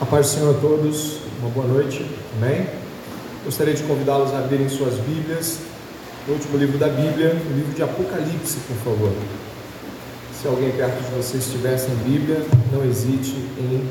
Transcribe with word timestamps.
A 0.00 0.04
paz 0.04 0.26
do 0.26 0.32
Senhor 0.32 0.56
a 0.56 0.60
todos, 0.60 1.18
uma 1.38 1.50
boa 1.50 1.68
noite, 1.68 2.04
amém? 2.36 2.66
Gostaria 3.44 3.74
de 3.74 3.84
convidá-los 3.84 4.34
a 4.34 4.38
abrirem 4.38 4.68
suas 4.68 4.94
Bíblias, 4.94 5.60
no 6.26 6.34
último 6.34 6.58
livro 6.58 6.76
da 6.78 6.88
Bíblia, 6.88 7.28
o 7.28 7.54
livro 7.54 7.72
de 7.72 7.80
Apocalipse, 7.80 8.56
por 8.66 8.76
favor. 8.78 9.12
Se 10.36 10.48
alguém 10.48 10.72
perto 10.72 11.00
de 11.00 11.10
vocês 11.16 11.46
estiver 11.46 11.78
sem 11.78 11.94
Bíblia, 11.94 12.44
não 12.72 12.84
hesite 12.84 13.36
em 13.56 13.88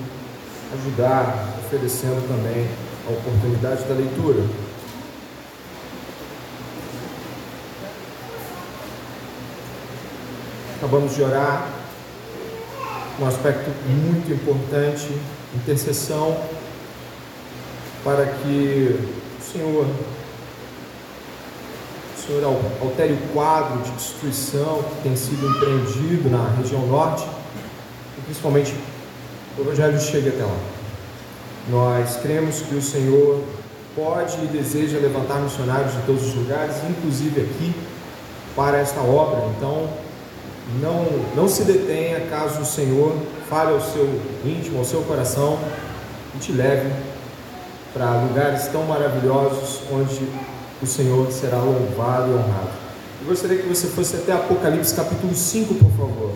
ajudar, 0.73 1.55
oferecendo 1.65 2.27
também 2.27 2.67
a 3.07 3.11
oportunidade 3.11 3.85
da 3.85 3.93
leitura. 3.93 4.43
Acabamos 10.75 11.15
de 11.15 11.23
orar, 11.23 11.69
um 13.21 13.25
aspecto 13.25 13.71
muito 13.87 14.33
importante, 14.33 15.17
intercessão, 15.55 16.37
para 18.03 18.25
que 18.25 18.99
o 19.39 19.43
Senhor, 19.43 19.85
o 22.17 22.21
Senhor 22.21 22.61
altere 22.81 23.13
o 23.13 23.33
quadro 23.33 23.81
de 23.81 23.91
destruição 23.91 24.83
que 24.83 25.03
tem 25.03 25.15
sido 25.15 25.47
empreendido 25.47 26.29
na 26.29 26.49
região 26.57 26.85
norte 26.87 27.25
e 28.17 28.21
principalmente 28.21 28.73
o 29.57 29.61
Evangelho 29.61 29.99
chegue 29.99 30.29
até 30.29 30.43
lá. 30.43 30.57
Nós 31.69 32.17
cremos 32.17 32.61
que 32.61 32.75
o 32.75 32.81
Senhor 32.81 33.41
pode 33.95 34.35
e 34.43 34.47
deseja 34.47 34.97
levantar 34.97 35.39
missionários 35.39 35.93
de 35.93 36.01
todos 36.01 36.27
os 36.27 36.35
lugares, 36.35 36.75
inclusive 36.89 37.41
aqui, 37.41 37.73
para 38.55 38.79
esta 38.79 38.99
obra. 38.99 39.45
Então, 39.55 39.87
não, 40.81 41.05
não 41.35 41.47
se 41.47 41.63
detenha 41.63 42.21
caso 42.27 42.61
o 42.61 42.65
Senhor 42.65 43.15
fale 43.49 43.73
ao 43.73 43.81
seu 43.81 44.05
íntimo, 44.45 44.79
ao 44.79 44.85
seu 44.85 45.01
coração 45.01 45.57
e 46.35 46.39
te 46.39 46.51
leve 46.51 46.91
para 47.93 48.21
lugares 48.21 48.67
tão 48.67 48.83
maravilhosos 48.83 49.81
onde 49.91 50.27
o 50.81 50.85
Senhor 50.85 51.31
será 51.31 51.57
louvado 51.57 52.31
e 52.31 52.33
honrado. 52.33 52.69
Eu 53.21 53.27
gostaria 53.27 53.57
que 53.57 53.67
você 53.67 53.87
fosse 53.87 54.15
até 54.17 54.33
Apocalipse 54.33 54.93
capítulo 54.95 55.33
5, 55.33 55.75
por 55.75 55.91
favor. 55.91 56.31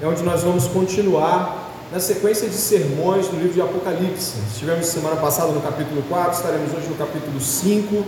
É 0.00 0.06
onde 0.06 0.22
nós 0.22 0.42
vamos 0.42 0.66
continuar 0.68 1.72
na 1.90 1.98
sequência 1.98 2.48
de 2.48 2.54
sermões 2.54 3.26
do 3.28 3.36
livro 3.36 3.54
de 3.54 3.60
Apocalipse. 3.60 4.34
Estivemos 4.52 4.86
semana 4.86 5.16
passada 5.16 5.52
no 5.52 5.60
capítulo 5.60 6.02
4, 6.08 6.32
estaremos 6.32 6.74
hoje 6.74 6.88
no 6.88 6.94
capítulo 6.96 7.40
5. 7.40 8.04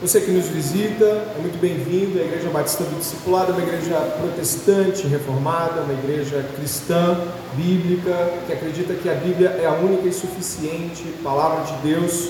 Você 0.00 0.20
que 0.20 0.30
nos 0.30 0.46
visita 0.46 1.04
é 1.04 1.38
muito 1.40 1.58
bem-vindo. 1.60 2.20
A 2.20 2.22
Igreja 2.22 2.48
Batista 2.50 2.84
do 2.84 3.00
Discipulado 3.00 3.50
é 3.50 3.54
uma 3.56 3.64
igreja 3.64 3.98
protestante, 4.20 5.08
reformada, 5.08 5.80
uma 5.80 5.92
igreja 5.92 6.46
cristã, 6.54 7.20
bíblica, 7.54 8.32
que 8.46 8.52
acredita 8.52 8.94
que 8.94 9.10
a 9.10 9.14
Bíblia 9.14 9.48
é 9.60 9.66
a 9.66 9.72
única 9.72 10.06
e 10.06 10.12
suficiente 10.12 11.02
palavra 11.20 11.64
de 11.64 11.72
Deus. 11.82 12.28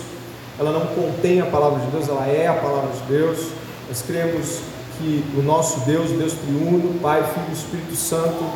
Ela 0.59 0.73
não 0.73 0.87
contém 0.95 1.43
a 1.43 1.45
palavra 1.45 1.81
de 1.81 1.91
Deus, 1.91 2.09
ela 2.09 2.27
é 2.27 2.47
a 2.47 2.55
palavra 2.55 2.91
de 2.91 3.03
Deus. 3.03 3.49
Nós 3.87 4.01
cremos 4.01 4.61
que 4.97 5.23
o 5.37 5.43
nosso 5.43 5.81
Deus, 5.81 6.09
Deus 6.13 6.33
triuno, 6.33 6.99
Pai, 7.01 7.23
Filho 7.35 7.49
e 7.51 7.53
Espírito 7.53 7.97
Santo, 7.97 8.47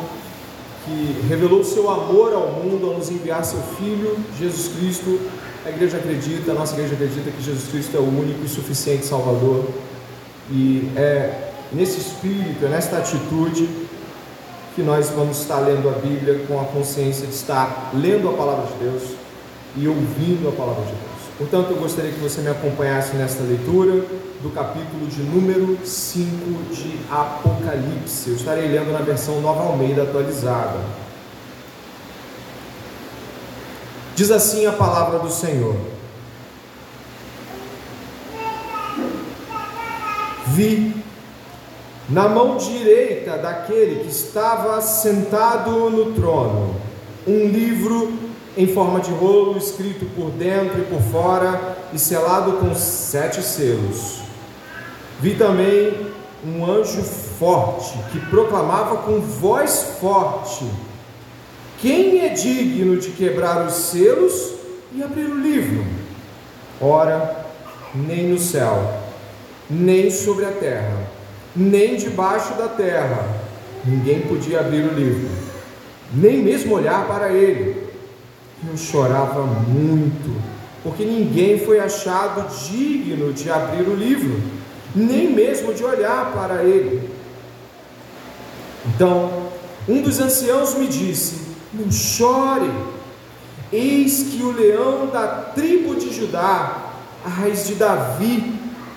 que 0.85 1.23
revelou 1.29 1.63
seu 1.63 1.87
amor 1.87 2.33
ao 2.33 2.47
mundo 2.47 2.87
ao 2.87 2.97
nos 2.97 3.11
enviar 3.11 3.45
seu 3.45 3.61
Filho, 3.77 4.17
Jesus 4.39 4.75
Cristo, 4.75 5.19
a 5.65 5.69
igreja 5.69 5.97
acredita, 5.97 6.51
a 6.51 6.55
nossa 6.55 6.73
igreja 6.73 6.93
acredita 6.93 7.31
que 7.31 7.41
Jesus 7.41 7.69
Cristo 7.69 7.95
é 7.95 7.99
o 7.99 8.03
único 8.03 8.43
e 8.43 8.49
suficiente 8.49 9.05
Salvador. 9.05 9.65
E 10.51 10.91
é 10.95 11.51
nesse 11.71 11.99
espírito, 11.99 12.65
é 12.65 12.69
nesta 12.69 12.97
atitude 12.97 13.69
que 14.75 14.81
nós 14.81 15.09
vamos 15.09 15.39
estar 15.39 15.59
lendo 15.59 15.87
a 15.87 15.93
Bíblia 15.93 16.45
com 16.47 16.59
a 16.59 16.65
consciência 16.65 17.25
de 17.27 17.33
estar 17.33 17.91
lendo 17.93 18.29
a 18.29 18.33
palavra 18.33 18.65
de 18.73 18.83
Deus 18.83 19.03
e 19.77 19.87
ouvindo 19.87 20.49
a 20.49 20.51
palavra 20.51 20.83
de 20.83 20.91
Deus. 20.91 21.13
Portanto, 21.37 21.71
eu 21.71 21.77
gostaria 21.77 22.11
que 22.11 22.19
você 22.19 22.41
me 22.41 22.49
acompanhasse 22.49 23.15
nesta 23.15 23.43
leitura 23.43 24.05
do 24.41 24.53
capítulo 24.53 25.07
de 25.07 25.21
número 25.23 25.79
5 25.83 26.73
de 26.73 26.99
Apocalipse. 27.09 28.29
Eu 28.29 28.35
estarei 28.35 28.67
lendo 28.67 28.91
na 28.91 28.99
versão 28.99 29.39
Nova 29.41 29.63
Almeida 29.63 30.03
atualizada. 30.03 31.02
Diz 34.15 34.29
assim 34.29 34.65
a 34.65 34.71
palavra 34.71 35.19
do 35.19 35.31
Senhor: 35.31 35.75
Vi 40.47 41.03
na 42.09 42.29
mão 42.29 42.57
direita 42.57 43.37
daquele 43.37 44.03
que 44.03 44.09
estava 44.09 44.79
sentado 44.81 45.89
no 45.89 46.13
trono 46.13 46.75
um 47.25 47.47
livro 47.47 48.13
em 48.55 48.67
forma 48.67 48.99
de 48.99 49.11
rolo, 49.11 49.57
escrito 49.57 50.05
por 50.15 50.29
dentro 50.29 50.79
e 50.79 50.85
por 50.85 51.01
fora 51.01 51.77
e 51.91 51.97
selado 51.97 52.53
com 52.53 52.75
sete 52.75 53.41
selos. 53.41 54.19
Vi 55.19 55.35
também 55.35 56.11
um 56.45 56.69
anjo 56.69 57.01
forte 57.01 57.97
que 58.11 58.19
proclamava 58.27 58.97
com 58.97 59.19
voz 59.21 59.95
forte: 59.99 60.65
quem 61.83 62.21
é 62.21 62.29
digno 62.29 62.95
de 62.95 63.09
quebrar 63.09 63.67
os 63.67 63.73
selos 63.73 64.53
e 64.95 65.03
abrir 65.03 65.25
o 65.25 65.37
livro? 65.37 65.83
Ora, 66.79 67.45
nem 67.93 68.29
no 68.29 68.39
céu, 68.39 69.01
nem 69.69 70.09
sobre 70.09 70.45
a 70.45 70.51
terra, 70.51 70.97
nem 71.53 71.97
debaixo 71.97 72.53
da 72.53 72.69
terra, 72.69 73.27
ninguém 73.83 74.21
podia 74.21 74.61
abrir 74.61 74.85
o 74.85 74.93
livro, 74.93 75.29
nem 76.13 76.41
mesmo 76.41 76.73
olhar 76.73 77.05
para 77.05 77.33
ele. 77.33 77.85
Eu 78.65 78.77
chorava 78.77 79.43
muito, 79.45 80.41
porque 80.83 81.03
ninguém 81.03 81.59
foi 81.59 81.81
achado 81.81 82.47
digno 82.65 83.33
de 83.33 83.51
abrir 83.51 83.89
o 83.89 83.93
livro, 83.93 84.41
nem 84.95 85.29
mesmo 85.33 85.73
de 85.73 85.83
olhar 85.83 86.31
para 86.31 86.63
ele. 86.63 87.09
Então, 88.85 89.49
um 89.85 90.01
dos 90.01 90.21
anciãos 90.21 90.75
me 90.75 90.87
disse: 90.87 91.52
não 91.73 91.91
chore, 91.91 92.71
eis 93.71 94.27
que 94.31 94.43
o 94.43 94.51
leão 94.51 95.07
da 95.07 95.27
tribo 95.27 95.95
de 95.95 96.13
Judá, 96.13 96.93
a 97.25 97.29
raiz 97.29 97.65
de 97.67 97.75
Davi, 97.75 98.53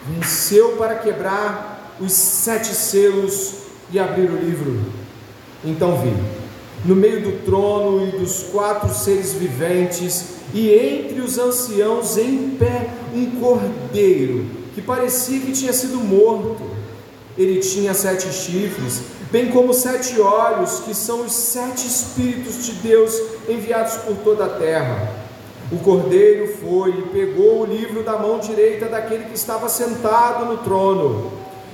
venceu 0.08 0.76
para 0.76 0.96
quebrar 0.96 1.94
os 1.98 2.12
sete 2.12 2.74
selos 2.74 3.54
e 3.90 3.98
abrir 3.98 4.30
o 4.30 4.36
livro. 4.36 4.80
Então 5.64 6.00
vi, 6.00 6.12
no 6.84 6.94
meio 6.94 7.22
do 7.22 7.44
trono 7.44 8.06
e 8.06 8.18
dos 8.18 8.44
quatro 8.52 8.92
seres 8.94 9.32
viventes, 9.32 10.36
e 10.52 10.70
entre 10.70 11.20
os 11.20 11.38
anciãos 11.38 12.16
em 12.16 12.50
pé, 12.50 12.90
um 13.14 13.40
cordeiro 13.40 14.46
que 14.74 14.82
parecia 14.82 15.40
que 15.40 15.52
tinha 15.52 15.72
sido 15.72 15.96
morto. 15.96 16.76
Ele 17.36 17.60
tinha 17.60 17.92
sete 17.92 18.32
chifres 18.32 19.02
bem 19.30 19.50
como 19.50 19.74
sete 19.74 20.20
olhos, 20.20 20.80
que 20.80 20.94
são 20.94 21.22
os 21.22 21.32
sete 21.32 21.86
Espíritos 21.86 22.64
de 22.64 22.72
Deus 22.72 23.12
enviados 23.48 23.94
por 23.96 24.16
toda 24.18 24.44
a 24.44 24.48
terra. 24.48 25.10
O 25.70 25.78
cordeiro 25.78 26.56
foi 26.58 26.90
e 26.90 27.02
pegou 27.12 27.62
o 27.62 27.66
livro 27.66 28.04
da 28.04 28.16
mão 28.16 28.38
direita 28.38 28.86
daquele 28.86 29.24
que 29.24 29.34
estava 29.34 29.68
sentado 29.68 30.44
no 30.44 30.58
trono. 30.58 31.32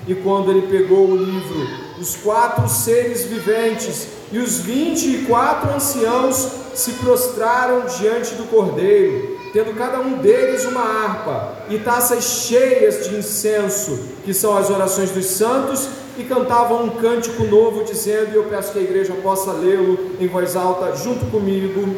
E 0.08 0.14
quando 0.14 0.50
ele 0.50 0.66
pegou 0.66 1.06
o 1.08 1.16
livro, 1.16 1.68
os 2.00 2.16
quatro 2.16 2.68
seres 2.68 3.24
viventes 3.24 4.08
e 4.32 4.38
os 4.38 4.58
vinte 4.58 5.06
e 5.06 5.24
quatro 5.26 5.74
anciãos 5.74 6.48
se 6.74 6.92
prostraram 6.92 7.84
diante 7.98 8.34
do 8.34 8.44
cordeiro, 8.44 9.38
tendo 9.52 9.76
cada 9.76 10.00
um 10.00 10.14
deles 10.14 10.64
uma 10.64 10.80
harpa 10.80 11.52
e 11.68 11.78
taças 11.78 12.24
cheias 12.24 13.06
de 13.06 13.16
incenso, 13.16 13.98
que 14.24 14.32
são 14.32 14.56
as 14.56 14.70
orações 14.70 15.10
dos 15.10 15.26
santos 15.26 15.86
e 16.18 16.24
cantavam 16.24 16.84
um 16.84 16.90
cântico 16.90 17.44
novo, 17.44 17.84
dizendo, 17.84 18.32
e 18.32 18.36
eu 18.36 18.44
peço 18.44 18.72
que 18.72 18.78
a 18.78 18.82
igreja 18.82 19.14
possa 19.22 19.52
lê-lo 19.52 20.16
em 20.20 20.26
voz 20.26 20.56
alta 20.56 20.94
junto 20.96 21.24
comigo: 21.26 21.96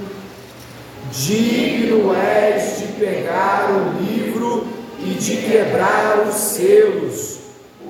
Digno 1.11 2.15
és 2.15 2.78
de 2.78 2.87
pegar 2.93 3.71
o 3.71 4.03
livro 4.03 4.66
e 5.01 5.15
de 5.15 5.37
quebrar 5.39 6.27
os 6.28 6.34
selos, 6.34 7.39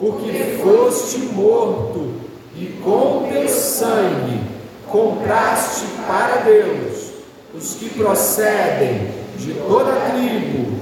porque 0.00 0.58
foste 0.62 1.18
morto 1.18 2.14
e 2.56 2.66
com 2.82 3.28
teu 3.30 3.48
sangue 3.48 4.40
compraste 4.88 5.84
para 6.06 6.36
Deus 6.38 7.12
os 7.54 7.74
que 7.74 7.90
procedem 7.90 9.08
de 9.36 9.54
toda 9.54 9.92
tribo, 10.10 10.80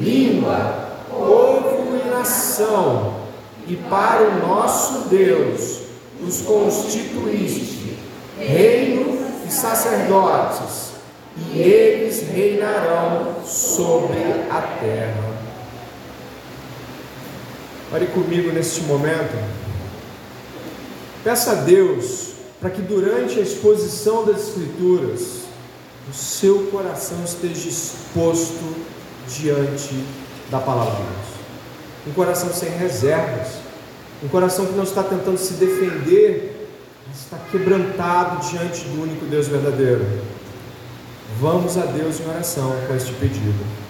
língua, 0.00 0.88
povo 1.10 1.96
e 1.96 2.08
nação 2.08 3.23
e 3.66 3.76
para 3.76 4.22
o 4.22 4.46
nosso 4.46 5.08
Deus 5.08 5.78
os 6.26 6.40
constituíste 6.42 7.98
reino 8.38 9.18
e 9.46 9.50
sacerdotes, 9.50 10.92
e 11.36 11.58
eles 11.58 12.22
reinarão 12.28 13.36
sobre 13.44 14.18
a 14.50 14.60
terra. 14.80 15.34
Ore 17.92 18.06
comigo 18.06 18.52
neste 18.52 18.82
momento. 18.82 19.36
Peça 21.22 21.52
a 21.52 21.54
Deus 21.54 22.32
para 22.60 22.70
que 22.70 22.82
durante 22.82 23.38
a 23.38 23.42
exposição 23.42 24.24
das 24.24 24.48
Escrituras 24.48 25.44
o 26.10 26.14
seu 26.14 26.66
coração 26.66 27.22
esteja 27.24 27.68
exposto 27.68 28.74
diante 29.28 30.04
da 30.50 30.60
palavra 30.60 30.92
de 30.92 31.02
Deus. 31.02 31.33
Um 32.06 32.12
coração 32.12 32.52
sem 32.52 32.68
reservas, 32.70 33.54
um 34.22 34.28
coração 34.28 34.66
que 34.66 34.74
não 34.74 34.84
está 34.84 35.02
tentando 35.02 35.38
se 35.38 35.54
defender, 35.54 36.68
mas 37.06 37.20
está 37.20 37.38
quebrantado 37.50 38.46
diante 38.48 38.84
do 38.84 39.02
único 39.02 39.24
Deus 39.26 39.48
verdadeiro. 39.48 40.06
Vamos 41.40 41.76
a 41.76 41.86
Deus 41.86 42.20
em 42.20 42.28
oração 42.28 42.74
com 42.86 42.94
este 42.94 43.12
pedido. 43.14 43.84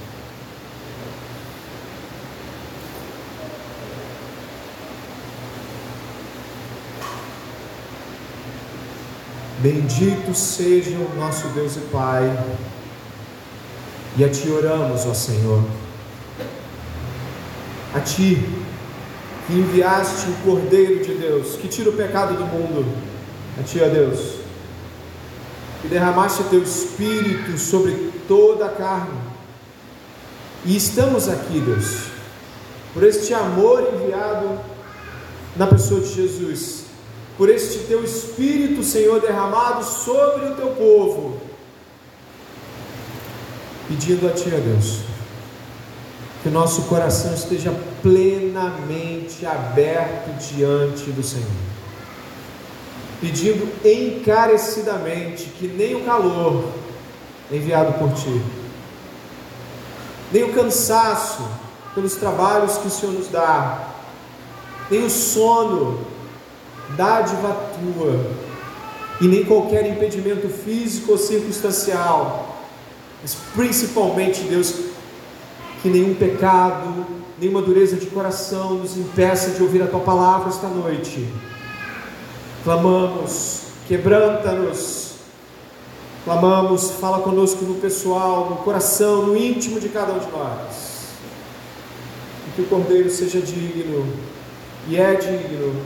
Bendito 9.58 10.34
seja 10.34 10.96
o 10.98 11.16
nosso 11.16 11.48
Deus 11.48 11.76
e 11.76 11.80
Pai, 11.90 12.38
e 14.16 14.22
a 14.22 14.28
Ti 14.28 14.50
oramos, 14.50 15.06
ó 15.06 15.14
Senhor. 15.14 15.64
A 17.94 18.00
Ti, 18.00 18.44
que 19.46 19.52
enviaste 19.52 20.26
o 20.28 20.44
Cordeiro 20.44 21.04
de 21.04 21.14
Deus, 21.14 21.56
que 21.56 21.68
tira 21.68 21.90
o 21.90 21.92
pecado 21.92 22.34
do 22.34 22.44
mundo. 22.44 22.84
A 23.58 23.62
Ti, 23.62 23.80
ó 23.80 23.88
Deus, 23.88 24.36
que 25.80 25.88
derramaste 25.88 26.44
Teu 26.44 26.62
Espírito 26.62 27.56
sobre 27.58 28.12
toda 28.26 28.66
a 28.66 28.70
carne. 28.70 29.20
E 30.64 30.76
estamos 30.76 31.28
aqui, 31.28 31.60
Deus, 31.60 32.08
por 32.92 33.04
este 33.04 33.32
amor 33.34 33.86
enviado 33.94 34.58
na 35.56 35.66
pessoa 35.66 36.00
de 36.00 36.12
Jesus 36.12 36.84
por 37.36 37.50
este 37.50 37.80
teu 37.80 38.04
Espírito, 38.04 38.82
Senhor, 38.82 39.20
derramado 39.20 39.84
sobre 39.84 40.50
o 40.50 40.54
teu 40.54 40.68
povo, 40.68 41.40
pedindo 43.88 44.28
a 44.28 44.30
Ti, 44.30 44.52
ó 44.54 44.60
Deus, 44.60 45.00
que 46.44 46.50
o 46.50 46.52
nosso 46.52 46.82
coração 46.82 47.32
esteja 47.32 47.74
plenamente 48.02 49.46
aberto 49.46 50.28
diante 50.52 51.10
do 51.10 51.22
Senhor, 51.22 51.48
pedindo 53.18 53.66
encarecidamente 53.82 55.44
que 55.58 55.66
nem 55.66 55.94
o 55.94 56.04
calor 56.04 56.68
enviado 57.50 57.94
por 57.94 58.12
Ti, 58.12 58.42
nem 60.30 60.44
o 60.44 60.52
cansaço 60.52 61.48
pelos 61.94 62.14
trabalhos 62.16 62.76
que 62.76 62.88
o 62.88 62.90
Senhor 62.90 63.12
nos 63.14 63.28
dá, 63.28 63.88
nem 64.90 65.02
o 65.02 65.08
sono 65.08 66.06
dádiva 66.94 67.56
tua, 67.72 68.20
e 69.18 69.26
nem 69.26 69.46
qualquer 69.46 69.86
impedimento 69.86 70.46
físico 70.50 71.12
ou 71.12 71.16
circunstancial, 71.16 72.58
mas 73.22 73.34
principalmente, 73.54 74.42
Deus, 74.42 74.92
que 75.84 75.90
nenhum 75.90 76.14
pecado, 76.14 77.04
nenhuma 77.38 77.60
dureza 77.60 77.96
de 77.96 78.06
coração 78.06 78.72
nos 78.72 78.96
impeça 78.96 79.50
de 79.50 79.62
ouvir 79.62 79.82
a 79.82 79.86
tua 79.86 80.00
palavra 80.00 80.48
esta 80.48 80.66
noite. 80.66 81.28
Clamamos, 82.64 83.64
quebranta-nos, 83.86 85.16
clamamos, 86.24 86.92
fala 86.92 87.18
conosco 87.18 87.66
no 87.66 87.74
pessoal, 87.74 88.48
no 88.48 88.56
coração, 88.56 89.26
no 89.26 89.36
íntimo 89.36 89.78
de 89.78 89.90
cada 89.90 90.14
um 90.14 90.20
de 90.20 90.30
nós. 90.30 91.04
E 92.48 92.52
que 92.56 92.62
o 92.62 92.64
Cordeiro 92.64 93.10
seja 93.10 93.42
digno, 93.42 94.10
e 94.88 94.96
é 94.96 95.14
digno 95.16 95.82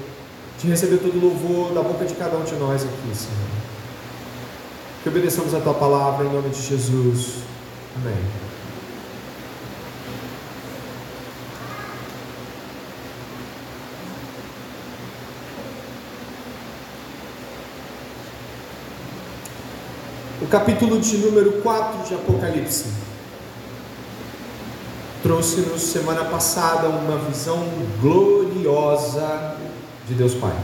de 0.60 0.68
receber 0.68 0.98
todo 0.98 1.16
o 1.16 1.20
louvor 1.20 1.72
da 1.72 1.82
boca 1.82 2.04
de 2.04 2.14
cada 2.14 2.36
um 2.36 2.44
de 2.44 2.54
nós 2.54 2.84
aqui, 2.84 3.16
Senhor. 3.16 3.48
Que 5.02 5.08
obedeçamos 5.08 5.52
a 5.54 5.60
tua 5.60 5.74
palavra 5.74 6.24
em 6.24 6.32
nome 6.32 6.50
de 6.50 6.62
Jesus. 6.62 7.38
Amém. 7.96 8.47
Capítulo 20.50 20.98
de 20.98 21.18
número 21.18 21.60
4 21.60 22.08
de 22.08 22.14
Apocalipse 22.14 22.86
trouxe-nos 25.22 25.82
semana 25.82 26.24
passada 26.24 26.88
uma 26.88 27.18
visão 27.18 27.62
gloriosa 28.00 29.56
de 30.06 30.14
Deus 30.14 30.32
Pai. 30.34 30.56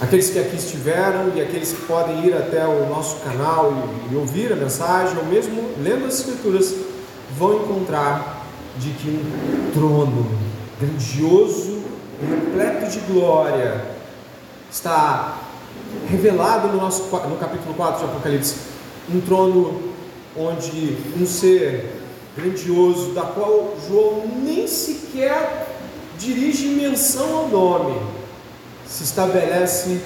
Aqueles 0.00 0.30
que 0.30 0.38
aqui 0.38 0.54
estiveram 0.54 1.32
e 1.34 1.40
aqueles 1.40 1.72
que 1.72 1.82
podem 1.82 2.26
ir 2.26 2.34
até 2.34 2.64
o 2.64 2.86
nosso 2.88 3.16
canal 3.16 3.72
e, 4.08 4.14
e 4.14 4.16
ouvir 4.16 4.52
a 4.52 4.56
mensagem, 4.56 5.16
ou 5.16 5.24
mesmo 5.24 5.70
lendo 5.82 6.06
as 6.06 6.20
Escrituras, 6.20 6.74
vão 7.36 7.56
encontrar 7.56 8.44
de 8.78 8.90
que 8.90 9.08
um 9.08 9.70
trono 9.72 10.30
grandioso, 10.78 11.82
repleto 12.20 12.88
de 12.88 13.00
glória, 13.00 13.84
está 14.70 15.45
revelado 16.08 16.68
no, 16.68 16.76
nosso, 16.76 17.04
no 17.28 17.36
capítulo 17.36 17.74
4 17.74 18.00
de 18.00 18.04
Apocalipse. 18.04 18.54
Um 19.12 19.20
trono 19.20 19.80
onde 20.36 20.96
um 21.18 21.26
ser 21.26 22.02
grandioso, 22.36 23.12
da 23.12 23.22
qual 23.22 23.74
João 23.88 24.24
nem 24.42 24.66
sequer 24.66 25.66
dirige 26.18 26.68
menção 26.68 27.36
ao 27.36 27.48
nome, 27.48 28.00
se 28.86 29.04
estabelece 29.04 30.00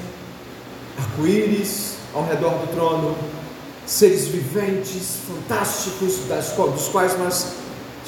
arco-íris 0.98 1.96
ao 2.14 2.24
redor 2.24 2.50
do 2.50 2.72
trono, 2.72 3.16
seres 3.86 4.26
viventes, 4.28 5.18
fantásticos, 5.26 6.26
das, 6.28 6.52
dos 6.52 6.88
quais 6.88 7.18
nós 7.18 7.54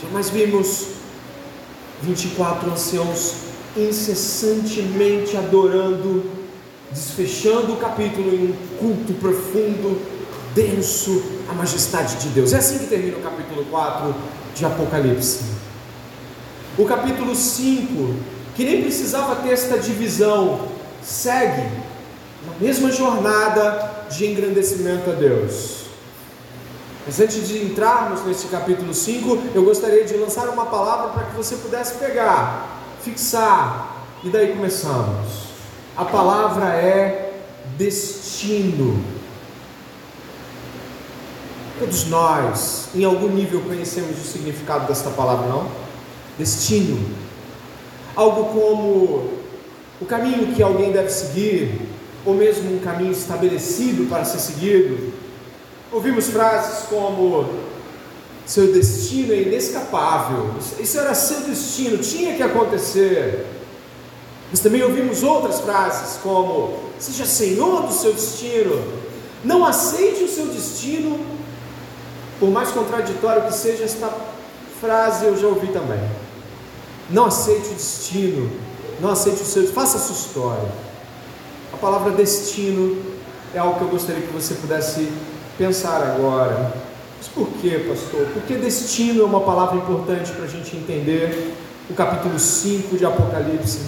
jamais 0.00 0.31
vimos 0.31 0.87
24 2.02 2.70
anciãos 2.70 3.35
incessantemente 3.76 5.37
adorando, 5.37 6.25
desfechando 6.92 7.72
o 7.72 7.76
capítulo 7.76 8.34
em 8.34 8.50
um 8.50 8.76
culto 8.78 9.14
profundo, 9.14 10.00
denso, 10.54 11.22
à 11.50 11.54
majestade 11.54 12.16
de 12.16 12.28
Deus. 12.28 12.52
É 12.52 12.58
assim 12.58 12.78
que 12.78 12.86
termina 12.86 13.16
o 13.16 13.22
capítulo 13.22 13.64
4 13.64 14.14
de 14.54 14.64
Apocalipse. 14.64 15.40
O 16.78 16.84
capítulo 16.84 17.34
5, 17.34 18.14
que 18.54 18.64
nem 18.64 18.82
precisava 18.82 19.36
ter 19.36 19.50
esta 19.50 19.78
divisão, 19.78 20.68
segue 21.02 21.68
na 22.46 22.58
mesma 22.60 22.90
jornada 22.90 24.06
de 24.10 24.26
engrandecimento 24.26 25.10
a 25.10 25.14
Deus. 25.14 25.82
Mas 27.06 27.18
antes 27.20 27.48
de 27.48 27.64
entrarmos 27.64 28.25
nesse 28.25 28.46
capítulo 28.46 28.94
5, 28.94 29.38
eu 29.54 29.64
gostaria 29.64 30.04
de 30.04 30.14
lançar 30.16 30.49
uma 30.49 30.66
palavra 30.66 31.08
para 31.11 31.25
que 31.25 31.37
você 31.37 31.56
pudesse 31.56 31.94
pegar, 31.94 32.80
fixar, 33.02 34.06
e 34.22 34.30
daí 34.30 34.52
começamos. 34.52 35.51
A 35.96 36.04
palavra 36.04 36.75
é 36.75 37.32
destino. 37.76 39.02
Todos 41.78 42.06
nós, 42.06 42.88
em 42.94 43.04
algum 43.04 43.28
nível, 43.28 43.61
conhecemos 43.61 44.18
o 44.18 44.25
significado 44.25 44.87
desta 44.87 45.11
palavra, 45.11 45.49
não? 45.49 45.82
destino. 46.38 46.99
Algo 48.14 48.46
como 48.46 49.30
o 50.00 50.04
caminho 50.06 50.54
que 50.54 50.62
alguém 50.62 50.92
deve 50.92 51.11
seguir, 51.11 51.80
ou 52.25 52.34
mesmo 52.34 52.75
um 52.75 52.78
caminho 52.80 53.12
estabelecido 53.12 54.08
para 54.08 54.25
ser 54.25 54.38
seguido. 54.38 55.12
Ouvimos 55.90 56.28
frases 56.28 56.87
como: 56.88 57.49
seu 58.46 58.72
destino 58.72 59.32
é 59.32 59.42
inescapável, 59.42 60.54
isso 60.78 60.99
era 60.99 61.14
seu 61.14 61.40
destino, 61.42 61.99
tinha 61.99 62.34
que 62.34 62.42
acontecer. 62.42 63.46
Mas 64.52 64.61
também 64.61 64.82
ouvimos 64.82 65.23
outras 65.23 65.61
frases 65.61 66.18
como: 66.23 66.78
seja 66.99 67.25
senhor 67.25 67.87
do 67.87 67.92
seu 67.92 68.12
destino, 68.12 68.80
não 69.42 69.64
aceite 69.64 70.23
o 70.23 70.28
seu 70.28 70.47
destino, 70.47 71.18
por 72.38 72.50
mais 72.50 72.71
contraditório 72.71 73.44
que 73.44 73.54
seja 73.54 73.85
esta 73.85 74.12
frase, 74.78 75.25
eu 75.25 75.37
já 75.37 75.49
ouvi 75.49 75.68
também. 75.68 76.00
Não 77.09 77.25
aceite 77.25 77.71
o 77.71 77.75
destino, 77.75 78.50
não 79.00 79.11
aceite 79.11 79.40
o 79.40 79.44
seu, 79.44 79.66
faça 79.68 79.97
a 79.97 80.00
sua 80.00 80.16
história. 80.16 80.68
A 81.73 81.76
palavra 81.78 82.11
destino 82.12 83.02
é 83.54 83.59
algo 83.59 83.78
que 83.78 83.85
eu 83.85 83.88
gostaria 83.88 84.21
que 84.21 84.32
você 84.32 84.54
pudesse 84.54 85.11
pensar 85.56 86.02
agora. 86.02 86.75
Mas 87.16 87.28
por 87.28 87.49
que, 87.61 87.71
pastor? 87.88 88.26
Porque 88.35 88.54
destino 88.54 89.23
é 89.23 89.25
uma 89.25 89.40
palavra 89.40 89.76
importante 89.76 90.30
para 90.32 90.44
a 90.44 90.49
gente 90.49 90.76
entender 90.76 91.54
o 91.88 91.94
capítulo 91.94 92.38
5 92.38 92.97
de 92.99 93.06
Apocalipse. 93.06 93.80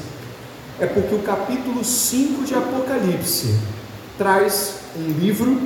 É 0.80 0.86
porque 0.86 1.14
o 1.14 1.20
capítulo 1.20 1.84
5 1.84 2.44
de 2.44 2.54
Apocalipse 2.54 3.54
traz 4.18 4.74
um 4.96 5.20
livro, 5.20 5.60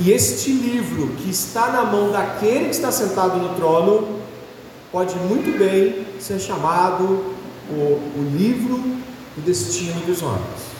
e 0.00 0.10
este 0.10 0.50
livro 0.50 1.08
que 1.16 1.30
está 1.30 1.68
na 1.68 1.84
mão 1.84 2.10
daquele 2.10 2.66
que 2.66 2.74
está 2.74 2.90
sentado 2.90 3.38
no 3.38 3.54
trono 3.54 4.20
pode 4.90 5.14
muito 5.16 5.56
bem 5.58 6.06
ser 6.20 6.38
chamado 6.40 7.04
o, 7.70 7.72
o 7.74 8.32
livro 8.36 8.78
do 9.36 9.42
destino 9.44 10.00
dos 10.06 10.22
homens. 10.22 10.76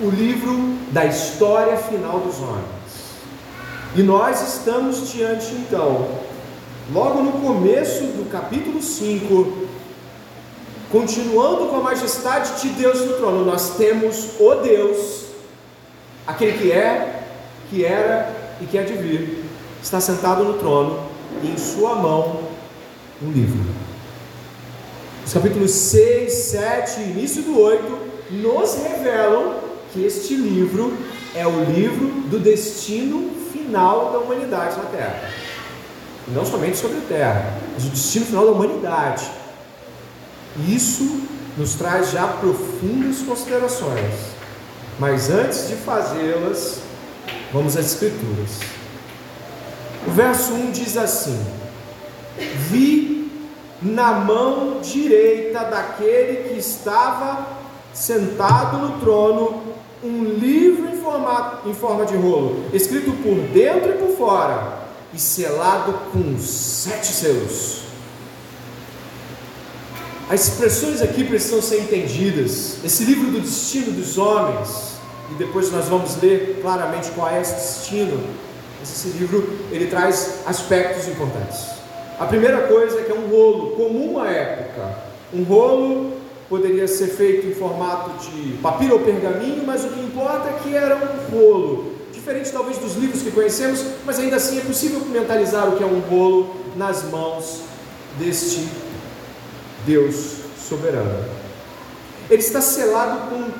o 0.00 0.10
livro 0.10 0.76
da 0.92 1.04
história 1.06 1.76
final 1.76 2.20
dos 2.20 2.38
homens. 2.38 2.78
E 3.96 4.02
nós 4.02 4.54
estamos 4.54 5.10
diante 5.10 5.52
então, 5.54 6.08
logo 6.92 7.22
no 7.22 7.32
começo 7.32 8.04
do 8.04 8.30
capítulo 8.30 8.80
5, 8.80 9.67
continuando 10.90 11.66
com 11.66 11.76
a 11.76 11.80
majestade 11.80 12.60
de 12.62 12.70
Deus 12.70 13.00
no 13.00 13.14
trono, 13.14 13.44
nós 13.44 13.76
temos 13.76 14.30
o 14.40 14.54
Deus, 14.56 15.26
aquele 16.26 16.58
que 16.58 16.72
é, 16.72 17.24
que 17.70 17.84
era 17.84 18.32
e 18.60 18.66
que 18.66 18.78
há 18.78 18.82
de 18.82 18.94
vir, 18.94 19.44
está 19.82 20.00
sentado 20.00 20.44
no 20.44 20.54
trono 20.54 21.00
e 21.42 21.48
em 21.50 21.58
sua 21.58 21.94
mão 21.94 22.40
um 23.22 23.30
livro. 23.30 23.58
Os 25.24 25.32
capítulos 25.32 25.70
6, 25.72 26.32
7 26.32 27.00
e 27.00 27.04
início 27.10 27.42
do 27.42 27.60
8 27.60 27.98
nos 28.30 28.74
revelam 28.76 29.56
que 29.92 30.04
este 30.04 30.34
livro 30.34 30.96
é 31.34 31.46
o 31.46 31.64
livro 31.64 32.08
do 32.28 32.38
destino 32.38 33.30
final 33.52 34.10
da 34.12 34.18
humanidade 34.18 34.76
na 34.78 34.84
Terra. 34.84 35.30
Não 36.28 36.44
somente 36.44 36.76
sobre 36.76 36.98
a 36.98 37.00
Terra, 37.02 37.58
mas 37.74 37.84
o 37.84 37.88
destino 37.90 38.26
final 38.26 38.46
da 38.46 38.52
humanidade. 38.52 39.30
Isso 40.68 41.22
nos 41.56 41.74
traz 41.74 42.10
já 42.10 42.26
profundas 42.26 43.18
considerações. 43.18 44.14
Mas 44.98 45.30
antes 45.30 45.68
de 45.68 45.76
fazê-las, 45.76 46.80
vamos 47.52 47.76
às 47.76 47.86
Escrituras. 47.86 48.60
O 50.06 50.10
verso 50.10 50.52
1 50.52 50.70
diz 50.70 50.96
assim: 50.96 51.38
Vi 52.70 53.30
na 53.80 54.12
mão 54.12 54.80
direita 54.80 55.64
daquele 55.64 56.48
que 56.48 56.58
estava 56.58 57.46
sentado 57.92 58.78
no 58.78 59.00
trono 59.00 59.62
um 60.02 60.24
livro 60.24 60.88
em, 60.88 61.00
formato, 61.00 61.68
em 61.68 61.74
forma 61.74 62.04
de 62.06 62.16
rolo, 62.16 62.64
escrito 62.72 63.12
por 63.22 63.36
dentro 63.52 63.90
e 63.90 63.94
por 63.94 64.16
fora, 64.16 64.78
e 65.12 65.18
selado 65.18 65.92
com 66.12 66.38
sete 66.38 67.08
selos. 67.08 67.87
As 70.30 70.46
expressões 70.46 71.00
aqui 71.00 71.24
precisam 71.24 71.62
ser 71.62 71.80
entendidas. 71.80 72.84
Esse 72.84 73.02
livro 73.04 73.30
do 73.30 73.40
destino 73.40 73.92
dos 73.92 74.18
homens, 74.18 74.98
e 75.30 75.34
depois 75.38 75.72
nós 75.72 75.86
vamos 75.86 76.20
ler 76.20 76.58
claramente 76.60 77.10
qual 77.12 77.30
é 77.30 77.40
esse 77.40 77.54
destino. 77.54 78.22
Esse 78.82 79.08
livro 79.08 79.58
ele 79.72 79.86
traz 79.86 80.40
aspectos 80.44 81.08
importantes. 81.08 81.68
A 82.20 82.26
primeira 82.26 82.66
coisa 82.66 83.00
é 83.00 83.04
que 83.04 83.10
é 83.10 83.14
um 83.14 83.26
rolo 83.28 83.70
comum 83.70 84.20
à 84.20 84.28
época. 84.28 84.98
Um 85.32 85.44
rolo 85.44 86.12
poderia 86.46 86.86
ser 86.86 87.06
feito 87.06 87.46
em 87.46 87.54
formato 87.54 88.10
de 88.26 88.52
papiro 88.58 88.94
ou 88.94 89.00
pergaminho, 89.00 89.62
mas 89.64 89.82
o 89.84 89.88
que 89.88 90.00
importa 90.00 90.50
é 90.50 90.58
que 90.62 90.74
era 90.74 90.94
um 90.94 91.34
rolo. 91.34 91.94
Diferente 92.12 92.50
talvez 92.50 92.76
dos 92.76 92.96
livros 92.96 93.22
que 93.22 93.30
conhecemos, 93.30 93.82
mas 94.04 94.18
ainda 94.18 94.36
assim 94.36 94.58
é 94.58 94.60
possível 94.62 95.00
mentalizar 95.06 95.70
o 95.70 95.76
que 95.76 95.82
é 95.82 95.86
um 95.86 96.00
rolo 96.00 96.54
nas 96.76 97.02
mãos 97.04 97.62
deste 98.18 98.68
Deus 99.86 100.38
soberano. 100.68 101.24
Ele 102.30 102.42
está 102.42 102.60
selado 102.60 103.30
com 103.30 103.50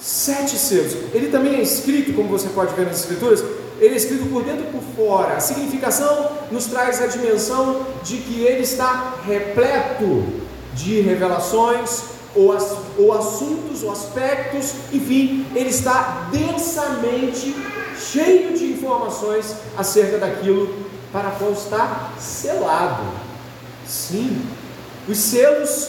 sete 0.00 0.56
selos. 0.56 0.94
Ele 1.12 1.28
também 1.28 1.56
é 1.56 1.62
escrito, 1.62 2.12
como 2.14 2.28
você 2.28 2.48
pode 2.48 2.74
ver 2.74 2.86
nas 2.86 3.00
escrituras, 3.00 3.42
ele 3.78 3.94
é 3.94 3.96
escrito 3.96 4.26
por 4.26 4.44
dentro 4.44 4.64
e 4.64 4.70
por 4.70 4.82
fora. 4.94 5.36
A 5.36 5.40
significação 5.40 6.32
nos 6.50 6.66
traz 6.66 7.00
a 7.00 7.06
dimensão 7.06 7.86
de 8.02 8.18
que 8.18 8.42
ele 8.42 8.62
está 8.62 9.14
repleto 9.26 10.24
de 10.74 11.00
revelações, 11.00 12.02
ou, 12.34 12.52
as, 12.52 12.76
ou 12.96 13.12
assuntos, 13.12 13.82
ou 13.82 13.90
aspectos, 13.90 14.72
enfim, 14.92 15.46
ele 15.54 15.70
está 15.70 16.28
densamente 16.30 17.56
cheio 17.98 18.56
de 18.56 18.66
informações 18.66 19.56
acerca 19.76 20.18
daquilo 20.18 20.72
para 21.12 21.30
qual 21.32 21.52
está 21.52 22.12
selado. 22.18 23.02
Sim, 23.86 24.42
os 25.10 25.18
selos 25.18 25.88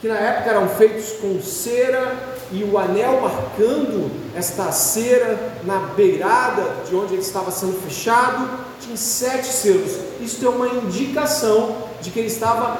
que 0.00 0.08
na 0.08 0.16
época 0.16 0.50
eram 0.50 0.68
feitos 0.68 1.12
com 1.20 1.40
cera 1.42 2.16
e 2.50 2.64
o 2.64 2.78
anel 2.78 3.20
marcando 3.20 4.10
esta 4.34 4.72
cera 4.72 5.38
na 5.64 5.78
beirada 5.94 6.84
de 6.88 6.96
onde 6.96 7.14
ele 7.14 7.22
estava 7.22 7.50
sendo 7.50 7.80
fechado, 7.82 8.48
tinha 8.80 8.96
sete 8.96 9.46
selos. 9.46 9.92
Isso 10.20 10.44
é 10.44 10.48
uma 10.48 10.68
indicação 10.68 11.76
de 12.00 12.10
que 12.10 12.18
ele 12.18 12.28
estava 12.28 12.78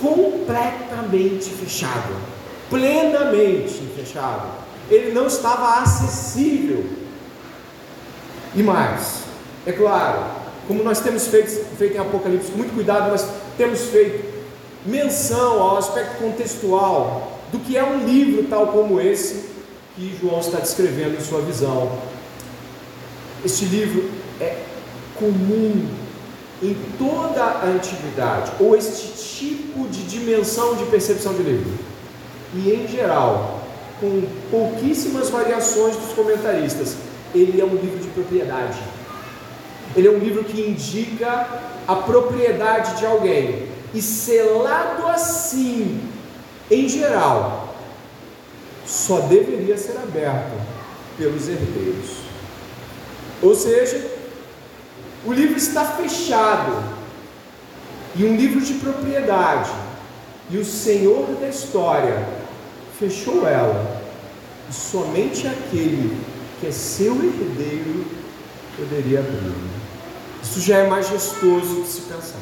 completamente 0.00 1.50
fechado 1.50 2.32
plenamente 2.72 3.82
fechado. 3.94 4.48
Ele 4.90 5.12
não 5.12 5.26
estava 5.26 5.82
acessível. 5.82 6.86
E 8.54 8.62
mais, 8.62 9.18
é 9.66 9.72
claro, 9.72 10.24
como 10.66 10.82
nós 10.82 11.00
temos 11.00 11.26
feito, 11.26 11.50
feito 11.76 11.96
em 11.96 12.00
Apocalipse, 12.00 12.50
com 12.50 12.58
muito 12.58 12.74
cuidado, 12.74 13.10
nós 13.10 13.26
temos 13.58 13.80
feito 13.82 14.31
menção 14.84 15.60
ao 15.62 15.78
aspecto 15.78 16.18
contextual 16.18 17.40
do 17.52 17.58
que 17.58 17.76
é 17.76 17.84
um 17.84 18.04
livro 18.06 18.44
tal 18.48 18.68
como 18.68 19.00
esse 19.00 19.50
que 19.94 20.16
João 20.20 20.40
está 20.40 20.58
descrevendo 20.58 21.16
em 21.16 21.20
sua 21.20 21.40
visão. 21.42 21.92
Este 23.44 23.64
livro 23.66 24.10
é 24.40 24.56
comum 25.14 25.86
em 26.62 26.76
toda 26.96 27.42
a 27.42 27.66
antiguidade, 27.66 28.52
ou 28.60 28.76
este 28.76 29.12
tipo 29.36 29.88
de 29.88 30.04
dimensão 30.04 30.76
de 30.76 30.84
percepção 30.84 31.34
de 31.34 31.42
livro 31.42 31.72
e, 32.54 32.70
em 32.70 32.86
geral, 32.86 33.60
com 34.00 34.22
pouquíssimas 34.50 35.28
variações 35.28 35.96
dos 35.96 36.12
comentaristas, 36.12 36.96
ele 37.34 37.60
é 37.60 37.64
um 37.64 37.74
livro 37.74 37.98
de 37.98 38.08
propriedade. 38.08 38.78
Ele 39.96 40.08
é 40.08 40.10
um 40.10 40.18
livro 40.18 40.44
que 40.44 40.60
indica 40.60 41.48
a 41.86 41.96
propriedade 41.96 42.98
de 42.98 43.06
alguém. 43.06 43.68
E 43.94 44.00
selado 44.00 45.06
assim, 45.08 46.08
em 46.70 46.88
geral, 46.88 47.74
só 48.86 49.20
deveria 49.20 49.76
ser 49.76 49.96
aberto 49.98 50.58
pelos 51.18 51.48
herdeiros. 51.48 52.22
Ou 53.42 53.54
seja, 53.54 54.10
o 55.24 55.32
livro 55.32 55.56
está 55.56 55.84
fechado. 55.84 57.02
E 58.14 58.24
um 58.24 58.36
livro 58.36 58.60
de 58.60 58.74
propriedade. 58.74 59.70
E 60.50 60.58
o 60.58 60.64
Senhor 60.64 61.26
da 61.40 61.48
história 61.48 62.26
fechou 62.98 63.48
ela, 63.48 64.02
e 64.68 64.72
somente 64.72 65.46
aquele 65.46 66.20
que 66.60 66.66
é 66.66 66.70
seu 66.70 67.14
herdeiro 67.14 68.04
poderia 68.76 69.20
abrir. 69.20 69.54
Isso 70.42 70.60
já 70.60 70.78
é 70.78 70.88
majestoso 70.88 71.82
de 71.82 71.88
se 71.88 72.02
pensar, 72.02 72.38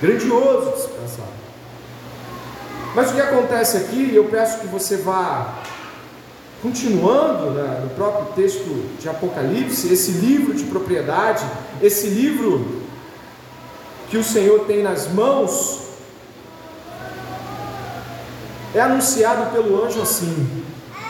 grandioso 0.00 0.72
de 0.72 0.82
se 0.82 0.88
pensar. 0.88 1.28
Mas 2.94 3.10
o 3.10 3.14
que 3.14 3.20
acontece 3.20 3.76
aqui, 3.76 4.14
eu 4.14 4.24
peço 4.24 4.60
que 4.60 4.66
você 4.66 4.96
vá 4.96 5.62
continuando 6.62 7.50
né, 7.50 7.80
no 7.84 7.90
próprio 7.90 8.32
texto 8.34 8.98
de 8.98 9.08
Apocalipse, 9.08 9.92
esse 9.92 10.12
livro 10.12 10.54
de 10.54 10.64
propriedade, 10.64 11.44
esse 11.82 12.08
livro 12.08 12.82
que 14.08 14.16
o 14.16 14.24
Senhor 14.24 14.60
tem 14.60 14.82
nas 14.82 15.08
mãos, 15.12 15.80
é 18.74 18.80
anunciado 18.80 19.50
pelo 19.52 19.84
anjo 19.84 20.00
assim, 20.00 20.64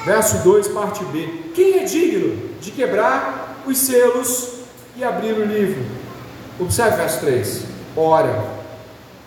verso 0.05 0.39
2, 0.39 0.69
parte 0.69 1.05
B: 1.07 1.51
Quem 1.55 1.79
é 1.79 1.85
digno 1.85 2.51
de 2.61 2.71
quebrar 2.71 3.63
os 3.67 3.79
selos 3.79 4.55
e 4.97 5.05
abrir 5.05 5.33
o 5.33 5.45
livro? 5.45 5.85
Observe 6.59 6.97
verso 6.97 7.21
3: 7.21 7.63
Ora, 7.97 8.56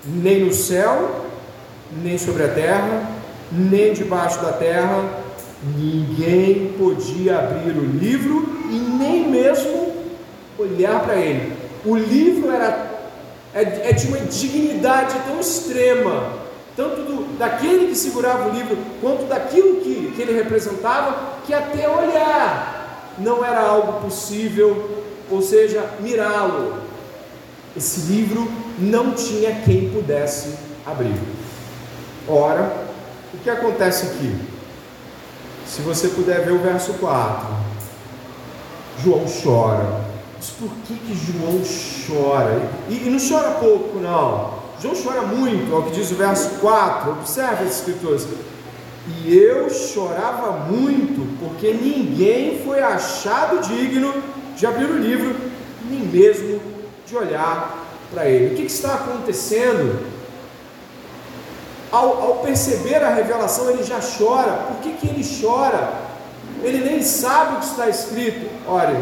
nem 0.06 0.46
no 0.46 0.53
céu, 0.53 1.25
nem 2.03 2.18
sobre 2.18 2.44
a 2.44 2.50
terra, 2.50 3.10
nem 3.51 3.94
debaixo 3.94 4.41
da 4.41 4.53
terra, 4.53 5.03
ninguém 5.77 6.74
podia 6.77 7.39
abrir 7.39 7.77
o 7.77 7.86
livro 7.86 8.48
e 8.70 8.75
nem 8.75 9.29
mesmo 9.29 9.94
olhar 10.58 11.01
para 11.01 11.15
ele. 11.15 11.53
O 11.86 11.96
livro 11.96 12.51
era 12.51 12.89
é, 13.53 13.89
é 13.89 13.94
de 13.94 14.08
uma 14.08 14.20
dignidade 14.20 15.15
tão 15.27 15.39
extrema 15.39 16.39
tanto 16.79 17.01
do, 17.01 17.38
daquele 17.38 17.88
que 17.88 17.96
segurava 17.96 18.48
o 18.48 18.53
livro, 18.53 18.77
quanto 19.01 19.25
daquilo 19.25 19.82
que, 19.82 20.13
que 20.15 20.22
ele 20.22 20.32
representava, 20.32 21.34
que 21.46 21.53
até 21.53 21.89
olhar 21.89 23.15
não 23.18 23.44
era 23.44 23.60
algo 23.60 24.01
possível, 24.01 25.03
ou 25.29 25.41
seja, 25.41 25.84
mirá-lo. 26.00 26.88
Esse 27.76 28.02
livro 28.12 28.50
não 28.78 29.12
tinha 29.12 29.62
quem 29.62 29.90
pudesse 29.90 30.56
abrir. 30.86 31.20
Ora, 32.28 32.88
o 33.34 33.38
que 33.38 33.50
acontece 33.50 34.08
aqui? 34.08 34.36
Se 35.66 35.82
você 35.82 36.08
puder 36.10 36.44
ver 36.44 36.52
o 36.52 36.60
verso 36.60 36.94
4, 36.94 37.48
João 39.04 39.26
chora. 39.44 40.02
Mas 40.36 40.50
por 40.50 40.70
que, 40.86 40.96
que 40.96 41.14
João 41.14 41.62
chora? 42.08 42.70
E, 42.90 43.08
e 43.08 43.10
não 43.10 43.20
chora 43.20 43.52
pouco, 43.52 44.00
não. 44.00 44.60
João 44.82 44.96
chora 44.96 45.22
muito, 45.22 45.74
ao 45.76 45.84
que 45.84 45.92
diz 45.92 46.10
o 46.12 46.16
verso 46.16 46.50
4, 46.60 47.12
observe 47.12 47.66
as 47.66 47.78
escrituras. 47.78 48.28
E 49.08 49.36
eu 49.36 49.70
chorava 49.70 50.52
muito, 50.72 51.38
porque 51.40 51.74
ninguém 51.74 52.62
foi 52.64 52.82
achado 52.82 53.62
digno 53.68 54.14
de 54.56 54.66
abrir 54.66 54.86
o 54.86 54.98
livro, 54.98 55.36
nem 55.90 56.00
mesmo 56.00 56.60
de 57.10 57.18
olhar 57.18 57.86
para 58.13 58.25
ele. 58.25 58.54
O 58.54 58.58
que, 58.58 58.66
que 58.66 58.72
está 58.72 58.96
acontecendo? 58.96 60.08
Ao, 61.92 62.22
ao, 62.22 62.36
perceber 62.38 63.04
a 63.04 63.13
revelação, 63.13 63.70
ele 63.72 63.84
já 63.84 64.00
chora. 64.00 64.51
Por 64.68 64.78
que, 64.78 64.92
que 64.94 65.08
ele 65.08 65.25
chora? 65.42 65.92
Ele 66.63 66.84
nem 66.84 67.01
sabe 67.01 67.56
o 67.56 67.60
que 67.60 67.66
está 67.66 67.89
escrito. 67.89 68.48
Olha, 68.68 69.01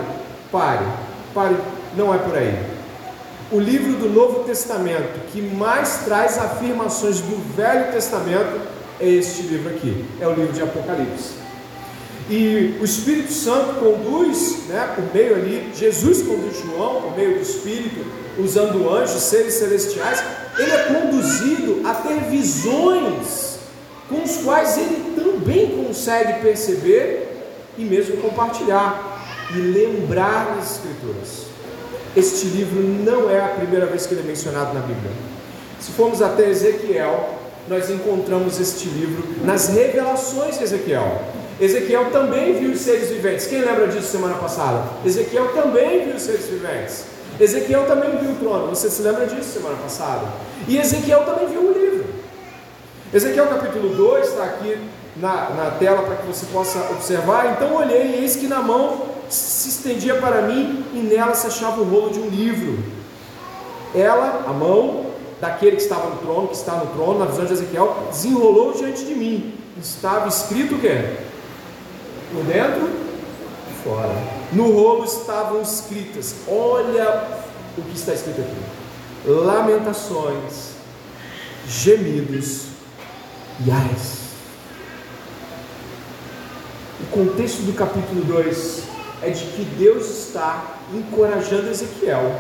pare, 0.52 0.86
pare, 1.34 1.58
não 1.96 2.14
é 2.14 2.18
por 2.18 2.36
aí. 2.36 2.78
O 3.52 3.60
livro 3.60 3.94
do 3.94 4.10
Novo 4.10 4.44
Testamento 4.44 5.32
que 5.32 5.42
mais 5.42 6.02
traz 6.06 6.38
afirmações 6.38 7.20
do 7.22 7.56
Velho 7.56 7.92
Testamento 7.92 8.60
é 9.00 9.08
este 9.08 9.44
livro 9.44 9.70
aqui, 9.70 10.06
é 10.20 10.28
o 10.28 10.34
livro 10.34 10.54
de 10.54 10.62
Apocalipse. 10.62 11.47
E 12.30 12.78
o 12.82 12.84
Espírito 12.84 13.32
Santo 13.32 13.76
conduz, 13.76 14.68
né, 14.68 14.92
por 14.96 15.14
meio 15.14 15.36
ali, 15.36 15.72
Jesus 15.74 16.24
conduz 16.24 16.58
João 16.62 17.02
por 17.02 17.16
meio 17.16 17.36
do 17.36 17.42
Espírito, 17.42 18.06
usando 18.38 18.90
anjos, 18.90 19.22
seres 19.24 19.54
celestiais, 19.54 20.22
ele 20.58 20.72
é 20.72 20.84
conduzido 20.84 21.88
a 21.88 21.94
ter 21.94 22.20
visões 22.30 23.60
com 24.10 24.24
os 24.24 24.38
quais 24.38 24.78
ele 24.78 25.16
também 25.16 25.86
consegue 25.86 26.42
perceber 26.42 27.28
e 27.78 27.84
mesmo 27.84 28.18
compartilhar 28.18 29.24
e 29.56 29.60
lembrar 29.60 30.56
das 30.56 30.78
Escrituras. 30.78 31.48
Este 32.16 32.48
livro 32.48 32.82
não 32.82 33.30
é 33.30 33.40
a 33.40 33.50
primeira 33.50 33.86
vez 33.86 34.06
que 34.06 34.14
ele 34.14 34.22
é 34.22 34.24
mencionado 34.24 34.74
na 34.74 34.82
Bíblia. 34.82 35.12
Se 35.80 35.92
formos 35.92 36.22
até 36.22 36.50
Ezequiel, 36.50 37.38
nós 37.70 37.90
encontramos 37.90 38.60
este 38.60 38.90
livro 38.90 39.24
nas 39.46 39.70
revelações 39.70 40.58
de 40.58 40.64
Ezequiel. 40.64 41.22
Ezequiel 41.60 42.12
também 42.12 42.54
viu 42.54 42.72
os 42.72 42.82
seres 42.82 43.10
viventes. 43.10 43.48
Quem 43.48 43.62
lembra 43.62 43.88
disso 43.88 44.08
semana 44.08 44.36
passada? 44.36 44.84
Ezequiel 45.04 45.54
também 45.54 46.06
viu 46.06 46.16
os 46.16 46.22
seres 46.22 46.46
viventes. 46.46 47.06
Ezequiel 47.40 47.86
também 47.86 48.18
viu 48.18 48.32
o 48.32 48.36
trono. 48.36 48.68
Você 48.68 48.90
se 48.90 49.02
lembra 49.02 49.26
disso 49.26 49.50
semana 49.54 49.76
passada? 49.78 50.28
E 50.68 50.78
Ezequiel 50.78 51.24
também 51.24 51.48
viu 51.48 51.62
o 51.62 51.74
livro. 51.74 52.06
Ezequiel 53.14 53.48
capítulo 53.48 53.96
2 53.96 54.28
está 54.28 54.44
aqui 54.44 54.78
na, 55.16 55.50
na 55.52 55.72
tela 55.72 56.04
para 56.04 56.18
que 56.18 56.28
você 56.28 56.46
possa 56.48 56.80
observar. 56.92 57.54
Então 57.54 57.76
olhei 57.76 58.06
e 58.06 58.22
eis 58.22 58.36
que 58.36 58.48
na 58.48 58.60
mão 58.60 59.08
se 59.30 59.70
estendia 59.70 60.16
para 60.16 60.44
mim 60.44 60.86
e 60.94 61.00
nela 61.00 61.34
se 61.34 61.48
achava 61.48 61.82
o 61.82 61.84
rolo 61.84 62.12
de 62.12 62.20
um 62.20 62.28
livro. 62.28 62.84
Ela, 63.96 64.44
a 64.48 64.54
mão 64.54 65.08
daquele 65.42 65.76
que 65.76 65.82
estava 65.82 66.10
no 66.10 66.18
trono, 66.18 66.48
que 66.48 66.56
está 66.56 66.74
no 66.74 66.88
trono, 66.88 67.20
na 67.20 67.26
visão 67.26 67.46
de 67.46 67.54
Ezequiel, 67.54 67.98
desenrolou 68.12 68.74
diante 68.74 69.06
de 69.06 69.16
mim. 69.16 69.54
Estava 69.80 70.28
escrito 70.28 70.76
o 70.76 70.80
quê? 70.80 71.16
Por 72.32 72.44
dentro 72.44 72.90
e 73.70 73.84
fora. 73.84 74.14
No 74.52 74.72
rolo 74.72 75.06
estavam 75.06 75.62
escritas, 75.62 76.36
olha 76.48 77.28
o 77.78 77.82
que 77.82 77.96
está 77.96 78.14
escrito 78.14 78.42
aqui: 78.42 79.30
lamentações, 79.30 80.72
gemidos 81.68 82.68
e 83.66 83.72
ais. 83.72 84.18
O 87.00 87.06
contexto 87.12 87.62
do 87.62 87.74
capítulo 87.74 88.24
2 88.26 88.84
é 89.22 89.30
de 89.30 89.44
que 89.46 89.64
Deus 89.78 90.28
está 90.28 90.78
encorajando 90.94 91.70
Ezequiel, 91.70 92.40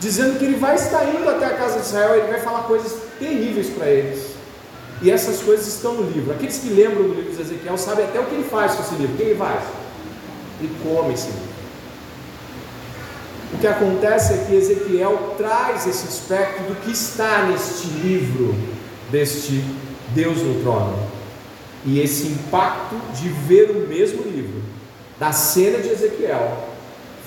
dizendo 0.00 0.38
que 0.38 0.44
ele 0.44 0.56
vai 0.56 0.74
estar 0.74 1.04
indo 1.14 1.28
até 1.28 1.46
a 1.46 1.56
casa 1.56 1.80
de 1.80 1.86
Israel, 1.86 2.16
ele 2.16 2.32
vai 2.32 2.40
falar 2.40 2.64
coisas 2.64 2.94
terríveis 3.18 3.68
para 3.70 3.86
eles. 3.86 4.33
E 5.04 5.10
essas 5.10 5.42
coisas 5.42 5.66
estão 5.66 5.92
no 5.96 6.10
livro. 6.10 6.32
Aqueles 6.32 6.56
que 6.56 6.70
lembram 6.70 7.02
do 7.02 7.14
livro 7.14 7.30
de 7.30 7.38
Ezequiel 7.38 7.76
sabem 7.76 8.06
até 8.06 8.18
o 8.18 8.24
que 8.24 8.36
ele 8.36 8.48
faz 8.48 8.72
com 8.72 8.82
esse 8.82 8.94
livro. 8.94 9.12
O 9.12 9.16
que 9.18 9.22
ele 9.22 9.34
faz? 9.34 9.62
Ele 10.60 10.74
come 10.82 11.12
esse 11.12 11.26
livro. 11.26 11.54
O 13.52 13.58
que 13.58 13.66
acontece 13.66 14.32
é 14.32 14.46
que 14.46 14.54
Ezequiel 14.54 15.34
traz 15.36 15.86
esse 15.86 16.08
aspecto 16.08 16.62
do 16.62 16.80
que 16.80 16.90
está 16.90 17.42
neste 17.42 17.86
livro, 17.86 18.54
deste 19.10 19.62
Deus 20.14 20.38
no 20.38 20.62
trono. 20.62 20.98
E 21.84 22.00
esse 22.00 22.28
impacto 22.28 22.96
de 23.14 23.28
ver 23.28 23.72
o 23.72 23.86
mesmo 23.86 24.22
livro, 24.22 24.62
da 25.20 25.32
cena 25.32 25.80
de 25.80 25.90
Ezequiel, 25.90 26.66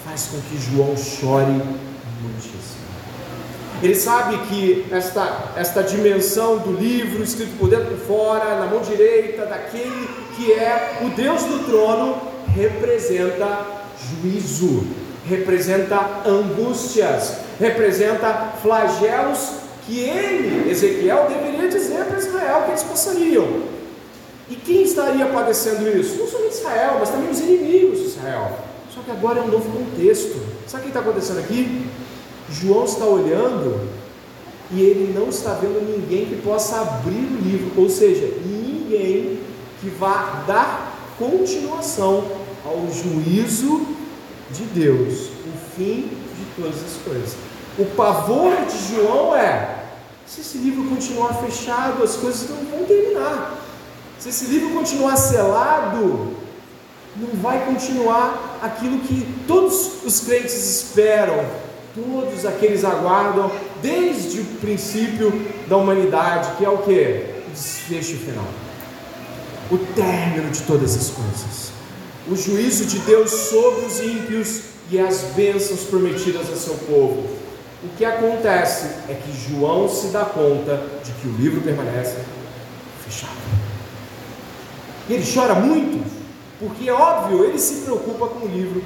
faz 0.04 0.30
com 0.32 0.42
que 0.42 0.58
João 0.60 0.98
chore 0.98 1.62
muitíssimo. 2.24 2.77
Ele 3.82 3.96
sabe 3.96 4.38
que 4.48 4.86
esta, 4.92 5.54
esta 5.56 5.84
dimensão 5.84 6.58
do 6.58 6.72
livro, 6.72 7.24
escrito 7.24 7.58
por 7.60 7.70
dentro 7.70 7.94
e 7.94 7.98
por 7.98 8.08
fora, 8.08 8.60
na 8.60 8.66
mão 8.66 8.82
direita 8.82 9.46
daquele 9.46 10.08
que 10.36 10.52
é 10.52 11.00
o 11.04 11.10
Deus 11.10 11.44
do 11.44 11.66
trono, 11.66 12.22
representa 12.56 13.66
juízo, 14.22 14.86
representa 15.28 16.22
angústias, 16.26 17.38
representa 17.60 18.54
flagelos 18.62 19.68
que 19.86 20.00
ele, 20.00 20.70
Ezequiel, 20.70 21.28
deveria 21.30 21.70
dizer 21.70 22.04
para 22.06 22.18
Israel 22.18 22.64
que 22.64 22.72
eles 22.72 22.84
passariam. 22.84 23.78
E 24.50 24.56
quem 24.56 24.84
estaria 24.84 25.26
padecendo 25.28 25.88
isso? 25.90 26.18
Não 26.18 26.28
somente 26.28 26.56
Israel, 26.56 26.98
mas 27.00 27.10
também 27.10 27.30
os 27.30 27.40
inimigos 27.40 28.00
de 28.00 28.06
Israel. 28.06 28.60
Só 28.94 29.02
que 29.02 29.12
agora 29.12 29.40
é 29.40 29.42
um 29.44 29.48
novo 29.48 29.70
contexto. 29.72 30.36
Sabe 30.66 30.82
o 30.82 30.84
que 30.84 30.90
está 30.90 31.00
acontecendo 31.02 31.40
aqui? 31.40 31.87
João 32.50 32.86
está 32.86 33.06
olhando 33.06 33.88
e 34.72 34.82
ele 34.82 35.14
não 35.18 35.30
está 35.30 35.54
vendo 35.54 35.82
ninguém 35.82 36.26
que 36.26 36.42
possa 36.42 36.82
abrir 36.82 37.16
o 37.16 37.42
livro, 37.42 37.82
ou 37.82 37.90
seja, 37.90 38.34
ninguém 38.46 39.40
que 39.80 39.90
vá 39.90 40.44
dar 40.48 41.16
continuação 41.18 42.24
ao 42.66 42.88
juízo 42.92 43.86
de 44.52 44.64
Deus, 44.66 45.28
o 45.28 45.76
fim 45.76 46.10
de 46.36 46.62
todas 46.62 46.76
as 46.76 46.94
coisas. 47.04 47.36
O 47.78 47.86
pavor 47.86 48.54
de 48.66 48.96
João 48.96 49.36
é: 49.36 49.84
se 50.26 50.42
esse 50.42 50.58
livro 50.58 50.84
continuar 50.90 51.34
fechado, 51.36 52.04
as 52.04 52.16
coisas 52.16 52.50
não 52.50 52.58
vão 52.66 52.86
terminar. 52.86 53.64
Se 54.20 54.30
esse 54.30 54.46
livro 54.46 54.72
continuar 54.72 55.16
selado, 55.16 56.36
não 57.16 57.42
vai 57.42 57.66
continuar 57.66 58.60
aquilo 58.62 59.00
que 59.00 59.28
todos 59.48 60.04
os 60.04 60.20
crentes 60.22 60.56
esperam, 60.56 61.46
todos 61.98 62.46
aqueles 62.46 62.86
aguardam 62.86 63.52
desde 63.82 64.42
o 64.42 64.46
princípio 64.62 65.34
da 65.68 65.78
humanidade, 65.78 66.56
que 66.58 66.66
é 66.66 66.70
o 66.70 66.78
que? 66.78 67.26
O 67.48 67.52
desfecho 67.52 68.18
final. 68.18 68.46
O 69.72 69.78
término 69.96 70.50
de 70.52 70.62
todas 70.62 70.96
as 70.96 71.10
coisas. 71.10 71.72
O 72.30 72.36
juízo 72.36 72.86
de 72.86 73.00
Deus 73.00 73.32
sobre 73.32 73.86
os 73.86 74.00
ímpios 74.00 74.62
e 74.92 75.00
as 75.00 75.22
bênçãos 75.36 75.82
prometidas 75.82 76.52
a 76.52 76.56
seu 76.56 76.76
povo. 76.76 77.28
O 77.84 77.90
que 77.98 78.06
acontece 78.06 78.86
é 79.10 79.14
que 79.14 79.50
João 79.50 79.90
se 79.90 80.08
dá 80.08 80.26
conta 80.26 80.82
de 81.04 81.12
que 81.14 81.28
o 81.28 81.32
livro 81.32 81.62
permanece 81.62 82.18
fechado. 83.04 83.32
E 85.10 85.14
ele 85.14 85.26
chora 85.32 85.56
muito, 85.56 86.06
porque 86.60 86.90
é 86.90 86.94
óbvio, 86.94 87.46
ele 87.46 87.60
se 87.60 87.82
preocupa 87.82 88.28
com 88.28 88.46
o 88.46 88.50
livro 88.50 88.84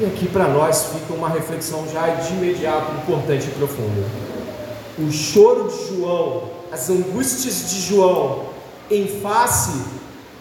e 0.00 0.06
aqui 0.06 0.26
para 0.26 0.48
nós 0.48 0.86
fica 0.86 1.12
uma 1.12 1.28
reflexão 1.28 1.86
já 1.92 2.08
de 2.08 2.32
imediato 2.32 2.90
importante 2.96 3.48
e 3.48 3.50
profunda. 3.50 4.02
O 4.98 5.12
choro 5.12 5.68
de 5.68 5.94
João, 5.94 6.44
as 6.72 6.88
angústias 6.88 7.70
de 7.70 7.80
João, 7.82 8.46
em 8.90 9.06
face 9.06 9.78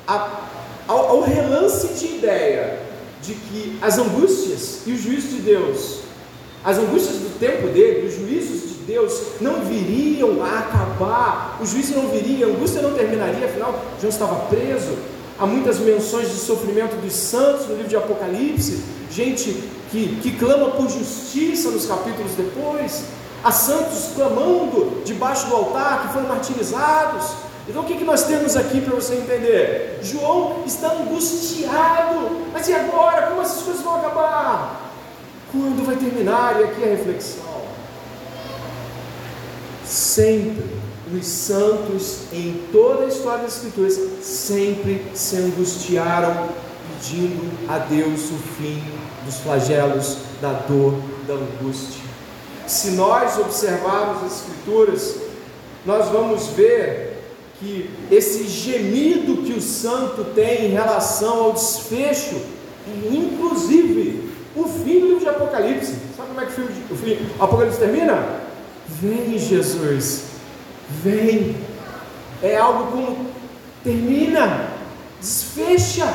a, 0.07 0.43
ao, 0.87 1.09
ao 1.09 1.21
relance 1.23 1.89
de 1.89 2.05
ideia 2.15 2.79
de 3.21 3.33
que 3.33 3.77
as 3.81 3.97
angústias 3.97 4.81
e 4.87 4.93
o 4.93 4.97
juízo 4.97 5.27
de 5.27 5.41
Deus, 5.41 5.99
as 6.63 6.77
angústias 6.77 7.17
do 7.17 7.37
tempo 7.37 7.67
dele, 7.67 8.07
os 8.07 8.15
juízos 8.15 8.61
de 8.69 8.75
Deus 8.85 9.21
não 9.41 9.65
viriam 9.65 10.41
a 10.41 10.59
acabar, 10.59 11.59
o 11.61 11.65
juízo 11.65 11.95
não 11.95 12.07
viria, 12.07 12.45
a 12.45 12.49
angústia 12.49 12.81
não 12.81 12.93
terminaria, 12.93 13.45
afinal, 13.45 13.77
João 13.99 14.09
estava 14.09 14.35
preso. 14.45 14.97
Há 15.39 15.45
muitas 15.45 15.79
menções 15.79 16.29
de 16.29 16.35
sofrimento 16.35 16.97
dos 16.97 17.13
santos 17.13 17.65
no 17.67 17.75
livro 17.75 17.87
de 17.87 17.95
Apocalipse, 17.95 18.83
gente 19.09 19.63
que, 19.89 20.19
que 20.21 20.31
clama 20.33 20.71
por 20.71 20.89
justiça 20.89 21.71
nos 21.71 21.85
capítulos 21.85 22.33
depois, 22.33 23.05
há 23.41 23.49
santos 23.49 24.11
clamando 24.13 25.01
debaixo 25.05 25.47
do 25.47 25.55
altar 25.55 26.01
que 26.01 26.13
foram 26.13 26.27
martirizados. 26.27 27.31
Então 27.69 27.83
o 27.83 27.85
que, 27.85 27.95
que 27.95 28.03
nós 28.03 28.23
temos 28.23 28.57
aqui 28.57 28.81
para 28.81 28.93
você 28.93 29.15
entender? 29.15 29.99
João 30.03 30.63
está 30.65 30.91
angustiado, 30.91 32.47
mas 32.51 32.67
e 32.67 32.73
agora? 32.73 33.27
Como 33.27 33.41
essas 33.41 33.63
coisas 33.63 33.81
vão 33.81 33.95
acabar? 33.95 34.91
Quando 35.53 35.85
vai 35.85 35.95
terminar? 35.95 36.59
E 36.59 36.63
aqui 36.65 36.83
a 36.83 36.87
reflexão. 36.87 37.61
Sempre 39.85 40.88
os 41.13 41.25
santos 41.25 42.19
em 42.31 42.61
toda 42.71 43.05
a 43.05 43.07
história 43.07 43.43
das 43.43 43.57
Escrituras 43.57 43.99
sempre 44.21 45.05
se 45.13 45.37
angustiaram 45.37 46.49
pedindo 47.01 47.49
a 47.67 47.79
Deus 47.79 48.29
o 48.31 48.37
fim 48.57 48.83
dos 49.25 49.37
flagelos, 49.37 50.17
da 50.41 50.53
dor, 50.53 50.95
da 51.27 51.33
angústia. 51.33 52.01
Se 52.67 52.91
nós 52.91 53.37
observarmos 53.37 54.23
as 54.23 54.39
Escrituras, 54.39 55.15
nós 55.85 56.09
vamos 56.09 56.47
ver 56.47 57.17
que 57.59 57.89
esse 58.11 58.47
gemido 58.47 59.43
que 59.43 59.53
o 59.53 59.61
santo 59.61 60.23
tem 60.35 60.67
em 60.67 60.71
relação 60.71 61.43
ao 61.43 61.53
desfecho 61.53 62.39
inclusive 63.11 64.29
o 64.55 64.63
fim 64.65 64.99
do 64.99 65.07
livro 65.07 65.19
de 65.19 65.29
Apocalipse. 65.29 65.93
Sabe 66.15 66.29
como 66.29 66.41
é 66.41 66.45
que 66.45 66.51
o, 66.51 66.55
filme 66.55 66.71
o, 66.89 66.95
fim, 66.95 67.17
o 67.39 67.43
Apocalipse 67.43 67.79
termina? 67.79 68.41
Vem 68.87 69.37
Jesus, 69.37 70.23
vem. 70.89 71.55
É 72.41 72.57
algo 72.57 72.91
como 72.91 73.25
termina, 73.83 74.67
desfecha. 75.19 76.07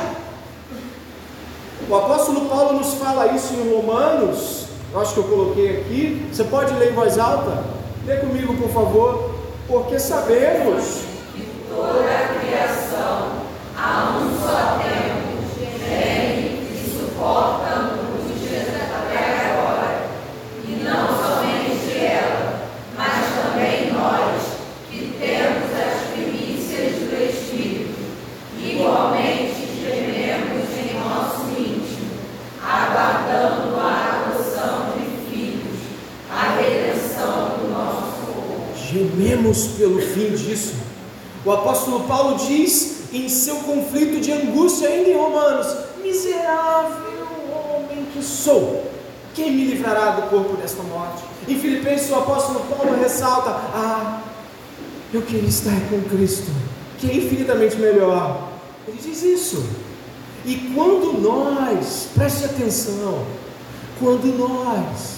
O 1.87 1.95
apóstolo 1.95 2.49
Paulo 2.49 2.79
nos 2.79 2.95
fala 2.95 3.27
isso 3.33 3.53
em 3.53 3.73
Romanos, 3.75 4.65
acho 4.95 5.13
que 5.13 5.19
eu 5.19 5.23
coloquei 5.25 5.81
aqui. 5.81 6.27
Você 6.31 6.43
pode 6.45 6.73
ler 6.73 6.91
em 6.91 6.95
voz 6.95 7.19
alta? 7.19 7.63
Lê 8.05 8.17
comigo, 8.17 8.55
por 8.55 8.69
favor. 8.69 9.35
Porque 9.67 9.99
sabemos 9.99 11.01
que 11.33 11.47
toda 11.67 12.01
a 12.01 12.39
criação 12.39 13.31
a 13.75 14.19
um 14.19 14.39
só 14.39 14.77
tempo 14.79 15.35
geme 15.57 16.69
e 16.71 16.97
suporta 16.97 17.74
pelo 39.77 40.01
fim 40.01 40.31
disso. 40.35 40.73
O 41.43 41.51
apóstolo 41.51 42.01
Paulo 42.07 42.37
diz 42.37 43.03
em 43.13 43.29
seu 43.29 43.57
conflito 43.57 44.19
de 44.19 44.31
angústia, 44.31 44.89
ainda 44.89 45.09
em 45.09 45.17
Romanos: 45.17 45.67
Miserável 46.01 47.15
homem 47.53 48.05
que 48.13 48.23
sou, 48.23 48.91
quem 49.33 49.51
me 49.51 49.65
livrará 49.65 50.11
do 50.11 50.29
corpo 50.29 50.57
desta 50.57 50.81
morte? 50.83 51.23
Em 51.47 51.59
Filipenses, 51.59 52.09
o 52.09 52.15
apóstolo 52.15 52.61
Paulo 52.61 52.99
ressalta: 52.99 53.51
Ah, 53.51 54.21
eu 55.13 55.21
queria 55.21 55.49
estar 55.49 55.79
com 55.89 56.01
Cristo, 56.03 56.51
que 56.99 57.09
é 57.09 57.15
infinitamente 57.15 57.75
melhor. 57.77 58.49
Ele 58.87 58.97
diz 59.01 59.23
isso. 59.23 59.65
E 60.45 60.71
quando 60.75 61.19
nós, 61.21 62.09
preste 62.13 62.45
atenção, 62.45 63.25
quando 63.99 64.25
nós 64.37 65.15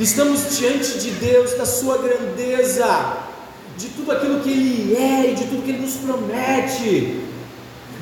Estamos 0.00 0.56
diante 0.56 0.98
de 0.98 1.10
Deus, 1.12 1.52
da 1.52 1.66
Sua 1.66 1.98
grandeza, 1.98 2.86
de 3.82 3.88
tudo 3.88 4.12
aquilo 4.12 4.38
que 4.40 4.50
Ele 4.50 4.96
é 4.96 5.32
e 5.32 5.34
de 5.34 5.44
tudo 5.46 5.64
que 5.64 5.70
Ele 5.70 5.80
nos 5.82 5.96
promete. 5.96 7.20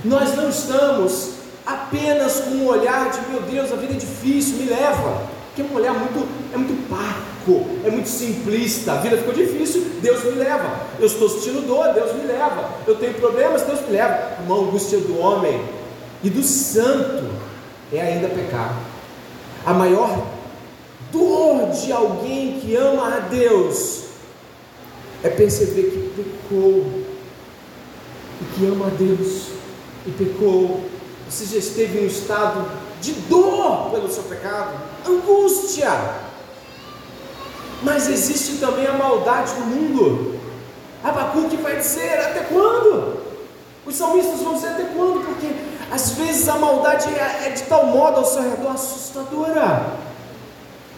Nós 0.05 0.37
não 0.37 0.51
estamos 0.51 1.31
apenas 1.65 2.41
com 2.41 2.51
um 2.51 2.67
olhar 2.67 3.11
de 3.11 3.31
meu 3.31 3.41
Deus, 3.43 3.73
a 3.73 3.77
vida 3.77 3.95
é 3.95 3.97
difícil, 3.97 4.59
me 4.59 4.67
leva. 4.67 5.23
Que 5.57 5.63
é 5.63 5.65
um 5.65 5.75
olhar 5.75 5.95
muito, 5.95 6.29
é 6.53 6.57
muito 6.57 6.89
parco, 6.89 7.67
é 7.85 7.91
muito 7.91 8.09
simplista. 8.09 8.93
A 8.93 8.97
vida 8.97 9.17
ficou 9.17 9.33
difícil, 9.33 9.85
Deus 10.03 10.23
me 10.25 10.33
leva. 10.33 10.81
Eu 10.99 11.07
estou 11.07 11.29
sentindo 11.29 11.67
dor, 11.67 11.95
Deus 11.95 12.15
me 12.15 12.27
leva. 12.27 12.71
Eu 12.87 12.97
tenho 12.97 13.15
problemas, 13.15 13.63
Deus 13.63 13.81
me 13.81 13.93
leva. 13.93 14.37
Uma 14.45 14.57
angústia 14.57 14.99
do 14.99 15.19
homem 15.19 15.61
e 16.23 16.29
do 16.29 16.43
santo 16.43 17.25
é 17.91 18.01
ainda 18.01 18.29
pecar. 18.29 18.77
A 19.65 19.73
maior 19.73 20.27
dor 21.11 21.71
de 21.71 21.91
alguém 21.91 22.61
que 22.61 22.77
ama 22.77 23.17
a 23.17 23.19
Deus 23.21 24.00
é 25.23 25.29
perceber 25.29 25.83
que 25.85 26.23
pecou 26.23 27.05
e 28.41 28.45
que 28.55 28.67
ama 28.67 28.87
a 28.87 28.91
Deus 28.91 29.49
e 30.07 30.11
pecou. 30.11 30.85
Você 31.29 31.45
já 31.47 31.59
esteve 31.59 31.99
em 31.99 32.05
um 32.05 32.07
estado 32.07 32.67
de 33.01 33.13
dor 33.13 33.91
pelo 33.91 34.11
seu 34.11 34.23
pecado, 34.25 34.81
angústia. 35.07 35.91
Mas 37.83 38.09
existe 38.09 38.59
também 38.59 38.87
a 38.87 38.93
maldade 38.93 39.55
do 39.55 39.61
mundo. 39.61 40.39
Abacuque 41.03 41.57
vai 41.57 41.79
dizer: 41.79 42.19
até 42.19 42.41
quando? 42.41 43.21
Os 43.87 43.95
salmistas 43.95 44.41
vão 44.41 44.55
dizer 44.55 44.69
até 44.69 44.85
quando? 44.85 45.25
Porque 45.25 45.49
às 45.91 46.13
vezes 46.13 46.49
a 46.49 46.57
maldade 46.57 47.09
é, 47.09 47.47
é 47.47 47.51
de 47.51 47.63
tal 47.63 47.87
modo 47.87 48.19
ao 48.19 48.25
seu 48.25 48.43
redor 48.43 48.73
assustadora 48.73 49.99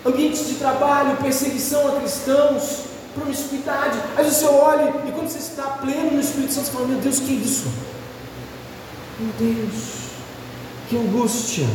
ambientes 0.05 0.49
de 0.49 0.55
trabalho, 0.57 1.17
perseguição 1.19 1.89
a 1.89 2.01
cristãos, 2.01 2.85
promiscuidade. 3.15 3.99
Aí 4.17 4.25
você 4.25 4.45
olha 4.47 4.93
e 5.07 5.13
quando 5.13 5.29
você 5.29 5.39
está 5.39 5.63
pleno 5.63 6.13
no 6.13 6.21
Espírito 6.21 6.53
Santo, 6.53 6.67
você 6.67 6.73
fala: 6.73 6.89
Meu 6.89 6.99
Deus, 6.99 7.21
que 7.21 7.31
é 7.31 7.35
isso? 7.35 7.67
Meu 9.19 9.33
Deus, 9.39 9.83
que 10.89 10.97
angústia. 10.97 11.67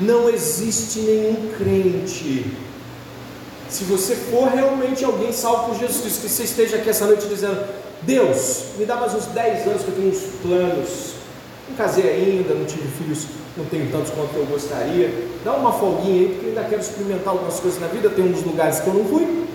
Não 0.00 0.28
existe 0.28 1.00
nenhum 1.00 1.52
crente. 1.56 2.54
Se 3.68 3.84
você 3.84 4.14
for 4.14 4.48
realmente 4.48 5.04
alguém 5.04 5.32
salvo 5.32 5.70
por 5.70 5.78
Jesus 5.78 6.02
Cristo, 6.02 6.20
que 6.20 6.28
você 6.28 6.44
esteja 6.44 6.76
aqui 6.76 6.90
essa 6.90 7.06
noite 7.06 7.26
dizendo: 7.26 7.66
Deus, 8.02 8.64
me 8.76 8.84
dá 8.84 8.96
mais 8.96 9.14
uns 9.14 9.26
10 9.26 9.66
anos 9.66 9.82
que 9.82 9.88
eu 9.88 9.94
tenho 9.94 10.08
uns 10.10 10.22
planos. 10.42 11.16
Não 11.68 11.76
casei 11.76 12.08
ainda, 12.08 12.54
não 12.54 12.64
tive 12.64 12.86
filhos 12.96 13.26
não 13.56 13.64
tenho 13.64 13.90
tantos 13.90 14.10
quanto 14.10 14.36
eu 14.36 14.44
gostaria. 14.46 15.08
Dá 15.46 15.52
uma 15.52 15.72
folguinha 15.72 16.22
aí, 16.22 16.28
porque 16.34 16.46
ainda 16.46 16.64
quero 16.64 16.80
experimentar 16.80 17.28
algumas 17.28 17.60
coisas 17.60 17.80
na 17.80 17.86
vida. 17.86 18.10
Tem 18.10 18.24
uns 18.24 18.42
lugares 18.42 18.80
que 18.80 18.88
eu 18.88 18.94
não 18.94 19.04
fui, 19.04 19.46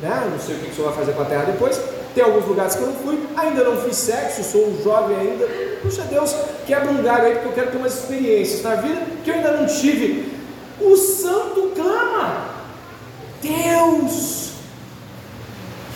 né? 0.00 0.28
Não 0.32 0.40
sei 0.40 0.54
o 0.54 0.58
que 0.60 0.70
o 0.70 0.74
senhor 0.74 0.88
vai 0.88 1.00
fazer 1.00 1.12
com 1.12 1.20
a 1.20 1.26
terra 1.26 1.44
depois. 1.44 1.78
Tem 2.14 2.24
alguns 2.24 2.46
lugares 2.46 2.74
que 2.74 2.80
eu 2.80 2.86
não 2.86 2.94
fui, 2.94 3.18
ainda 3.36 3.62
não 3.62 3.76
fiz 3.82 3.94
sexo, 3.94 4.42
sou 4.42 4.68
um 4.68 4.82
jovem 4.82 5.14
ainda. 5.14 5.46
Puxa 5.82 6.00
Deus, 6.04 6.34
quebra 6.66 6.90
um 6.90 7.02
galho 7.02 7.26
aí, 7.26 7.32
porque 7.34 7.48
eu 7.48 7.52
quero 7.52 7.72
ter 7.72 7.76
umas 7.76 7.92
experiências 7.92 8.62
na 8.62 8.76
vida 8.76 9.02
que 9.22 9.28
eu 9.28 9.34
ainda 9.34 9.52
não 9.52 9.66
tive. 9.66 10.32
O 10.80 10.96
santo 10.96 11.72
clama: 11.76 12.46
Deus, 13.42 14.52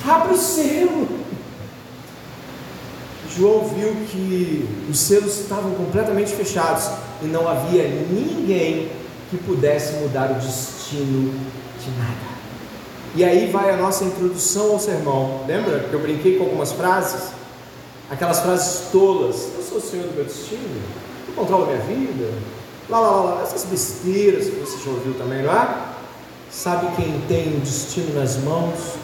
abre 0.07 0.35
o 0.35 0.37
selo. 0.37 1.09
João 3.35 3.65
viu 3.69 3.97
que 4.11 4.69
os 4.91 4.99
selos 4.99 5.41
estavam 5.41 5.71
completamente 5.71 6.33
fechados 6.33 6.91
e 7.23 7.27
não 7.27 7.49
havia 7.49 7.89
ninguém 7.89 8.98
que 9.31 9.37
pudesse 9.37 9.95
mudar 9.95 10.31
o 10.31 10.35
destino 10.35 11.33
de 11.79 11.91
nada. 11.99 12.38
E 13.14 13.25
aí 13.25 13.51
vai 13.51 13.71
a 13.71 13.77
nossa 13.77 14.05
introdução 14.05 14.73
ao 14.73 14.79
sermão. 14.79 15.45
Lembra 15.47 15.81
que 15.81 15.93
eu 15.93 16.01
brinquei 16.01 16.37
com 16.37 16.45
algumas 16.45 16.73
frases? 16.73 17.31
Aquelas 18.11 18.41
frases 18.41 18.91
tolas. 18.91 19.49
Eu 19.57 19.62
sou 19.62 19.79
o 19.79 19.81
senhor 19.81 20.07
do 20.07 20.14
meu 20.14 20.25
destino, 20.25 20.83
eu 21.29 21.35
controlo 21.35 21.64
a 21.64 21.67
minha 21.67 21.81
vida. 21.81 22.33
Lá, 22.88 23.01
lá, 23.01 23.11
lá. 23.11 23.43
Essas 23.43 23.64
besteiras 23.64 24.47
que 24.47 24.57
você 24.57 24.85
já 24.85 24.91
ouviu 24.91 25.14
também, 25.14 25.43
não 25.43 25.53
é? 25.53 25.88
Sabe 26.51 26.97
quem 26.97 27.21
tem 27.29 27.57
o 27.57 27.61
destino 27.61 28.19
nas 28.19 28.37
mãos? 28.38 28.97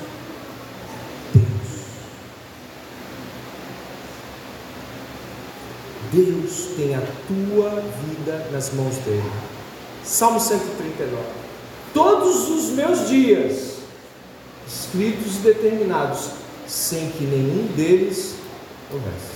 Deus 6.10 6.68
tem 6.76 6.94
a 6.94 7.02
tua 7.26 7.70
vida 8.06 8.48
nas 8.52 8.72
mãos 8.72 8.94
dele. 8.98 9.53
Salmo 10.04 10.38
139. 10.38 11.16
Todos 11.92 12.50
os 12.50 12.70
meus 12.70 13.08
dias, 13.08 13.74
escritos 14.66 15.36
e 15.36 15.38
determinados, 15.38 16.30
sem 16.66 17.10
que 17.10 17.24
nenhum 17.24 17.66
deles 17.74 18.34
houvesse. 18.92 19.34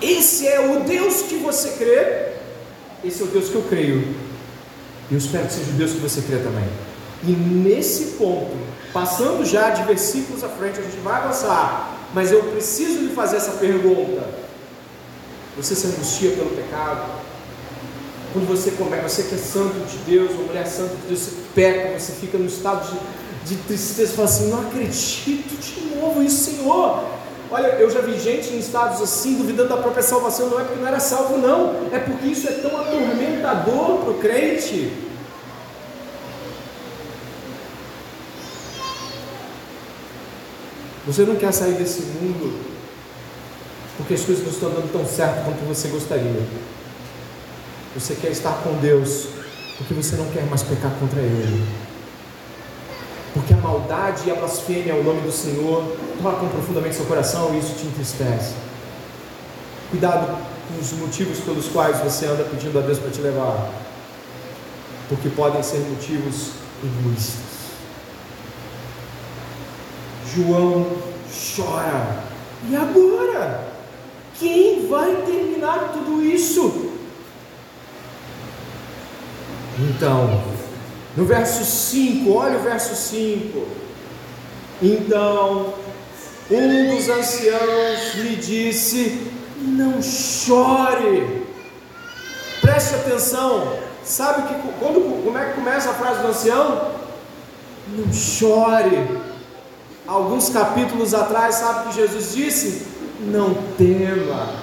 Esse 0.00 0.46
é 0.46 0.76
o 0.76 0.80
Deus 0.80 1.22
que 1.22 1.36
você 1.36 1.70
crê, 1.70 2.32
esse 3.04 3.22
é 3.22 3.24
o 3.24 3.28
Deus 3.28 3.48
que 3.48 3.54
eu 3.54 3.62
creio. 3.62 4.14
E 5.10 5.14
eu 5.14 5.18
espero 5.18 5.46
que 5.46 5.54
seja 5.54 5.70
o 5.70 5.74
Deus 5.74 5.92
que 5.92 5.98
você 5.98 6.20
crê 6.20 6.38
também. 6.38 6.68
E 7.24 7.32
nesse 7.32 8.16
ponto, 8.16 8.56
passando 8.92 9.44
já 9.44 9.70
de 9.70 9.82
versículos 9.84 10.44
à 10.44 10.48
frente, 10.48 10.78
a 10.78 10.82
gente 10.82 10.98
vai 10.98 11.22
avançar, 11.22 11.96
mas 12.12 12.30
eu 12.30 12.42
preciso 12.44 13.00
lhe 13.00 13.14
fazer 13.14 13.36
essa 13.36 13.52
pergunta. 13.52 14.28
Você 15.56 15.74
se 15.74 15.86
angustia 15.86 16.32
pelo 16.32 16.50
pecado. 16.50 17.25
Quando 18.36 18.48
você 18.48 18.72
começa, 18.72 19.08
você 19.08 19.22
que 19.22 19.34
é 19.34 19.38
santo 19.38 19.78
de 19.86 19.96
Deus, 20.04 20.32
uma 20.32 20.42
mulher 20.42 20.66
santa 20.66 20.94
de 20.94 21.06
Deus, 21.08 21.20
você 21.20 21.36
peca, 21.54 21.98
você 21.98 22.12
fica 22.12 22.36
no 22.36 22.44
estado 22.44 22.86
de, 23.46 23.54
de 23.54 23.62
tristeza, 23.62 24.12
fala 24.12 24.28
assim: 24.28 24.50
não 24.50 24.60
acredito 24.60 25.58
de 25.58 25.96
novo 25.96 26.22
isso, 26.22 26.50
Senhor. 26.50 27.02
Olha, 27.50 27.68
eu 27.78 27.88
já 27.88 28.02
vi 28.02 28.20
gente 28.20 28.52
em 28.52 28.58
estados 28.58 29.00
assim, 29.00 29.38
duvidando 29.38 29.70
da 29.70 29.78
própria 29.78 30.02
salvação, 30.02 30.50
não 30.50 30.60
é 30.60 30.64
porque 30.64 30.78
não 30.78 30.86
era 30.86 31.00
salvo, 31.00 31.38
não, 31.38 31.88
é 31.90 31.98
porque 31.98 32.26
isso 32.26 32.46
é 32.46 32.52
tão 32.52 32.78
atormentador 32.78 34.00
para 34.00 34.10
o 34.10 34.18
crente. 34.18 34.92
Você 41.06 41.22
não 41.22 41.36
quer 41.36 41.52
sair 41.52 41.72
desse 41.72 42.02
mundo 42.02 42.66
porque 43.96 44.12
as 44.12 44.20
coisas 44.20 44.44
não 44.44 44.52
estão 44.52 44.68
dando 44.68 44.92
tão 44.92 45.06
certo 45.06 45.42
quanto 45.42 45.66
você 45.66 45.88
gostaria. 45.88 46.75
Você 47.98 48.14
quer 48.14 48.30
estar 48.30 48.52
com 48.62 48.74
Deus 48.74 49.26
porque 49.78 49.94
você 49.94 50.16
não 50.16 50.26
quer 50.26 50.44
mais 50.44 50.62
pecar 50.62 50.90
contra 51.00 51.18
Ele. 51.18 51.66
porque 53.32 53.54
a 53.54 53.56
maldade 53.58 54.22
e 54.26 54.30
a 54.30 54.34
blasfêmia 54.34 54.92
ao 54.94 55.02
nome 55.02 55.20
do 55.22 55.32
Senhor 55.32 55.96
tocam 56.22 56.48
profundamente 56.48 56.94
seu 56.94 57.06
coração 57.06 57.54
e 57.54 57.58
isso 57.58 57.74
te 57.74 57.86
entristece. 57.86 58.54
Cuidado 59.90 60.26
com 60.68 60.80
os 60.80 60.92
motivos 60.92 61.40
pelos 61.40 61.68
quais 61.68 61.98
você 62.00 62.26
anda 62.26 62.44
pedindo 62.44 62.78
a 62.78 62.82
Deus 62.82 62.98
para 62.98 63.10
te 63.10 63.20
levar, 63.20 63.70
porque 65.08 65.28
podem 65.28 65.62
ser 65.62 65.78
motivos 65.80 66.52
egoístas. 66.82 67.44
João 70.34 70.86
chora, 71.56 72.24
e 72.68 72.76
agora? 72.76 73.68
Quem 74.38 74.86
vai 74.88 75.14
terminar 75.26 75.92
tudo 75.92 76.22
isso? 76.22 76.85
Então, 79.78 80.42
no 81.16 81.26
verso 81.26 81.64
5, 81.64 82.32
olha 82.32 82.56
o 82.58 82.62
verso 82.62 82.94
5. 82.94 83.66
Então, 84.82 85.74
um 86.50 86.96
dos 86.96 87.08
anciãos 87.08 88.14
lhe 88.14 88.36
disse: 88.36 89.30
Não 89.58 90.00
chore. 90.02 91.46
Preste 92.60 92.94
atenção. 92.94 93.76
Sabe 94.02 94.48
que 94.48 94.54
quando 94.78 95.24
como 95.24 95.36
é 95.36 95.46
que 95.46 95.54
começa 95.54 95.90
a 95.90 95.94
frase 95.94 96.22
do 96.22 96.28
ancião? 96.28 96.92
Não 97.88 98.12
chore. 98.12 99.20
Alguns 100.06 100.48
capítulos 100.48 101.12
atrás, 101.12 101.56
sabe 101.56 101.80
o 101.80 101.88
que 101.90 101.96
Jesus 101.96 102.34
disse? 102.34 102.86
Não 103.20 103.54
tema. 103.76 104.54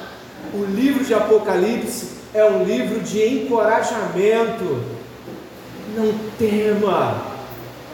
O 0.53 0.63
livro 0.63 1.03
de 1.03 1.13
Apocalipse 1.13 2.07
é 2.33 2.45
um 2.45 2.63
livro 2.63 2.99
de 3.01 3.43
encorajamento 3.43 4.92
não 5.95 6.13
tema, 6.37 7.21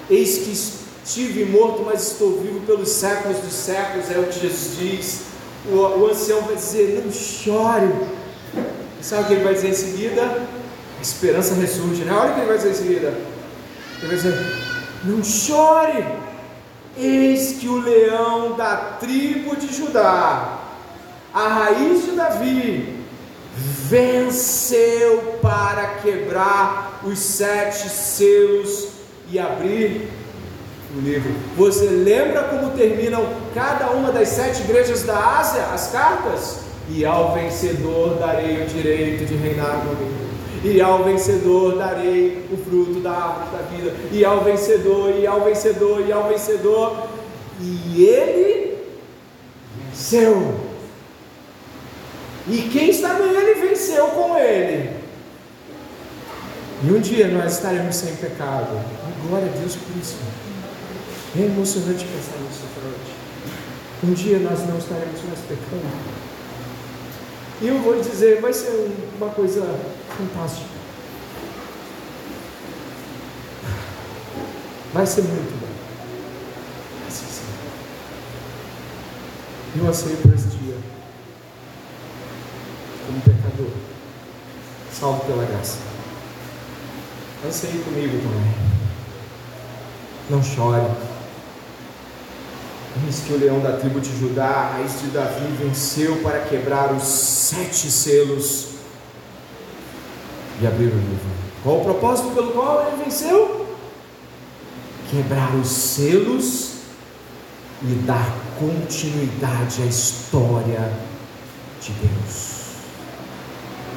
eis 0.09 0.39
que 0.39 0.79
estive 1.05 1.45
morto, 1.45 1.83
mas 1.85 2.12
estou 2.12 2.39
vivo 2.39 2.62
pelos 2.62 2.89
séculos 2.89 3.38
dos 3.39 3.53
séculos, 3.53 4.09
é 4.12 4.19
o 4.19 4.23
que 4.23 4.39
Jesus 4.39 4.77
diz. 4.77 5.21
O, 5.67 5.75
o 5.75 6.09
ancião 6.09 6.41
vai 6.41 6.55
dizer: 6.55 7.01
Não 7.03 7.12
chore. 7.12 7.89
Sabe 9.01 9.23
o 9.23 9.27
que 9.27 9.33
ele 9.33 9.43
vai 9.43 9.53
dizer 9.53 9.69
em 9.69 9.73
seguida? 9.73 10.23
A 10.97 11.01
esperança 11.01 11.53
ressurge, 11.55 12.03
né? 12.03 12.13
Olha 12.13 12.31
o 12.31 12.33
que 12.33 12.39
ele 12.41 12.47
vai 12.47 12.57
dizer 12.57 12.71
em 12.71 12.75
seguida: 12.75 13.07
Ele 13.99 14.07
vai 14.07 14.15
dizer: 14.15 14.33
Não 15.03 15.23
chore, 15.23 16.05
eis 16.97 17.57
que 17.59 17.67
o 17.67 17.81
leão 17.81 18.55
da 18.55 18.75
tribo 18.99 19.55
de 19.55 19.73
Judá, 19.73 20.59
a 21.33 21.47
raiz 21.47 22.05
de 22.05 22.12
Davi, 22.12 22.99
venceu 23.55 25.39
para 25.41 25.95
quebrar 26.01 26.88
os 27.03 27.19
sete 27.19 27.89
selos 27.89 28.89
e 29.31 29.39
abrir 29.39 30.09
o 30.95 30.99
livro. 30.99 31.31
Você 31.55 31.85
lembra 31.85 32.43
como 32.43 32.71
terminam 32.71 33.25
cada 33.53 33.91
uma 33.91 34.12
das 34.12 34.29
sete 34.29 34.62
igrejas 34.62 35.03
da 35.03 35.39
Ásia, 35.39 35.63
as 35.73 35.91
cartas? 35.91 36.59
E 36.89 37.05
ao 37.05 37.33
vencedor 37.33 38.15
darei 38.15 38.63
o 38.63 38.65
direito 38.65 39.25
de 39.25 39.35
reinar 39.35 39.81
comigo. 39.81 40.29
E 40.63 40.81
ao 40.81 41.03
vencedor 41.03 41.77
darei 41.77 42.45
o 42.51 42.57
fruto 42.57 42.99
da 42.99 43.12
árvore 43.12 43.51
da 43.51 43.62
vida. 43.69 43.95
E 44.12 44.25
ao 44.25 44.43
vencedor, 44.43 45.15
e 45.15 45.25
ao 45.25 45.41
vencedor, 45.41 46.05
e 46.05 46.12
ao 46.12 46.27
vencedor. 46.27 47.07
E 47.62 48.03
ele 48.03 48.77
venceu. 49.77 50.55
E 52.47 52.57
quem 52.73 52.89
está 52.89 53.13
nele 53.13 53.53
venceu 53.53 54.07
com 54.07 54.35
ele. 54.38 54.98
E 56.81 56.91
um 56.91 57.01
dia 57.01 57.27
nós 57.27 57.53
estaremos 57.53 57.95
sem 57.95 58.15
pecado. 58.15 58.79
Glória 59.27 59.47
a 59.47 59.57
Deus 59.57 59.75
por 59.75 59.97
isso. 59.97 60.17
É 61.37 61.41
emocionante 61.41 62.05
pensar 62.05 62.37
nisso 62.39 62.63
noite. 62.81 63.19
Um 64.03 64.13
dia 64.13 64.39
nós 64.39 64.59
não 64.67 64.77
estaremos 64.77 65.21
mais 65.27 65.39
pecando. 65.41 65.85
E 67.61 67.67
eu 67.67 67.79
vou 67.79 68.01
dizer, 68.01 68.39
vai 68.39 68.53
ser 68.53 68.91
uma 69.17 69.29
coisa 69.29 69.61
fantástica. 70.17 70.69
Vai 74.93 75.05
ser 75.05 75.23
muito 75.23 75.59
bom. 75.59 75.69
Eu 79.75 79.87
por 80.17 80.33
esse 80.33 80.47
dia 80.47 80.75
como 83.05 83.21
pecador, 83.21 83.71
salvo 84.91 85.25
pela 85.25 85.45
graça. 85.45 85.98
Anseie 87.45 87.82
comigo 87.84 88.17
também. 88.17 88.54
Não 90.30 90.43
chore. 90.43 90.86
Diz 93.06 93.21
que 93.21 93.34
o 93.34 93.38
leão 93.38 93.62
da 93.62 93.78
tribo 93.78 94.02
de 94.02 94.17
Judá, 94.19 94.71
raiz 94.73 94.99
de 94.99 95.08
Davi, 95.08 95.47
venceu 95.58 96.17
para 96.17 96.41
quebrar 96.41 96.91
os 96.91 97.04
sete 97.04 97.89
selos 97.89 98.69
e 100.62 100.67
abrir 100.67 100.88
o 100.88 100.97
livro. 100.97 101.30
Qual 101.63 101.78
o 101.80 101.84
propósito 101.84 102.32
pelo 102.32 102.52
qual 102.52 102.88
ele 102.88 103.04
venceu? 103.06 103.67
Quebrar 105.10 105.56
os 105.56 105.67
selos 105.69 106.71
e 107.82 107.93
dar 108.06 108.36
continuidade 108.60 109.82
à 109.82 109.86
história 109.86 110.91
de 111.82 111.91
Deus. 111.93 112.60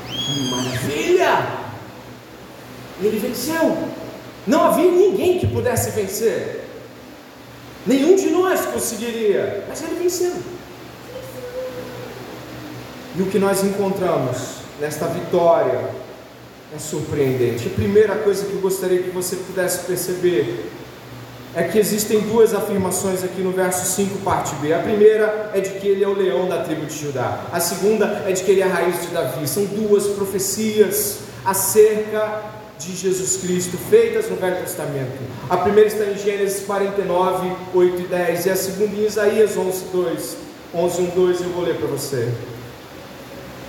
Que 0.07 0.51
maravilha! 0.51 1.62
Ele 3.07 3.19
venceu. 3.19 3.77
Não 4.47 4.65
havia 4.65 4.91
ninguém 4.91 5.38
que 5.38 5.47
pudesse 5.47 5.91
vencer. 5.91 6.65
Nenhum 7.87 8.17
de 8.17 8.31
nós 8.31 8.65
conseguiria, 8.67 9.65
mas 9.69 9.83
ele 9.83 9.97
venceu. 9.97 10.35
E 13.17 13.23
o 13.23 13.27
que 13.27 13.38
nós 13.38 13.62
encontramos 13.62 14.62
nesta 14.81 15.07
vitória 15.07 15.91
é 16.75 16.79
surpreendente. 16.79 17.67
A 17.67 17.71
primeira 17.71 18.17
coisa 18.17 18.47
que 18.47 18.53
eu 18.53 18.61
gostaria 18.61 19.03
que 19.03 19.11
você 19.11 19.37
pudesse 19.37 19.85
perceber 19.85 20.71
é 21.55 21.65
que 21.65 21.79
existem 21.79 22.21
duas 22.21 22.55
afirmações 22.55 23.23
aqui 23.23 23.43
no 23.43 23.51
verso 23.51 23.85
5, 23.95 24.19
parte 24.21 24.55
B. 24.57 24.73
A 24.73 24.79
primeira 24.79 25.51
é 25.53 25.61
de 25.61 25.71
que 25.71 25.87
ele 25.87 26.03
é 26.03 26.09
o 26.09 26.15
leão 26.15 26.49
da 26.49 26.65
tribo 26.65 26.87
de 26.87 26.99
Judá. 26.99 27.41
A 27.53 27.61
segunda 27.61 28.25
é 28.27 28.33
de 28.33 28.43
que 28.43 28.51
ele 28.51 28.62
é 28.62 28.65
a 28.65 28.69
raiz 28.69 29.03
de 29.03 29.09
Davi. 29.09 29.47
São 29.47 29.67
duas 29.67 30.07
profecias 30.07 31.19
acerca 31.45 32.62
de 32.85 32.97
Jesus 32.97 33.37
Cristo 33.37 33.77
feitas 33.90 34.29
no 34.29 34.37
Velho 34.37 34.57
Testamento. 34.57 35.18
A 35.49 35.57
primeira 35.57 35.88
está 35.88 36.05
em 36.05 36.18
Gênesis 36.18 36.64
49, 36.64 37.53
8 37.73 38.01
e 38.01 38.05
10, 38.05 38.47
e 38.47 38.51
a 38.51 38.57
segunda 38.57 38.97
em 38.97 39.07
Isaías 39.07 39.57
11, 39.57 39.85
2. 39.92 40.37
11, 40.75 41.03
1, 41.03 41.07
2, 41.11 41.40
eu 41.42 41.49
vou 41.51 41.64
ler 41.64 41.77
para 41.77 41.87
você. 41.87 42.33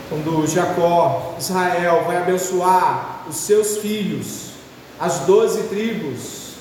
Quando 0.10 0.47
Jacó, 0.47 1.36
Israel, 1.39 2.04
vai 2.06 2.17
abençoar 2.17 3.26
os 3.30 3.38
seus 3.38 3.78
filhos, 3.78 4.52
as 4.99 5.19
doze 5.19 5.63
tribos, 5.63 6.54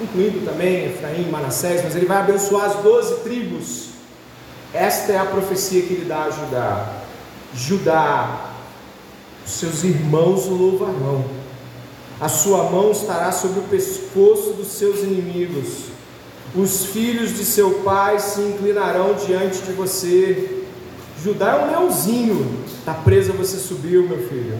incluindo 0.00 0.44
também 0.44 0.86
Efraim, 0.86 1.30
Manassés, 1.30 1.82
mas 1.84 1.94
ele 1.94 2.06
vai 2.06 2.18
abençoar 2.18 2.66
as 2.66 2.76
doze 2.82 3.16
tribos. 3.20 3.88
Esta 4.74 5.12
é 5.12 5.18
a 5.18 5.26
profecia 5.26 5.82
que 5.82 5.94
ele 5.94 6.04
dá 6.06 6.24
a 6.24 6.30
Judá. 6.30 6.92
Judá, 7.54 8.50
os 9.46 9.52
seus 9.52 9.84
irmãos 9.84 10.46
o 10.46 10.54
louvarão, 10.54 11.24
a 12.20 12.28
sua 12.28 12.64
mão 12.70 12.90
estará 12.90 13.30
sobre 13.30 13.60
o 13.60 13.64
pescoço 13.64 14.54
dos 14.54 14.68
seus 14.68 15.00
inimigos, 15.00 15.96
os 16.54 16.86
filhos 16.86 17.36
de 17.36 17.44
seu 17.44 17.80
pai 17.84 18.18
se 18.18 18.40
inclinarão 18.40 19.14
diante 19.14 19.58
de 19.58 19.72
você. 19.72 20.62
Judá 21.22 21.52
é 21.52 21.64
um 21.64 21.70
leãozinho, 21.70 22.64
da 22.84 22.94
presa 22.94 23.32
você 23.32 23.58
subiu, 23.58 24.08
meu 24.08 24.26
filho. 24.26 24.58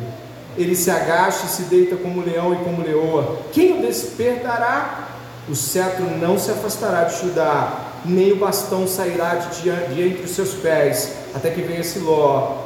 Ele 0.59 0.77
se 0.77 0.91
agacha 0.91 1.47
e 1.47 1.49
se 1.49 1.63
deita 1.63 1.97
como 1.97 2.23
leão 2.23 2.53
e 2.53 2.65
como 2.65 2.83
leoa. 2.83 3.39
Quem 3.53 3.79
o 3.79 3.83
despertará? 3.83 5.09
O 5.49 5.55
cetro 5.55 6.05
não 6.19 6.39
se 6.39 6.51
afastará 6.51 7.05
de 7.05 7.21
Judá, 7.21 7.93
nem 8.05 8.33
o 8.33 8.37
bastão 8.37 8.87
sairá 8.87 9.37
de, 9.37 9.63
de 9.63 10.03
entre 10.03 10.25
os 10.25 10.33
seus 10.33 10.55
pés, 10.55 11.13
até 11.35 11.51
que 11.51 11.63
venha 11.63 11.85
Siló, 11.85 12.65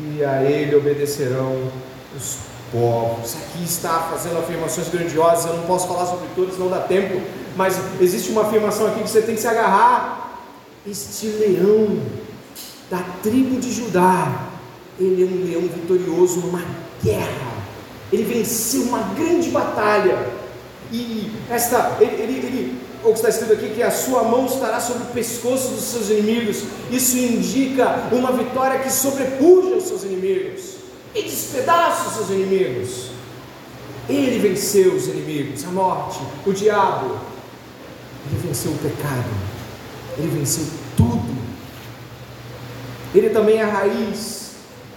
e 0.00 0.24
a 0.24 0.42
ele 0.42 0.74
obedecerão 0.74 1.70
os 2.16 2.38
povos. 2.72 3.36
Aqui 3.36 3.62
está 3.62 4.08
fazendo 4.10 4.38
afirmações 4.38 4.88
grandiosas, 4.88 5.44
eu 5.44 5.58
não 5.58 5.64
posso 5.64 5.86
falar 5.86 6.06
sobre 6.06 6.26
todas, 6.34 6.58
não 6.58 6.68
dá 6.68 6.80
tempo, 6.80 7.20
mas 7.54 7.78
existe 8.00 8.30
uma 8.30 8.42
afirmação 8.42 8.86
aqui 8.86 9.02
que 9.02 9.10
você 9.10 9.20
tem 9.20 9.34
que 9.34 9.40
se 9.40 9.46
agarrar. 9.46 10.40
Este 10.84 11.26
leão 11.28 12.00
da 12.90 13.04
tribo 13.22 13.60
de 13.60 13.72
Judá, 13.72 14.48
ele 14.98 15.22
é 15.22 15.26
um 15.26 15.44
leão 15.44 15.62
vitorioso 15.72 16.40
numa 16.40 16.64
guerra, 17.04 17.52
ele 18.12 18.24
venceu 18.24 18.82
uma 18.82 18.98
grande 19.14 19.50
batalha 19.50 20.26
e 20.90 21.30
esta, 21.48 21.96
ele, 22.00 22.20
ele, 22.20 22.46
ele, 22.46 22.78
o 23.04 23.08
que 23.08 23.14
está 23.14 23.28
escrito 23.28 23.52
aqui, 23.52 23.70
que 23.74 23.82
a 23.82 23.90
sua 23.90 24.24
mão 24.24 24.46
estará 24.46 24.80
sobre 24.80 25.04
o 25.04 25.06
pescoço 25.06 25.68
dos 25.68 25.84
seus 25.84 26.10
inimigos, 26.10 26.64
isso 26.90 27.16
indica 27.16 28.08
uma 28.10 28.32
vitória 28.32 28.80
que 28.80 28.92
sobrepuja 28.92 29.76
os 29.76 29.84
seus 29.84 30.02
inimigos 30.02 30.81
e 31.14 31.22
despedaça 31.22 32.08
os 32.08 32.14
seus 32.14 32.30
inimigos. 32.30 33.10
Ele 34.08 34.38
venceu 34.38 34.94
os 34.94 35.06
inimigos, 35.06 35.64
a 35.64 35.68
morte, 35.68 36.20
o 36.46 36.52
diabo. 36.52 37.18
Ele 38.26 38.40
venceu 38.46 38.72
o 38.72 38.78
pecado, 38.78 39.30
ele 40.18 40.28
venceu 40.28 40.64
tudo. 40.96 41.42
Ele 43.14 43.30
também 43.30 43.58
é 43.58 43.62
a 43.62 43.66
raiz 43.66 44.52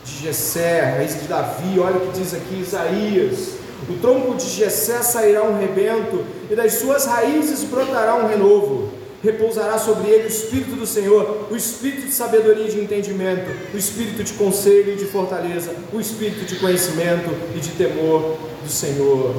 de 0.06 0.23
Jessé, 0.23 0.82
a 0.82 0.97
raiz 0.97 1.19
de 1.19 1.28
Davi. 1.28 1.80
Olha 1.80 1.97
o 1.97 2.08
que 2.08 2.19
diz 2.19 2.34
aqui 2.34 2.62
Isaías. 2.62 3.56
O 3.89 3.93
tronco 3.99 4.36
de 4.36 4.47
Jessé 4.49 5.01
sairá 5.01 5.43
um 5.43 5.60
rebento, 5.60 6.25
e 6.49 6.56
das 6.56 6.75
suas 6.75 7.06
raízes 7.06 7.63
brotará 7.63 8.15
um 8.15 8.28
renovo. 8.28 8.91
Repousará 9.26 9.80
sobre 9.80 10.12
ele 10.12 10.26
o 10.26 10.28
Espírito 10.28 10.76
do 10.76 10.86
Senhor, 10.86 11.48
o 11.50 11.56
Espírito 11.56 12.06
de 12.06 12.12
sabedoria 12.12 12.68
e 12.68 12.72
de 12.72 12.80
entendimento, 12.80 13.50
o 13.74 13.78
Espírito 13.78 14.24
de 14.24 14.34
conselho 14.34 14.94
e 14.94 14.98
de 14.98 15.06
fortaleza, 15.06 15.74
o 15.92 16.00
Espírito 16.00 16.46
de 16.46 16.58
conhecimento 16.58 17.32
e 17.56 17.60
de 17.60 17.70
temor 17.70 18.38
do 18.64 18.70
Senhor. 18.70 19.36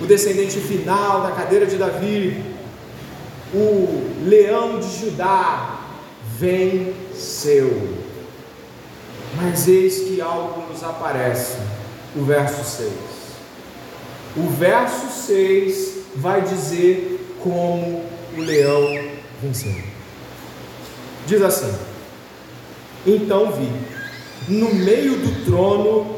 O 0.00 0.06
descendente 0.06 0.58
final 0.58 1.20
da 1.20 1.32
cadeira 1.32 1.66
de 1.66 1.76
Davi, 1.76 2.42
o 3.52 4.10
leão 4.24 4.80
de 4.80 4.98
Judá, 4.98 5.80
venceu. 6.38 7.88
Mas 9.36 9.68
eis 9.68 10.04
que 10.04 10.22
algo 10.22 10.72
nos 10.72 10.82
aparece, 10.82 11.58
o 12.16 12.22
verso 12.22 12.64
6. 12.64 12.92
O 14.38 14.48
verso 14.48 15.26
6 15.26 15.98
vai 16.16 16.40
dizer 16.40 17.36
como 17.42 18.11
o 18.36 18.40
leão 18.40 18.98
venceu. 19.40 19.74
Diz 21.26 21.42
assim: 21.42 21.72
Então 23.06 23.52
vi, 23.52 23.70
no 24.48 24.74
meio 24.74 25.18
do 25.18 25.44
trono 25.44 26.16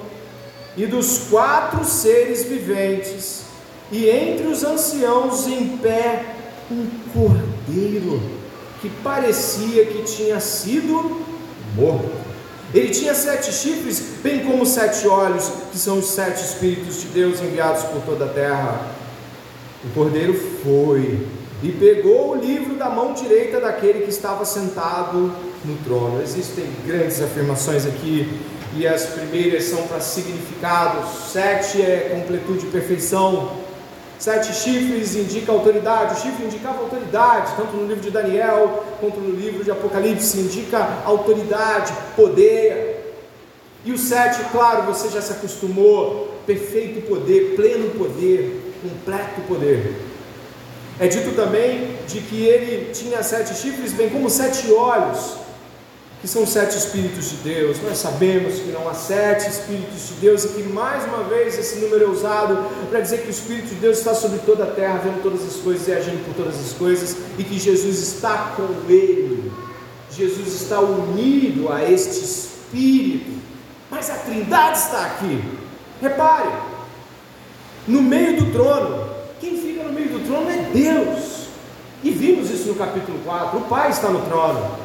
e 0.77 0.87
dos 0.87 1.27
quatro 1.31 1.85
seres 1.85 2.45
viventes, 2.45 3.45
e 3.93 4.09
entre 4.09 4.47
os 4.47 4.65
anciãos 4.65 5.47
em 5.47 5.77
pé, 5.79 6.25
um 6.71 6.87
cordeiro 7.13 8.21
que 8.81 8.89
parecia 9.03 9.87
que 9.87 10.03
tinha 10.03 10.41
sido 10.41 11.23
morto. 11.75 12.25
Ele 12.73 12.91
tinha 12.91 13.15
sete 13.15 13.53
chifres, 13.53 14.03
bem 14.23 14.45
como 14.45 14.67
sete 14.67 15.07
olhos, 15.07 15.49
que 15.71 15.79
são 15.79 15.99
os 15.99 16.07
sete 16.07 16.45
Espíritos 16.45 17.03
de 17.03 17.09
Deus 17.09 17.41
enviados 17.41 17.85
por 17.85 18.03
toda 18.03 18.25
a 18.25 18.29
terra. 18.29 18.91
O 19.85 19.91
cordeiro 19.91 20.35
foi 20.63 21.25
e 21.65 21.73
pegou 21.73 22.33
o 22.33 22.35
livro 22.35 22.75
da 22.75 22.91
mão 22.91 23.15
direita 23.15 23.59
daquele 23.59 24.01
que 24.01 24.11
estava 24.11 24.45
sentado 24.45 25.33
no 25.65 25.77
trono. 25.83 26.21
Existem 26.23 26.67
grandes 26.87 27.23
afirmações 27.23 27.87
aqui, 27.87 28.39
e 28.77 28.87
as 28.87 29.07
primeiras 29.07 29.65
são 29.65 29.87
para 29.87 29.99
significados. 29.99 31.09
Sete 31.33 31.81
é 31.81 32.11
completude 32.15 32.67
e 32.67 32.69
perfeição. 32.69 33.53
Sete 34.19 34.53
chifres 34.55 35.17
indica 35.17 35.53
autoridade, 35.53 36.21
o 36.21 36.23
chifre 36.23 36.45
indicava 36.45 36.81
autoridade, 36.81 37.55
tanto 37.57 37.75
no 37.75 37.87
livro 37.87 38.03
de 38.03 38.11
Daniel 38.11 38.85
quanto 39.01 39.19
no 39.19 39.35
livro 39.35 39.65
de 39.65 39.71
Apocalipse, 39.71 40.39
indica 40.39 40.99
autoridade, 41.07 41.95
poder. 42.15 43.17
E 43.87 43.91
o 43.91 43.97
sete, 43.97 44.43
claro, 44.53 44.83
você 44.83 45.09
já 45.09 45.23
se 45.23 45.33
acostumou, 45.33 46.35
perfeito 46.45 47.09
poder, 47.09 47.55
pleno 47.57 47.89
poder, 47.93 48.75
completo 48.83 49.41
poder. 49.49 50.04
É 50.99 51.09
dito 51.09 51.35
também 51.35 51.97
de 52.07 52.21
que 52.21 52.45
ele 52.47 52.93
tinha 52.93 53.23
sete 53.23 53.55
chifres, 53.55 53.93
bem 53.93 54.09
como 54.11 54.31
sete 54.31 54.73
olhos 54.73 55.45
que 56.25 56.29
são 56.29 56.47
sete 56.47 56.79
Espíritos 56.79 57.29
de 57.29 57.37
Deus. 57.37 57.83
Nós 57.83 57.99
sabemos 57.99 58.55
que 58.55 58.71
não 58.71 58.89
há 58.89 58.95
sete 58.95 59.47
Espíritos 59.47 60.09
de 60.09 60.15
Deus 60.23 60.45
e 60.45 60.49
que 60.49 60.63
mais 60.63 61.05
uma 61.05 61.25
vez 61.25 61.59
esse 61.59 61.81
número 61.81 62.05
é 62.05 62.09
usado 62.09 62.67
para 62.89 63.01
dizer 63.01 63.21
que 63.21 63.27
o 63.27 63.31
Espírito 63.31 63.69
de 63.69 63.75
Deus 63.75 63.99
está 63.99 64.15
sobre 64.15 64.39
toda 64.39 64.65
a 64.65 64.69
terra, 64.69 65.03
vendo 65.05 65.23
todas 65.23 65.43
as 65.47 65.57
coisas 65.57 65.87
e 65.87 65.93
agindo 65.93 66.25
por 66.25 66.35
todas 66.35 66.59
as 66.59 66.73
coisas, 66.73 67.15
e 67.37 67.45
que 67.45 67.59
Jesus 67.59 67.99
está 67.99 68.55
com 68.57 68.91
ele. 68.91 69.53
Jesus 70.11 70.63
está 70.63 70.81
unido 70.81 71.71
a 71.71 71.85
este 71.85 72.25
Espírito, 72.25 73.33
mas 73.91 74.09
a 74.09 74.15
Trindade 74.15 74.79
está 74.79 75.05
aqui. 75.05 75.45
Repare, 76.01 76.49
no 77.87 78.01
meio 78.01 78.39
do 78.39 78.51
trono, 78.51 79.11
quem 79.39 79.61
fica 79.61 79.74
meio 79.95 80.09
do 80.09 80.27
trono 80.27 80.51
é 80.51 80.71
Deus. 80.73 81.45
E 82.03 82.11
vimos 82.11 82.51
isso 82.51 82.69
no 82.69 82.75
capítulo 82.75 83.19
4. 83.25 83.59
O 83.59 83.63
Pai 83.63 83.91
está 83.91 84.11
no 84.11 84.21
trono 84.23 84.85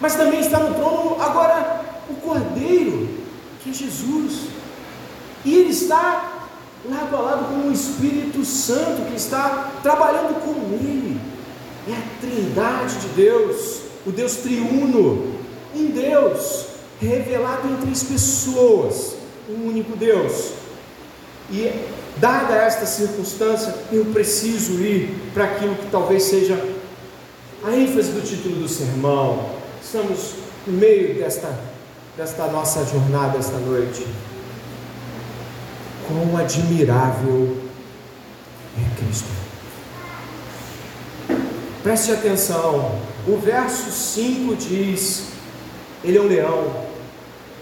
mas 0.00 0.14
também 0.14 0.40
está 0.40 0.58
no 0.58 0.74
trono 0.74 1.20
agora 1.20 1.84
o 2.08 2.14
Cordeiro, 2.14 3.08
que 3.62 3.70
é 3.70 3.72
Jesus. 3.72 4.48
E 5.44 5.54
ele 5.54 5.70
está 5.70 6.48
lado 6.84 7.16
a 7.16 7.20
lado 7.20 7.44
com 7.46 7.68
o 7.68 7.72
Espírito 7.72 8.44
Santo 8.44 9.10
que 9.10 9.16
está 9.16 9.72
trabalhando 9.82 10.40
com 10.42 10.74
ele. 10.74 11.18
É 11.88 11.92
a 11.92 12.20
Trindade 12.20 12.96
de 12.96 13.08
Deus, 13.08 13.80
o 14.04 14.10
Deus 14.10 14.36
triuno, 14.36 15.34
um 15.74 15.86
Deus 15.86 16.66
revelado 17.00 17.68
em 17.68 17.76
três 17.76 18.02
pessoas, 18.02 19.16
um 19.48 19.68
único 19.68 19.96
Deus. 19.96 20.52
E 21.50 21.70
dada 22.18 22.54
esta 22.54 22.86
circunstância, 22.86 23.74
eu 23.92 24.06
preciso 24.06 24.74
ir 24.80 25.30
para 25.34 25.44
aquilo 25.44 25.74
que 25.74 25.90
talvez 25.90 26.24
seja 26.24 26.54
a 27.64 27.72
ênfase 27.72 28.12
do 28.12 28.22
título 28.22 28.56
do 28.56 28.68
sermão, 28.68 29.56
Estamos 29.86 30.34
no 30.66 30.72
meio 30.72 31.14
desta, 31.14 31.56
desta 32.16 32.48
nossa 32.48 32.84
jornada 32.84 33.38
esta 33.38 33.56
noite. 33.56 34.04
Quão 36.08 36.36
admirável 36.36 37.56
é 38.76 38.98
Cristo. 38.98 39.28
Preste 41.84 42.10
atenção, 42.10 43.00
o 43.28 43.36
verso 43.36 43.92
5 43.92 44.56
diz: 44.56 45.28
Ele 46.02 46.18
é 46.18 46.20
um 46.20 46.26
leão. 46.26 46.86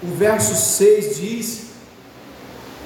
O 0.03 0.15
verso 0.15 0.55
6 0.55 1.17
diz: 1.17 1.67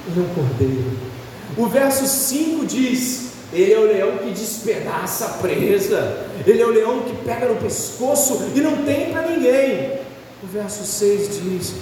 Ele 0.05 0.19
é 0.19 0.21
um 0.21 0.33
cordeiro. 0.33 1.08
O 1.57 1.67
verso 1.67 2.05
5 2.07 2.65
diz: 2.65 3.29
ele 3.51 3.73
é 3.73 3.79
o 3.79 3.83
leão 3.83 4.17
que 4.19 4.31
despedaça 4.31 5.25
a 5.25 5.29
presa. 5.29 6.27
Ele 6.45 6.61
é 6.61 6.65
o 6.65 6.69
leão 6.69 7.01
que 7.01 7.15
pega 7.25 7.47
no 7.47 7.55
pescoço 7.55 8.51
e 8.55 8.61
não 8.61 8.83
tem 8.85 9.11
para 9.11 9.27
ninguém. 9.27 9.99
O 10.43 10.47
verso 10.47 10.85
6 10.85 11.41
diz: 11.41 11.73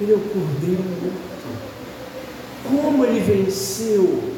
Ele 0.00 0.12
é 0.12 0.14
o 0.14 0.20
cordeiro 0.20 0.82
morto. 0.82 1.18
Como 2.68 3.04
ele 3.04 3.20
venceu 3.20 4.32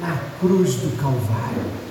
na 0.00 0.20
cruz 0.40 0.74
do 0.74 0.96
Calvário. 1.00 1.86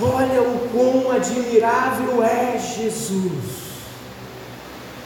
Olha 0.00 0.42
o 0.42 0.68
quão 0.70 1.12
admirável 1.12 2.22
é 2.22 2.58
Jesus. 2.58 3.61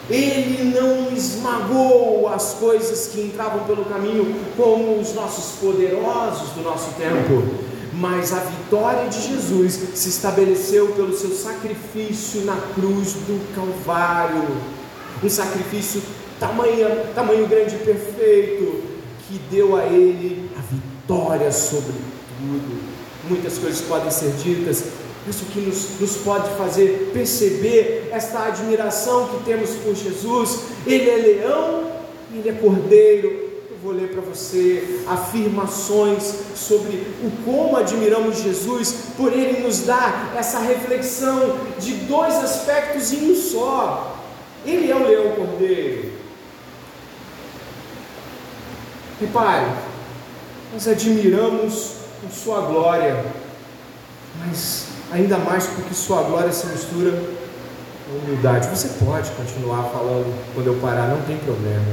Ele 0.08 0.72
não 0.78 1.12
esmagou 1.16 2.28
as 2.28 2.54
coisas 2.54 3.08
que 3.08 3.20
entravam 3.20 3.64
pelo 3.64 3.84
caminho, 3.84 4.36
como 4.56 5.00
os 5.00 5.12
nossos 5.14 5.58
poderosos 5.58 6.50
do 6.50 6.62
nosso 6.62 6.92
tempo, 6.94 7.42
mas 7.92 8.32
a 8.32 8.38
vitória 8.38 9.08
de 9.08 9.20
Jesus 9.20 9.72
se 9.94 10.08
estabeleceu 10.08 10.88
pelo 10.92 11.16
seu 11.16 11.30
sacrifício 11.30 12.42
na 12.42 12.56
cruz 12.74 13.14
do 13.14 13.54
Calvário 13.54 14.46
um 15.22 15.28
sacrifício 15.28 16.02
tamanho, 16.38 16.88
tamanho 17.14 17.46
grande 17.46 17.74
e 17.74 17.78
perfeito, 17.78 18.82
que 19.26 19.38
deu 19.50 19.76
a 19.76 19.84
ele 19.86 20.50
a 20.56 20.60
vitória 20.60 21.50
sobre 21.50 21.94
tudo. 22.38 22.80
Muitas 23.28 23.58
coisas 23.58 23.80
podem 23.82 24.10
ser 24.10 24.32
ditas, 24.32 24.84
isso 25.28 25.44
que 25.46 25.60
nos, 25.60 26.00
nos 26.00 26.16
pode 26.18 26.48
fazer 26.56 27.10
perceber 27.12 28.08
esta 28.12 28.46
admiração 28.46 29.28
que 29.28 29.44
temos 29.44 29.70
por 29.70 29.94
Jesus. 29.94 30.60
Ele 30.86 31.10
é 31.10 31.16
leão, 31.16 31.90
ele 32.32 32.48
é 32.48 32.52
cordeiro. 32.52 33.46
Vou 33.82 33.92
ler 33.92 34.08
para 34.08 34.20
você 34.20 35.02
afirmações 35.06 36.34
sobre 36.56 37.06
o 37.22 37.30
como 37.44 37.76
admiramos 37.76 38.42
Jesus, 38.42 38.94
por 39.16 39.32
ele 39.32 39.60
nos 39.60 39.80
dar 39.80 40.34
essa 40.36 40.58
reflexão 40.58 41.56
de 41.78 41.92
dois 41.92 42.34
aspectos 42.34 43.12
em 43.12 43.30
um 43.30 43.36
só. 43.36 44.24
Ele 44.64 44.90
é 44.90 44.96
o 44.96 45.06
leão 45.06 45.36
cordeiro. 45.36 46.10
Repare, 49.20 49.66
nós 50.72 50.88
admiramos 50.88 51.92
por 52.20 52.30
sua 52.30 52.62
glória, 52.62 53.24
mas 54.44 54.95
ainda 55.12 55.38
mais 55.38 55.66
porque 55.66 55.94
Sua 55.94 56.22
glória 56.22 56.52
se 56.52 56.66
mistura 56.66 57.10
com 57.10 58.18
humildade. 58.18 58.68
Você 58.68 58.88
pode 59.04 59.30
continuar 59.30 59.84
falando 59.90 60.32
quando 60.54 60.66
eu 60.66 60.74
parar, 60.74 61.08
não 61.08 61.22
tem 61.22 61.36
problema. 61.38 61.84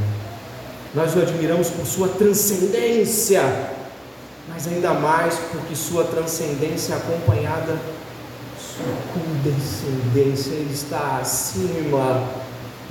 Nós 0.94 1.16
o 1.16 1.20
admiramos 1.20 1.70
por 1.70 1.86
Sua 1.86 2.08
transcendência, 2.08 3.42
mas 4.48 4.68
ainda 4.68 4.94
mais 4.94 5.36
porque 5.52 5.76
Sua 5.76 6.04
transcendência 6.04 6.94
é 6.94 6.98
acompanhada 6.98 7.78
Sua 8.60 8.94
condescendência. 9.14 10.52
Ele 10.52 10.74
está 10.74 11.20
acima, 11.22 12.28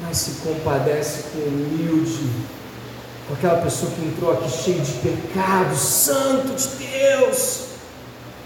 mas 0.00 0.16
se 0.16 0.30
compadece 0.42 1.24
com 1.32 1.38
humilde 1.38 2.52
com 3.28 3.34
aquela 3.34 3.62
pessoa 3.62 3.90
que 3.92 4.04
entrou 4.04 4.32
aqui 4.32 4.50
cheio 4.50 4.80
de 4.80 4.92
pecado, 4.92 5.74
santo 5.76 6.54
de 6.54 6.68
Deus, 6.84 7.66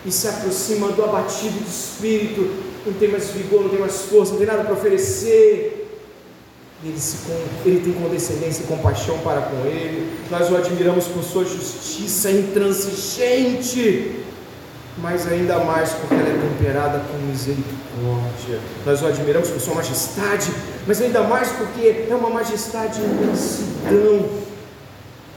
e 0.07 0.13
se 0.13 0.29
aproxima 0.29 0.89
do 0.93 1.03
abatido 1.03 1.59
de 1.59 1.69
espírito, 1.69 2.49
não 2.87 2.93
tem 2.93 3.09
mais 3.09 3.29
vigor, 3.31 3.63
não 3.63 3.69
tem 3.69 3.81
mais 3.81 4.03
força, 4.03 4.31
não 4.31 4.39
tem 4.39 4.47
nada 4.47 4.63
para 4.63 4.73
oferecer. 4.73 5.83
Ele, 6.85 7.01
se, 7.01 7.17
ele 7.65 7.81
tem 7.81 7.93
condescendência 7.95 8.63
e 8.63 8.67
compaixão 8.67 9.19
para 9.19 9.41
com 9.41 9.67
ele. 9.67 10.17
Nós 10.31 10.49
o 10.51 10.57
admiramos 10.57 11.07
por 11.07 11.25
sua 11.25 11.45
justiça 11.45 12.31
intransigente, 12.31 14.21
mas 14.99 15.27
ainda 15.27 15.59
mais 15.59 15.91
porque 15.91 16.15
ela 16.15 16.29
é 16.29 16.49
temperada 16.49 17.03
com 17.11 17.19
misericórdia. 17.27 18.61
Nós 18.85 19.03
o 19.03 19.07
admiramos 19.07 19.49
por 19.49 19.61
sua 19.61 19.75
majestade, 19.75 20.53
mas 20.87 21.01
ainda 21.01 21.23
mais 21.23 21.49
porque 21.51 22.07
é 22.09 22.15
uma 22.15 22.31
majestade 22.31 23.01
em 23.01 23.27
mansidão. 23.27 24.47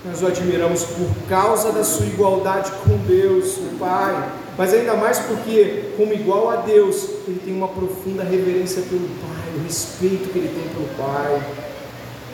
Nós 0.05 0.21
o 0.21 0.27
admiramos 0.27 0.83
por 0.83 1.09
causa 1.27 1.71
da 1.71 1.83
sua 1.83 2.05
igualdade 2.05 2.71
com 2.83 2.95
Deus, 3.07 3.57
o 3.57 3.77
Pai, 3.79 4.31
mas 4.59 4.73
ainda 4.73 4.93
mais 4.93 5.19
porque, 5.19 5.85
como 5.95 6.11
igual 6.11 6.49
a 6.49 6.57
Deus, 6.57 7.07
ele 7.25 7.39
tem 7.45 7.53
uma 7.53 7.69
profunda 7.69 8.25
reverência 8.25 8.81
pelo 8.81 9.07
Pai, 9.07 9.53
o 9.55 9.63
respeito 9.63 10.27
que 10.33 10.37
ele 10.37 10.49
tem 10.49 10.67
pelo 10.73 10.89
Pai. 10.97 11.41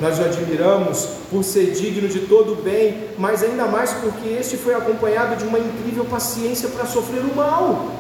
Nós 0.01 0.19
o 0.19 0.23
admiramos 0.23 1.07
por 1.29 1.43
ser 1.43 1.67
digno 1.73 2.09
de 2.09 2.21
todo 2.21 2.63
bem, 2.63 3.09
mas 3.19 3.43
ainda 3.43 3.67
mais 3.67 3.93
porque 3.93 4.27
este 4.27 4.57
foi 4.57 4.73
acompanhado 4.73 5.35
de 5.35 5.45
uma 5.45 5.59
incrível 5.59 6.03
paciência 6.03 6.67
para 6.69 6.87
sofrer 6.87 7.19
o 7.19 7.35
mal. 7.35 7.91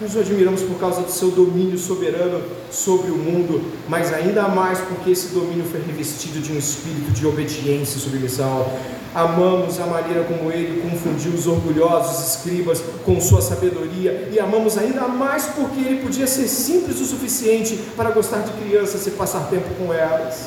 Nós 0.00 0.16
o 0.16 0.20
admiramos 0.20 0.62
por 0.62 0.78
causa 0.78 1.02
do 1.02 1.10
seu 1.10 1.30
domínio 1.30 1.76
soberano 1.76 2.42
sobre 2.70 3.10
o 3.10 3.16
mundo, 3.16 3.70
mas 3.86 4.10
ainda 4.14 4.48
mais 4.48 4.78
porque 4.78 5.10
esse 5.10 5.28
domínio 5.28 5.66
foi 5.66 5.82
revestido 5.82 6.40
de 6.40 6.54
um 6.54 6.56
espírito 6.56 7.10
de 7.10 7.26
obediência 7.26 7.98
e 7.98 8.00
submissão. 8.00 8.66
Amamos 9.14 9.78
a 9.78 9.84
maneira 9.84 10.24
como 10.24 10.50
ele 10.50 10.80
confundiu 10.80 11.32
os 11.32 11.46
orgulhosos 11.46 12.34
escribas 12.34 12.82
com 13.04 13.20
sua 13.20 13.42
sabedoria, 13.42 14.30
e 14.32 14.40
amamos 14.40 14.78
ainda 14.78 15.06
mais 15.06 15.44
porque 15.48 15.80
ele 15.80 16.02
podia 16.02 16.26
ser 16.26 16.48
simples 16.48 16.98
o 16.98 17.04
suficiente 17.04 17.78
para 17.94 18.10
gostar 18.10 18.38
de 18.38 18.52
crianças 18.52 19.06
e 19.06 19.10
passar 19.10 19.50
tempo 19.50 19.68
com 19.74 19.92
elas. 19.92 20.46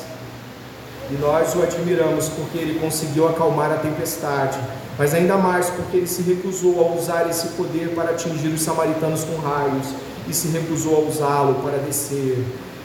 E 1.12 1.14
nós 1.14 1.54
o 1.54 1.62
admiramos 1.62 2.28
porque 2.28 2.58
ele 2.58 2.80
conseguiu 2.80 3.28
acalmar 3.28 3.70
a 3.70 3.76
tempestade, 3.76 4.58
mas 4.98 5.12
ainda 5.14 5.36
mais 5.36 5.70
porque 5.70 5.96
ele 5.98 6.06
se 6.06 6.22
recusou 6.22 6.80
a 6.80 6.94
usar 6.94 7.28
esse 7.28 7.48
poder 7.48 7.94
para 7.94 8.10
atingir 8.10 8.48
os 8.48 8.62
samaritanos 8.62 9.24
com 9.24 9.36
raios 9.36 9.88
e 10.28 10.32
se 10.32 10.48
recusou 10.48 10.96
a 10.96 11.08
usá-lo 11.08 11.54
para 11.62 11.78
descer 11.78 12.44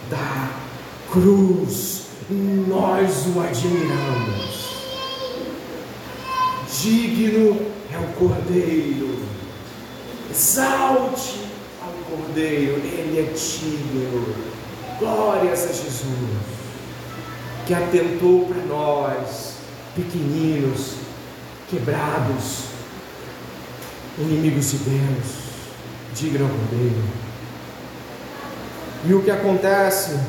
da 0.09 0.49
cruz. 1.11 2.03
Nós 2.29 3.25
o 3.27 3.39
admiramos. 3.39 4.69
Digno 6.81 7.57
é 7.91 7.97
o 7.97 8.07
Cordeiro. 8.19 9.19
Exalte 10.31 11.41
ao 11.81 11.91
Cordeiro, 12.09 12.73
ele 12.75 13.19
é 13.19 13.33
digno. 13.33 14.35
Glórias 14.99 15.63
a 15.63 15.67
Jesus 15.67 16.59
que 17.69 17.73
atentou 17.75 18.47
para 18.47 18.63
nós, 18.63 19.53
pequeninos, 19.95 20.95
quebrados, 21.69 22.63
inimigos 24.17 24.71
de 24.71 24.77
Deus, 24.77 25.27
digno 26.15 26.45
ao 26.45 26.51
Cordeiro. 26.51 27.03
E 29.05 29.13
o 29.13 29.21
que 29.21 29.31
acontece 29.31 30.19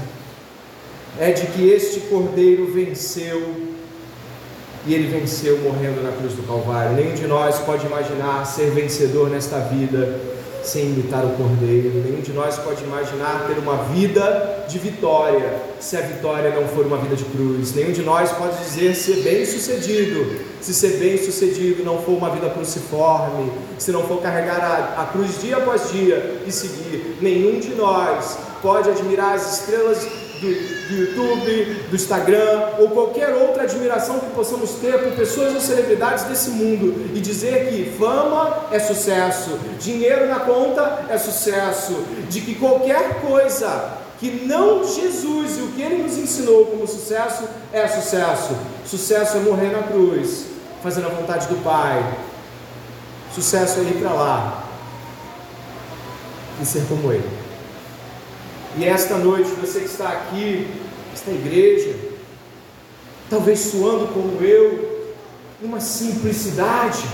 é 1.19 1.33
de 1.33 1.47
que 1.47 1.69
este 1.69 2.01
Cordeiro 2.01 2.73
venceu, 2.73 3.55
e 4.87 4.95
ele 4.95 5.09
venceu 5.09 5.59
morrendo 5.59 6.03
na 6.03 6.13
cruz 6.13 6.35
do 6.35 6.47
Calvário. 6.47 6.97
Nenhum 6.97 7.15
de 7.15 7.27
nós 7.27 7.59
pode 7.59 7.87
imaginar 7.87 8.45
ser 8.47 8.71
vencedor 8.71 9.29
nesta 9.29 9.59
vida 9.59 10.40
sem 10.63 10.87
imitar 10.87 11.25
o 11.25 11.31
Cordeiro. 11.31 12.03
Nenhum 12.05 12.21
de 12.21 12.33
nós 12.33 12.59
pode 12.59 12.83
imaginar 12.85 13.47
ter 13.47 13.59
uma 13.59 13.77
vida 13.85 14.65
de 14.69 14.79
vitória 14.79 15.55
se 15.81 15.97
a 15.97 16.01
vitória 16.01 16.51
não 16.51 16.69
for 16.69 16.87
uma 16.87 16.99
vida 16.99 17.17
de 17.17 17.25
cruz. 17.25 17.75
Nenhum 17.75 17.93
de 17.93 18.03
nós 18.03 18.31
pode 18.33 18.57
dizer 18.59 18.95
ser 18.95 19.23
bem 19.23 19.45
sucedido 19.45 20.51
se 20.61 20.75
ser 20.75 20.99
bem 20.99 21.17
sucedido 21.17 21.83
não 21.83 22.03
for 22.03 22.13
uma 22.13 22.31
vida 22.31 22.51
cruciforme, 22.51 23.51
se 23.79 23.91
não 23.91 24.03
for 24.07 24.21
carregar 24.21 24.61
a, 24.61 25.03
a 25.03 25.07
cruz 25.07 25.41
dia 25.41 25.57
após 25.57 25.91
dia 25.91 26.43
e 26.47 26.53
seguir. 26.53 27.17
Nenhum 27.21 27.59
de 27.59 27.75
nós 27.75 28.39
pode 28.61 28.91
admirar 28.91 29.35
as 29.35 29.61
estrelas 29.61 30.07
do, 30.41 30.89
do, 30.89 30.95
YouTube, 30.95 31.85
do 31.91 31.97
Instagram 31.97 32.71
ou 32.79 32.89
qualquer 32.91 33.31
outra 33.31 33.65
admiração 33.65 34.19
que 34.19 34.31
possamos 34.31 34.71
ter 34.73 34.99
por 35.03 35.13
pessoas 35.13 35.55
ou 35.55 35.61
celebridades 35.61 36.25
desse 36.25 36.51
mundo 36.51 37.11
e 37.15 37.21
dizer 37.21 37.69
que 37.69 37.97
fama 37.99 38.67
é 38.71 38.79
sucesso, 38.79 39.59
dinheiro 39.79 40.27
na 40.27 40.41
conta 40.41 41.05
é 41.09 41.19
sucesso, 41.19 42.05
de 42.29 42.41
que 42.41 42.55
qualquer 42.55 43.21
coisa 43.21 43.99
que 44.19 44.47
não 44.47 44.85
Jesus 44.85 45.59
e 45.59 45.63
o 45.63 45.69
que 45.69 45.81
ele 45.83 46.03
nos 46.03 46.19
ensinou 46.19 46.67
como 46.67 46.87
sucesso 46.87 47.45
é 47.73 47.89
sucesso. 47.89 48.55
Sucesso 48.85 49.39
é 49.39 49.41
morrer 49.41 49.71
na 49.71 49.83
cruz, 49.83 50.47
fazendo 50.83 51.07
a 51.07 51.11
vontade 51.11 51.47
do 51.47 51.63
Pai. 51.63 52.19
Sucesso 53.35 53.81
é 53.81 53.83
ir 53.85 53.99
para 54.01 54.13
lá 54.13 54.65
e 56.61 56.67
ser 56.67 56.85
como 56.87 57.13
Ele. 57.13 57.40
E 58.79 58.85
esta 58.85 59.17
noite, 59.17 59.51
você 59.61 59.81
que 59.81 59.87
está 59.87 60.09
aqui, 60.09 60.69
esta 61.13 61.31
igreja, 61.31 61.95
talvez 63.29 63.59
suando 63.59 64.09
como 64.09 64.43
eu, 64.45 65.09
numa 65.61 65.81
simplicidade, 65.81 67.05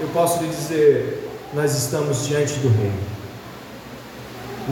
eu 0.00 0.08
posso 0.08 0.42
lhe 0.42 0.48
dizer: 0.48 1.28
nós 1.52 1.76
estamos 1.76 2.26
diante 2.26 2.54
do 2.54 2.68
Rei. 2.68 2.92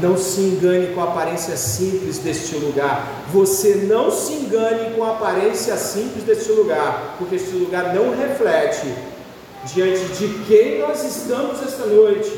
Não 0.01 0.17
se 0.17 0.41
engane 0.41 0.95
com 0.95 1.03
a 1.03 1.05
aparência 1.05 1.57
simples 1.57 2.19
deste 2.19 2.57
lugar. 2.57 3.25
Você 3.31 3.87
não 3.87 4.11
se 4.11 4.33
engane 4.33 4.95
com 4.95 5.05
a 5.05 5.11
aparência 5.11 5.77
simples 5.77 6.25
deste 6.25 6.51
lugar, 6.51 7.17
porque 7.19 7.37
este 7.37 7.51
lugar 7.51 7.95
não 7.95 8.17
reflete 8.17 8.87
diante 9.67 10.05
de 10.15 10.45
quem 10.47 10.81
nós 10.81 11.05
estamos 11.05 11.63
esta 11.63 11.87
noite. 11.87 12.31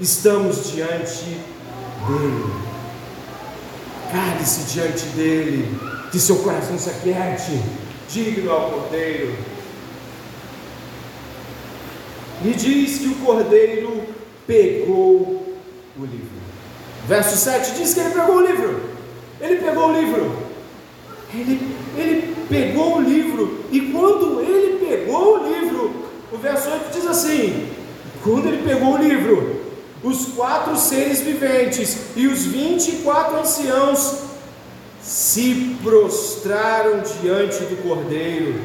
Estamos 0.00 0.70
diante 0.70 1.38
dele. 2.06 2.68
Cale-se 4.10 4.72
diante 4.72 5.04
dele, 5.08 5.78
que 6.10 6.18
seu 6.18 6.36
coração 6.36 6.78
se 6.78 6.88
aquiete, 6.88 7.60
digno 8.08 8.50
ao 8.50 8.70
cordeiro. 8.70 9.34
E 12.44 12.50
diz 12.54 12.98
que 12.98 13.08
o 13.08 13.14
cordeiro 13.16 14.02
pegou 14.46 15.58
o 15.98 16.00
livro. 16.00 16.38
Verso 17.06 17.36
7 17.36 17.72
diz 17.72 17.94
que 17.94 18.00
ele 18.00 18.10
pegou 18.10 18.36
o 18.36 18.46
livro. 18.46 18.80
Ele 19.40 19.56
pegou 19.56 19.88
o 19.88 20.00
livro. 20.00 20.36
Ele, 21.34 21.76
ele 21.96 22.36
pegou 22.48 22.96
o 22.96 23.00
livro. 23.00 23.64
E 23.70 23.80
quando 23.80 24.40
ele 24.40 24.78
pegou 24.78 25.38
o 25.38 25.48
livro, 25.48 25.90
o 26.32 26.38
verso 26.38 26.70
8 26.70 26.90
diz 26.92 27.06
assim: 27.06 27.68
quando 28.22 28.46
ele 28.48 28.62
pegou 28.62 28.94
o 28.94 28.98
livro, 28.98 29.57
os 30.02 30.26
quatro 30.36 30.76
seres 30.76 31.20
viventes 31.20 31.96
e 32.14 32.26
os 32.26 32.44
vinte 32.44 32.88
e 32.88 32.96
quatro 33.02 33.40
anciãos 33.40 34.28
se 35.02 35.76
prostraram 35.82 37.02
diante 37.20 37.58
do 37.64 37.82
Cordeiro, 37.82 38.60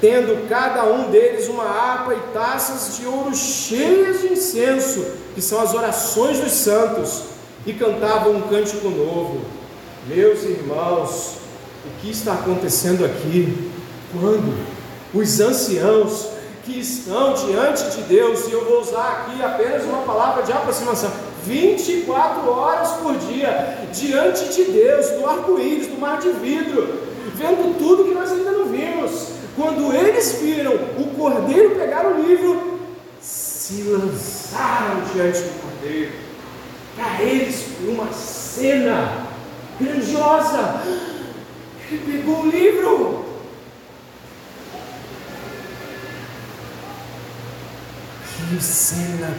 tendo 0.00 0.48
cada 0.48 0.84
um 0.84 1.10
deles 1.10 1.48
uma 1.48 1.64
harpa 1.64 2.14
e 2.14 2.32
taças 2.32 2.96
de 2.96 3.06
ouro 3.06 3.34
cheias 3.34 4.20
de 4.20 4.32
incenso, 4.32 5.04
que 5.34 5.40
são 5.40 5.60
as 5.60 5.72
orações 5.72 6.40
dos 6.40 6.52
santos, 6.52 7.22
e 7.66 7.72
cantavam 7.72 8.34
um 8.34 8.42
cântico 8.42 8.90
novo. 8.90 9.40
Meus 10.06 10.42
irmãos, 10.42 11.36
o 11.86 12.00
que 12.00 12.10
está 12.10 12.34
acontecendo 12.34 13.04
aqui? 13.04 13.70
Quando 14.12 14.54
os 15.14 15.40
anciãos 15.40 16.33
que 16.64 16.80
estão 16.80 17.34
diante 17.34 17.84
de 17.90 18.02
Deus, 18.02 18.46
e 18.48 18.52
eu 18.52 18.64
vou 18.64 18.80
usar 18.80 19.26
aqui 19.28 19.42
apenas 19.42 19.84
uma 19.84 20.02
palavra 20.02 20.42
de 20.42 20.52
aproximação, 20.52 21.10
24 21.44 22.50
horas 22.50 22.92
por 23.02 23.16
dia, 23.16 23.88
diante 23.92 24.46
de 24.46 24.64
Deus, 24.64 25.10
do 25.10 25.28
arco-íris, 25.28 25.88
do 25.88 26.00
mar 26.00 26.18
de 26.18 26.30
vidro, 26.30 27.02
vendo 27.34 27.78
tudo 27.78 28.04
que 28.04 28.14
nós 28.14 28.32
ainda 28.32 28.50
não 28.50 28.66
vimos. 28.66 29.28
Quando 29.56 29.94
eles 29.94 30.40
viram 30.40 30.74
o 30.74 31.14
cordeiro 31.16 31.76
pegar 31.76 32.06
o 32.06 32.20
livro, 32.20 32.80
se 33.20 33.82
lançaram 33.82 35.02
diante 35.12 35.40
do 35.40 35.62
cordeiro. 35.62 36.12
Para 36.96 37.22
eles 37.22 37.66
uma 37.86 38.12
cena 38.12 39.26
grandiosa. 39.80 40.82
Ele 41.90 42.12
pegou 42.12 42.42
o 42.42 42.46
livro. 42.46 43.33
Que 48.50 48.62
cena 48.62 49.34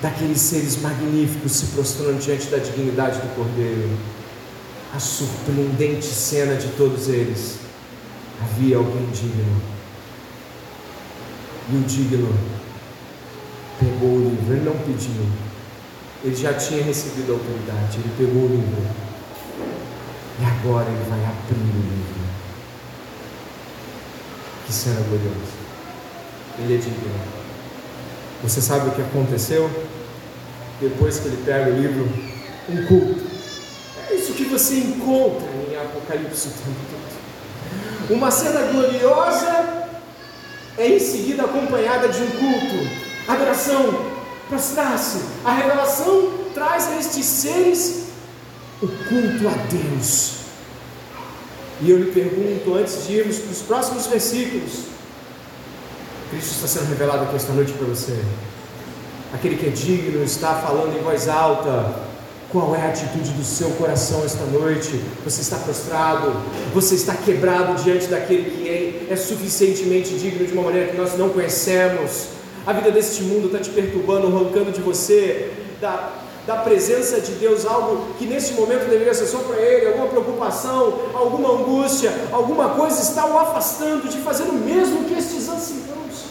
daqueles 0.00 0.40
seres 0.40 0.80
magníficos 0.80 1.52
se 1.52 1.66
prostrando 1.66 2.18
diante 2.18 2.46
da 2.46 2.56
dignidade 2.56 3.18
do 3.18 3.34
Cordeiro. 3.34 3.96
A 4.94 4.98
surpreendente 4.98 6.06
cena 6.06 6.56
de 6.56 6.68
todos 6.68 7.08
eles. 7.08 7.58
Havia 8.42 8.78
alguém 8.78 9.06
digno. 9.10 9.62
E 11.70 11.76
o 11.76 11.80
digno 11.82 12.34
pegou 13.78 14.08
o 14.08 14.30
livro, 14.30 14.54
ele 14.54 14.64
não 14.64 14.76
pediu, 14.78 15.26
ele 16.24 16.34
já 16.34 16.54
tinha 16.54 16.82
recebido 16.82 17.32
a 17.32 17.34
autoridade, 17.34 17.98
ele 17.98 18.12
pegou 18.16 18.44
o 18.44 18.48
livro 18.48 19.06
e 20.40 20.44
agora 20.44 20.88
ele 20.88 21.10
vai 21.10 21.18
abrir 21.24 21.58
o 21.58 21.64
livro. 21.64 22.26
Que 24.66 24.72
cena 24.72 25.00
gloriosa! 25.00 25.66
Ele 26.58 26.74
é 26.74 26.78
digno. 26.78 27.35
Você 28.42 28.60
sabe 28.60 28.88
o 28.88 28.92
que 28.92 29.02
aconteceu? 29.02 29.70
Depois 30.80 31.18
que 31.18 31.28
ele 31.28 31.42
pega 31.44 31.70
o 31.70 31.80
livro, 31.80 32.08
um 32.68 32.86
culto. 32.86 33.24
É 34.10 34.14
isso 34.14 34.34
que 34.34 34.44
você 34.44 34.76
encontra 34.76 35.48
em 35.70 35.76
Apocalipse 35.76 36.50
Uma 38.10 38.30
cena 38.30 38.60
gloriosa 38.70 39.88
é 40.76 40.88
em 40.88 40.98
seguida 40.98 41.44
acompanhada 41.44 42.08
de 42.08 42.22
um 42.22 42.30
culto, 42.30 42.88
adoração, 43.26 44.12
prostrar-se. 44.48 45.20
A 45.44 45.52
revelação 45.52 46.32
traz 46.54 46.88
a 46.88 46.98
estes 46.98 47.24
seres 47.24 48.06
o 48.82 48.86
culto 48.86 49.48
a 49.48 49.56
Deus. 49.70 50.36
E 51.80 51.90
eu 51.90 51.98
lhe 51.98 52.12
pergunto, 52.12 52.74
antes 52.74 53.06
de 53.06 53.14
irmos 53.14 53.38
para 53.38 53.50
os 53.50 53.62
próximos 53.62 54.06
versículos, 54.06 54.95
Cristo 56.30 56.54
está 56.54 56.66
sendo 56.66 56.88
revelado 56.88 57.24
aqui 57.24 57.36
esta 57.36 57.52
noite 57.52 57.72
para 57.72 57.86
você. 57.86 58.18
Aquele 59.32 59.56
que 59.56 59.66
é 59.66 59.70
digno 59.70 60.22
está 60.24 60.54
falando 60.54 60.96
em 60.98 61.02
voz 61.02 61.28
alta. 61.28 62.06
Qual 62.50 62.74
é 62.74 62.82
a 62.82 62.88
atitude 62.88 63.30
do 63.32 63.44
seu 63.44 63.70
coração 63.70 64.24
esta 64.24 64.44
noite? 64.44 65.00
Você 65.24 65.40
está 65.40 65.56
prostrado? 65.56 66.32
Você 66.72 66.94
está 66.94 67.14
quebrado 67.14 67.82
diante 67.82 68.06
daquele 68.06 68.50
que 68.50 68.68
é, 68.68 69.12
é 69.12 69.16
suficientemente 69.16 70.14
digno 70.14 70.46
de 70.46 70.52
uma 70.52 70.62
maneira 70.62 70.88
que 70.88 70.96
nós 70.96 71.18
não 71.18 71.28
conhecemos? 71.28 72.28
A 72.66 72.72
vida 72.72 72.90
deste 72.90 73.22
mundo 73.22 73.46
está 73.46 73.58
te 73.58 73.70
perturbando, 73.70 74.28
arrancando 74.28 74.72
de 74.72 74.80
você 74.80 75.50
da, 75.80 76.12
da 76.46 76.56
presença 76.58 77.20
de 77.20 77.32
Deus 77.32 77.66
algo 77.66 78.14
que 78.18 78.24
neste 78.24 78.54
momento 78.54 78.88
deveria 78.88 79.12
ser 79.12 79.26
só 79.26 79.38
para 79.38 79.56
Ele, 79.56 79.88
alguma 79.88 80.06
preocupação, 80.06 81.10
alguma 81.12 81.52
angústia, 81.52 82.12
alguma 82.30 82.70
coisa 82.70 83.02
está 83.02 83.26
o 83.26 83.36
afastando 83.36 84.08
de 84.08 84.18
fazer 84.18 84.44
o 84.44 84.52
mesmo 84.52 85.04
que 85.04 85.14
estes 85.14 85.48
anciãos, 85.48 86.26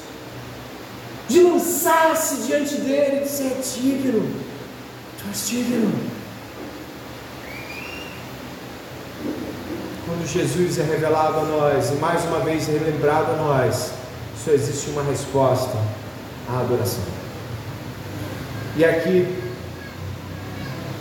de 1.28 1.41
lançar-se 1.41 2.38
diante 2.47 2.76
dele 2.76 3.18
e 3.18 3.24
dizer: 3.26 3.47
é 3.47 3.61
digno, 3.61 4.32
tu 5.18 5.26
és 5.30 5.47
digno. 5.47 5.91
Quando 10.05 10.26
Jesus 10.26 10.78
é 10.78 10.84
revelado 10.84 11.39
a 11.39 11.43
nós 11.43 11.89
e 11.89 11.95
mais 11.95 12.24
uma 12.24 12.39
vez 12.39 12.68
relembrado 12.68 13.32
a 13.34 13.36
nós, 13.36 13.91
só 14.45 14.51
existe 14.51 14.91
uma 14.91 15.03
resposta 15.03 15.76
a 16.47 16.59
adoração. 16.59 17.03
E 18.78 18.86
aqui 18.86 19.45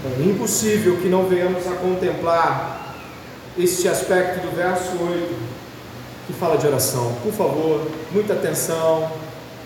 é 0.06 0.22
impossível 0.24 0.98
que 0.98 1.08
não 1.08 1.26
venhamos 1.26 1.66
a 1.66 1.72
contemplar 1.76 2.94
este 3.58 3.88
aspecto 3.88 4.40
do 4.46 4.54
verso 4.54 4.90
8 5.00 5.34
que 6.26 6.32
fala 6.32 6.56
de 6.56 6.66
oração. 6.66 7.14
Por 7.22 7.32
favor, 7.32 7.86
muita 8.10 8.32
atenção 8.34 9.10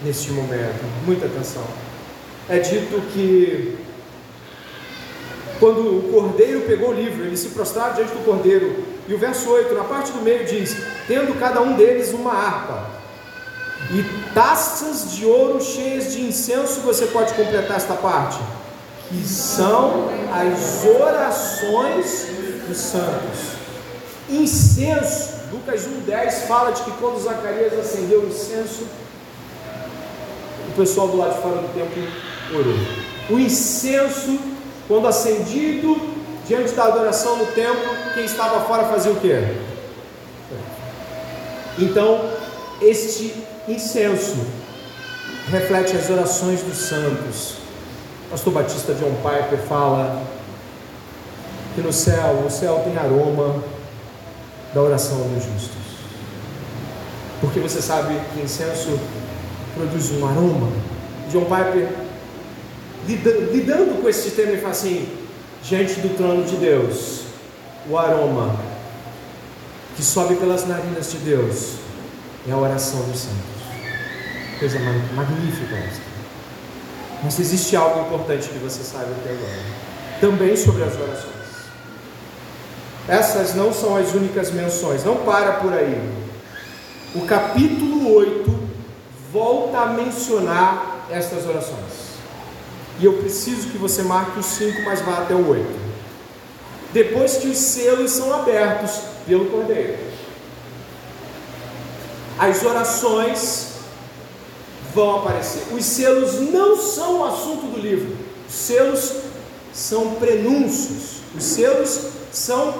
neste 0.03 0.31
momento, 0.31 0.85
muita 1.05 1.27
atenção. 1.27 1.65
É 2.49 2.59
dito 2.59 3.01
que 3.13 3.79
quando 5.59 5.99
o 5.99 6.13
cordeiro 6.13 6.61
pegou 6.63 6.91
o 6.91 6.95
livro, 6.95 7.25
ele 7.25 7.37
se 7.37 7.49
prostrava 7.49 7.95
diante 7.95 8.13
do 8.13 8.25
cordeiro, 8.25 8.85
e 9.09 9.15
o 9.15 9.19
verso 9.19 9.51
8, 9.51 9.75
na 9.75 9.85
parte 9.85 10.13
do 10.13 10.21
meio, 10.21 10.45
diz: 10.45 10.77
Tendo 11.07 11.39
cada 11.39 11.61
um 11.61 11.75
deles 11.75 12.13
uma 12.13 12.33
harpa, 12.33 12.87
e 13.91 14.33
taças 14.33 15.13
de 15.13 15.25
ouro 15.25 15.61
cheias 15.61 16.13
de 16.13 16.23
incenso, 16.23 16.81
você 16.81 17.07
pode 17.07 17.35
completar 17.35 17.77
esta 17.77 17.95
parte, 17.95 18.39
que 19.09 19.27
são 19.27 20.09
as 20.33 20.85
orações 20.85 22.27
dos 22.67 22.77
santos. 22.77 23.59
Incenso, 24.29 25.39
Lucas 25.51 25.87
1,10 25.87 26.47
fala 26.47 26.73
de 26.73 26.83
que 26.83 26.91
quando 26.93 27.19
Zacarias 27.19 27.73
acendeu 27.73 28.21
o 28.21 28.29
incenso, 28.29 28.87
o 30.69 30.73
pessoal 30.77 31.09
do 31.09 31.17
lado 31.17 31.35
de 31.37 31.41
fora 31.41 31.57
do 31.57 31.75
templo 31.75 32.03
orou. 32.55 32.79
O 33.31 33.41
incenso, 33.41 34.39
quando 34.87 35.09
acendido 35.09 35.99
diante 36.47 36.73
da 36.73 36.85
adoração 36.85 37.37
no 37.37 37.47
templo, 37.47 37.95
quem 38.15 38.25
estava 38.25 38.61
fora 38.67 38.85
fazia 38.85 39.13
o 39.13 39.17
quê? 39.17 39.57
Então, 41.79 42.31
este 42.83 43.35
incenso 43.67 44.37
reflete 45.51 45.97
as 45.97 46.11
orações 46.11 46.63
dos 46.63 46.77
santos. 46.77 47.68
Pastor 48.31 48.53
Batista 48.53 48.93
John 48.93 49.15
Piper 49.23 49.59
fala 49.67 50.23
que 51.75 51.81
no 51.81 51.93
céu, 51.93 52.45
o 52.47 52.51
céu 52.51 52.83
tem 52.85 52.97
aroma 52.99 53.63
da 54.75 54.83
oração 54.83 55.17
dos 55.29 55.45
justos. 55.45 55.79
Porque 57.41 57.59
você 57.59 57.81
sabe 57.81 58.21
que 58.35 58.41
incenso 58.41 58.99
produz 59.75 60.11
um 60.11 60.27
aroma. 60.27 60.71
John 61.33 61.45
Piper, 61.45 61.89
lidando 63.07 64.03
com 64.03 64.09
esse 64.09 64.33
tema, 64.33 64.51
ele 64.51 64.61
fala 64.61 64.73
assim: 64.73 65.09
diante 65.63 65.95
do 66.01 66.15
trono 66.15 66.45
de 66.45 66.57
Deus, 66.57 67.23
o 67.89 67.97
aroma 67.97 68.57
que 69.97 70.03
sobe 70.03 70.35
pelas 70.35 70.67
narinas 70.67 71.11
de 71.13 71.19
Deus 71.19 71.77
é 72.47 72.53
a 72.53 72.59
oração 72.59 73.01
dos 73.05 73.21
santos. 73.21 74.59
Coisa 74.59 74.79
magnífica 75.15 75.77
esta. 75.77 76.18
Mas 77.23 77.39
existe 77.39 77.75
algo 77.75 78.07
importante 78.07 78.49
que 78.49 78.59
você 78.59 78.83
sabe 78.83 79.13
até 79.21 79.31
agora. 79.31 79.79
Também 80.21 80.57
sobre 80.57 80.85
as 80.85 80.95
orações. 80.95 81.39
Essas 83.09 83.55
não 83.55 83.73
são 83.73 83.97
as 83.97 84.13
únicas 84.15 84.51
menções. 84.51 85.05
Não 85.05 85.17
para 85.17 85.55
por 85.55 85.73
aí. 85.73 86.01
O 87.15 87.23
capítulo 87.23 88.15
8 88.15 88.59
volta 89.33 89.79
a 89.79 89.87
mencionar 89.87 91.07
estas 91.11 91.47
orações. 91.47 92.09
E 93.01 93.05
eu 93.05 93.15
preciso 93.15 93.69
que 93.69 93.79
você 93.79 94.03
marque 94.03 94.39
os 94.39 94.47
5, 94.47 94.83
mas 94.85 95.01
vá 95.01 95.19
até 95.19 95.35
o 95.35 95.49
8. 95.49 95.67
Depois 96.93 97.37
que 97.37 97.49
os 97.49 97.59
selos 97.59 98.11
são 98.11 98.33
abertos 98.33 99.01
pelo 99.27 99.47
Cordeiro. 99.47 99.99
As 102.39 102.63
orações 102.63 103.68
vão 104.99 105.19
aparecer. 105.19 105.63
Os 105.73 105.85
selos 105.85 106.41
não 106.53 106.77
são 106.77 107.21
o 107.21 107.25
assunto 107.25 107.67
do 107.67 107.81
livro. 107.81 108.17
Os 108.49 108.55
selos 108.55 109.13
são 109.73 110.15
prenúncios. 110.17 111.19
Os 111.37 111.45
selos 111.45 112.01
são 112.33 112.75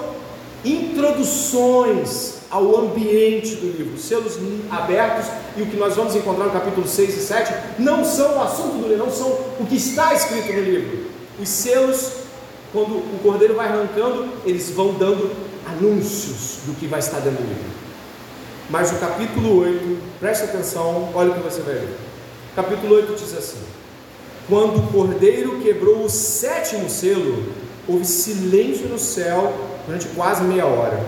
introduções 0.65 2.39
ao 2.51 2.77
ambiente 2.77 3.55
do 3.55 3.67
livro. 3.67 3.95
Os 3.95 4.01
selos 4.01 4.37
abertos 4.69 5.31
e 5.55 5.61
o 5.61 5.67
que 5.67 5.77
nós 5.77 5.95
vamos 5.95 6.13
encontrar 6.13 6.45
no 6.45 6.51
capítulo 6.51 6.85
6 6.85 7.17
e 7.17 7.21
7 7.21 7.53
não 7.79 8.03
são 8.03 8.35
o 8.35 8.41
assunto 8.41 8.77
do 8.77 8.87
livro, 8.89 9.05
não 9.05 9.11
são 9.11 9.29
o 9.57 9.65
que 9.65 9.77
está 9.77 10.13
escrito 10.13 10.51
no 10.51 10.61
livro. 10.61 11.05
Os 11.39 11.47
selos, 11.47 12.11
quando 12.73 12.97
o 12.97 13.19
cordeiro 13.23 13.55
vai 13.55 13.67
arrancando, 13.67 14.27
eles 14.45 14.69
vão 14.71 14.93
dando 14.93 15.31
anúncios 15.65 16.59
do 16.65 16.77
que 16.77 16.85
vai 16.85 16.99
estar 16.99 17.19
dentro 17.19 17.43
do 17.43 17.47
livro. 17.47 17.79
Mas 18.69 18.91
o 18.91 18.95
capítulo 18.95 19.61
8, 19.61 19.97
preste 20.19 20.43
atenção, 20.43 21.09
olha 21.13 21.31
o 21.31 21.35
que 21.35 21.39
você 21.39 21.61
vai 21.61 21.75
ver. 21.75 22.08
Capítulo 22.59 22.95
8 22.95 23.15
diz 23.15 23.37
assim: 23.37 23.59
Quando 24.49 24.79
o 24.79 24.87
cordeiro 24.91 25.61
quebrou 25.61 26.03
o 26.03 26.09
sétimo 26.09 26.89
selo, 26.89 27.53
houve 27.87 28.03
silêncio 28.03 28.89
no 28.89 28.99
céu 28.99 29.53
durante 29.85 30.07
quase 30.07 30.43
meia 30.43 30.65
hora. 30.65 31.01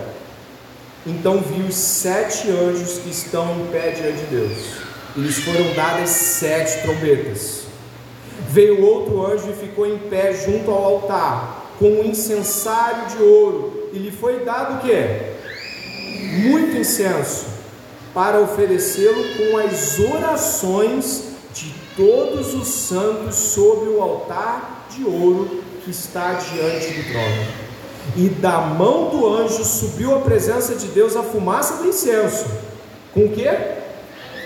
Então 1.06 1.42
vi 1.42 1.60
os 1.60 1.74
sete 1.74 2.48
anjos 2.48 3.00
que 3.00 3.10
estão 3.10 3.54
em 3.54 3.66
pé 3.66 3.90
diante 3.90 4.20
de 4.20 4.26
Deus. 4.34 4.58
E 5.14 5.20
lhes 5.20 5.40
foram 5.40 5.74
dadas 5.74 6.08
sete 6.08 6.84
trombetas. 6.84 7.64
Veio 8.48 8.82
outro 8.82 9.22
anjo 9.26 9.50
e 9.50 9.52
ficou 9.52 9.86
em 9.86 9.98
pé 9.98 10.32
junto 10.32 10.70
ao 10.70 10.82
altar, 10.82 11.74
com 11.78 11.84
um 11.84 12.04
incensário 12.04 13.14
de 13.14 13.22
ouro, 13.22 13.90
e 13.92 13.98
lhe 13.98 14.10
foi 14.10 14.42
dado 14.42 14.78
o 14.78 14.80
que? 14.80 16.48
Muito 16.48 16.78
incenso, 16.78 17.44
para 18.14 18.40
oferecê-lo 18.40 19.22
com 19.36 19.58
as 19.58 19.98
orações 19.98 21.31
todos 21.96 22.54
os 22.54 22.68
santos 22.68 23.34
sobre 23.34 23.88
o 23.90 24.00
altar 24.00 24.86
de 24.90 25.04
ouro 25.04 25.62
que 25.84 25.90
está 25.90 26.34
diante 26.34 26.92
do 26.92 27.10
trono. 27.10 27.46
E 28.16 28.28
da 28.28 28.60
mão 28.60 29.10
do 29.10 29.26
anjo 29.28 29.64
subiu 29.64 30.14
a 30.16 30.20
presença 30.20 30.74
de 30.74 30.88
Deus 30.88 31.16
a 31.16 31.22
fumaça 31.22 31.82
do 31.82 31.88
incenso. 31.88 32.46
Com 33.12 33.28
que? 33.28 33.48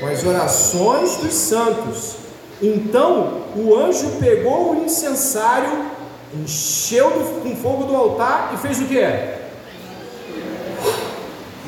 Com 0.00 0.06
as 0.06 0.24
orações 0.24 1.16
dos 1.16 1.32
santos. 1.32 2.16
Então 2.60 3.42
o 3.54 3.76
anjo 3.76 4.18
pegou 4.18 4.72
o 4.72 4.84
incensário, 4.84 5.86
encheu 6.34 7.10
com 7.42 7.56
fogo 7.56 7.84
do 7.84 7.96
altar 7.96 8.52
e 8.54 8.58
fez 8.58 8.78
o 8.80 8.84
que? 8.84 9.00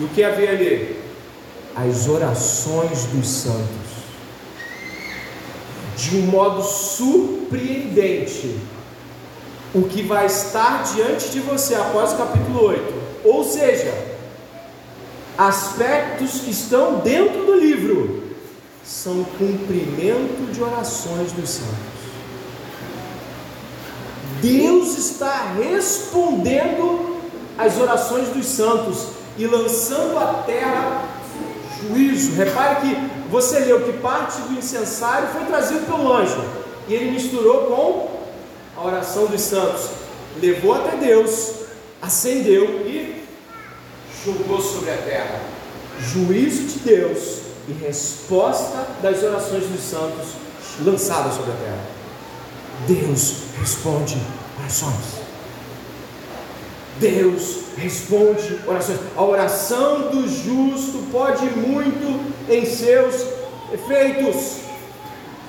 E 0.00 0.04
o 0.04 0.08
que 0.08 0.22
havia 0.22 0.50
ali? 0.50 0.98
As 1.74 2.08
orações 2.08 3.04
dos 3.04 3.28
santos 3.28 3.97
de 5.98 6.16
um 6.16 6.22
modo 6.22 6.62
surpreendente 6.62 8.56
o 9.74 9.82
que 9.82 10.00
vai 10.00 10.26
estar 10.26 10.84
diante 10.94 11.28
de 11.30 11.40
você 11.40 11.74
após 11.74 12.12
o 12.12 12.16
capítulo 12.16 12.66
8. 12.66 12.94
Ou 13.24 13.42
seja, 13.44 13.92
aspectos 15.36 16.40
que 16.40 16.50
estão 16.52 17.00
dentro 17.00 17.44
do 17.44 17.58
livro 17.58 18.22
são 18.84 19.24
cumprimento 19.24 20.52
de 20.52 20.62
orações 20.62 21.32
dos 21.32 21.50
santos. 21.50 21.98
Deus 24.40 24.96
está 24.96 25.52
respondendo 25.58 27.18
às 27.58 27.76
orações 27.76 28.28
dos 28.28 28.46
santos 28.46 29.08
e 29.36 29.46
lançando 29.46 30.16
à 30.16 30.44
terra 30.46 31.08
juízo. 31.82 32.36
Repare 32.36 32.76
que 32.76 33.17
você 33.30 33.60
leu 33.60 33.84
que 33.84 33.98
parte 33.98 34.40
do 34.42 34.58
incensário 34.58 35.28
foi 35.28 35.44
trazido 35.44 35.86
pelo 35.86 36.12
anjo 36.12 36.42
e 36.88 36.94
ele 36.94 37.10
misturou 37.10 37.66
com 37.66 38.18
a 38.80 38.86
oração 38.86 39.26
dos 39.26 39.40
santos, 39.42 39.90
levou 40.40 40.74
até 40.74 40.96
Deus, 40.96 41.52
acendeu 42.00 42.86
e 42.86 43.24
jogou 44.24 44.60
sobre 44.60 44.90
a 44.90 44.96
terra. 44.96 45.40
Juízo 46.00 46.78
de 46.78 46.78
Deus 46.80 47.40
e 47.68 47.72
resposta 47.72 48.86
das 49.02 49.22
orações 49.22 49.66
dos 49.66 49.82
santos 49.82 50.28
lançadas 50.84 51.34
sobre 51.34 51.50
a 51.52 51.56
terra. 51.56 51.86
Deus 52.86 53.34
responde 53.58 54.16
orações. 54.58 55.17
Deus 56.98 57.60
responde 57.76 58.58
orações. 58.66 58.98
A 59.16 59.22
oração 59.22 60.10
do 60.10 60.28
justo 60.28 60.98
pode 61.10 61.46
muito 61.46 62.32
em 62.48 62.64
seus 62.66 63.24
efeitos. 63.72 64.58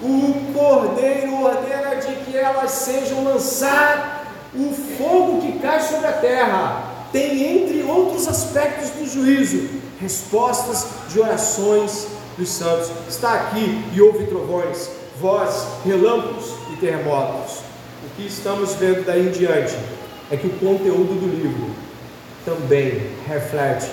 O 0.02 0.54
Cordeiro 0.54 1.44
ordena 1.44 1.96
de 1.96 2.16
que 2.24 2.38
elas 2.38 2.72
sejam 2.72 3.24
lançadas 3.24 4.20
o 4.56 4.74
fogo 4.98 5.42
que 5.42 5.60
cai 5.60 5.82
sobre 5.82 6.08
a 6.08 6.14
terra. 6.14 6.84
Tem, 7.12 7.64
entre 7.64 7.84
outros 7.84 8.28
aspectos 8.28 8.92
do 8.92 9.06
juízo, 9.06 9.68
respostas 10.00 10.86
de 11.10 11.20
orações 11.20 12.08
dos 12.38 12.50
santos. 12.50 12.92
Está 13.08 13.34
aqui 13.34 13.84
e 13.94 14.02
houve 14.02 14.26
trovões, 14.28 14.90
vozes, 15.20 15.68
relâmpagos 15.84 16.54
e 16.72 16.76
terremotos. 16.78 17.58
O 18.06 18.16
que 18.16 18.28
estamos 18.28 18.76
vendo 18.76 19.06
daí 19.06 19.28
em 19.28 19.32
diante 19.32 19.76
é 20.32 20.38
que 20.38 20.48
o 20.48 20.52
conteúdo 20.52 21.20
do 21.20 21.28
livro 21.28 21.74
também 22.46 23.12
reflete 23.28 23.92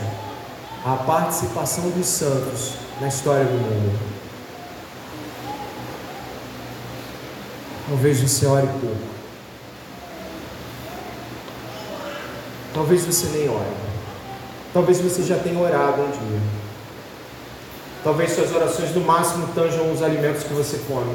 a 0.84 0.96
participação 0.96 1.90
dos 1.90 2.06
santos 2.06 2.74
na 3.00 3.08
história 3.08 3.44
do 3.44 3.52
mundo. 3.52 3.98
Talvez 7.88 8.20
você 8.20 8.46
ore 8.46 8.66
pouco. 8.66 9.16
Talvez 12.74 13.04
você 13.04 13.26
nem 13.38 13.48
ore. 13.48 13.86
Talvez 14.72 15.00
você 15.00 15.22
já 15.22 15.38
tenha 15.38 15.58
orado 15.58 16.02
um 16.02 16.10
dia. 16.10 16.40
Talvez 18.04 18.32
suas 18.32 18.54
orações 18.54 18.94
no 18.94 19.00
máximo 19.00 19.48
tanjam 19.54 19.92
os 19.92 20.02
alimentos 20.02 20.42
que 20.42 20.52
você 20.52 20.78
come. 20.86 21.14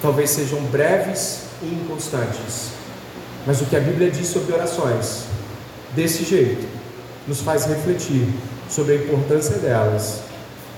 Talvez 0.00 0.30
sejam 0.30 0.60
breves 0.64 1.42
e 1.62 1.66
inconstantes. 1.66 2.75
Mas 3.46 3.60
o 3.60 3.66
que 3.66 3.76
a 3.76 3.80
Bíblia 3.80 4.10
diz 4.10 4.26
sobre 4.26 4.52
orações, 4.52 5.22
desse 5.94 6.24
jeito, 6.24 6.66
nos 7.28 7.40
faz 7.40 7.64
refletir 7.66 8.28
sobre 8.68 8.94
a 8.94 8.96
importância 8.96 9.56
delas, 9.58 10.20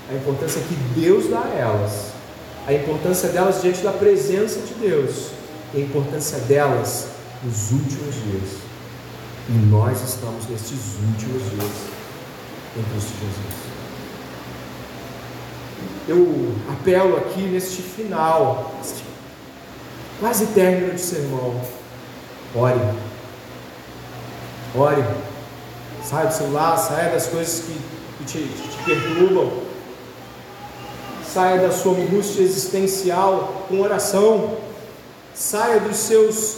a 0.09 0.13
importância 0.13 0.61
que 0.61 0.75
Deus 0.99 1.29
dá 1.29 1.41
a 1.41 1.57
elas, 1.57 2.11
a 2.67 2.73
importância 2.73 3.29
delas 3.29 3.61
diante 3.61 3.81
da 3.81 3.91
presença 3.91 4.59
de 4.59 4.73
Deus, 4.75 5.31
e 5.73 5.77
a 5.77 5.81
importância 5.81 6.37
delas 6.39 7.07
nos 7.43 7.71
últimos 7.71 8.13
dias. 8.15 8.59
E 9.49 9.53
nós 9.53 9.99
estamos 10.07 10.47
nestes 10.47 10.77
últimos 11.07 11.41
dias 11.49 11.71
em 12.77 12.83
Cristo 12.83 13.13
Jesus. 13.19 13.69
Eu 16.07 16.55
apelo 16.71 17.17
aqui 17.17 17.41
neste 17.41 17.81
final, 17.81 18.75
quase 20.19 20.47
término 20.47 20.93
de 20.93 21.01
sermão, 21.01 21.61
Ore. 22.55 22.79
Ore. 24.75 25.03
Saia 26.03 26.27
do 26.27 26.33
celular, 26.33 26.77
saia 26.77 27.11
das 27.11 27.27
coisas 27.27 27.63
que, 27.65 28.25
te, 28.25 28.47
te 28.47 28.83
perturbam. 28.85 29.51
Saia 31.23 31.59
da 31.59 31.71
sua 31.71 31.93
angústia 31.93 32.41
existencial 32.41 33.65
com 33.67 33.81
oração. 33.81 34.57
Saia 35.33 35.79
dos 35.79 35.97
seus 35.97 36.57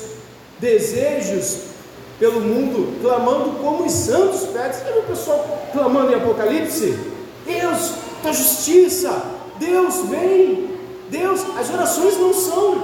desejos 0.60 1.72
pelo 2.18 2.40
mundo, 2.40 3.00
clamando 3.02 3.60
como 3.60 3.86
os 3.86 3.92
santos 3.92 4.42
pedem. 4.48 4.72
Você 4.72 4.84
viu 4.86 5.02
o 5.02 5.06
pessoal 5.06 5.68
clamando 5.74 6.14
em 6.14 6.16
Apocalipse? 6.16 6.98
Deus, 7.46 7.92
da 8.24 8.32
justiça, 8.32 9.24
Deus 9.60 10.08
vem, 10.08 10.70
Deus, 11.10 11.42
as 11.60 11.70
orações 11.70 12.18
não 12.18 12.34
são 12.34 12.84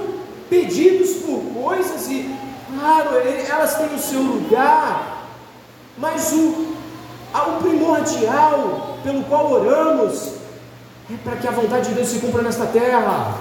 pedidos 0.50 1.22
por 1.22 1.40
coisas 1.54 2.08
e 2.08 2.30
Claro, 2.68 3.16
elas 3.16 3.76
têm 3.76 3.94
o 3.94 3.98
seu 3.98 4.20
lugar, 4.20 5.26
mas 5.96 6.32
o, 6.32 6.76
o 7.32 7.62
primordial 7.62 8.98
pelo 9.02 9.24
qual 9.24 9.50
oramos 9.52 10.32
é 11.10 11.16
para 11.24 11.36
que 11.36 11.48
a 11.48 11.50
vontade 11.50 11.88
de 11.88 11.94
Deus 11.94 12.08
se 12.08 12.18
cumpra 12.18 12.42
nesta 12.42 12.66
terra, 12.66 13.38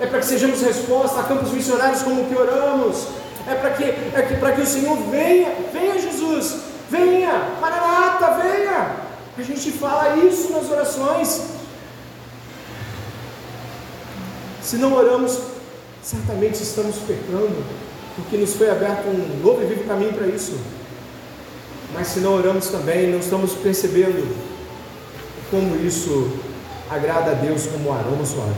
é 0.00 0.06
para 0.06 0.20
que 0.20 0.24
sejamos 0.24 0.62
resposta 0.62 1.20
a 1.20 1.24
campos 1.24 1.52
missionários 1.52 2.02
como 2.02 2.24
que 2.24 2.34
oramos, 2.34 3.08
é 3.46 3.54
para 3.54 3.70
que, 3.70 3.84
é 3.84 4.26
que, 4.26 4.36
para 4.36 4.52
que 4.52 4.62
o 4.62 4.66
Senhor 4.66 4.96
venha, 5.10 5.52
venha 5.70 5.98
Jesus, 5.98 6.56
venha, 6.88 7.50
Maranata, 7.60 8.40
venha. 8.42 9.08
A 9.36 9.42
gente 9.42 9.70
fala 9.72 10.16
isso 10.16 10.50
nas 10.52 10.70
orações. 10.70 11.42
Se 14.62 14.76
não 14.76 14.94
oramos, 14.94 15.38
certamente 16.02 16.62
estamos 16.62 16.96
pecando 16.96 17.87
porque 18.18 18.36
nos 18.36 18.54
foi 18.54 18.68
aberto 18.68 19.06
um 19.06 19.40
novo 19.42 19.62
e 19.62 19.66
vivo 19.66 19.84
caminho 19.84 20.12
para 20.12 20.26
isso. 20.26 20.58
Mas 21.94 22.08
se 22.08 22.20
não 22.20 22.34
oramos 22.34 22.66
também, 22.66 23.06
não 23.08 23.20
estamos 23.20 23.54
percebendo 23.54 24.36
como 25.50 25.76
isso 25.76 26.32
agrada 26.90 27.30
a 27.30 27.34
Deus 27.34 27.66
como 27.66 27.92
aroma 27.92 28.26
suave. 28.26 28.54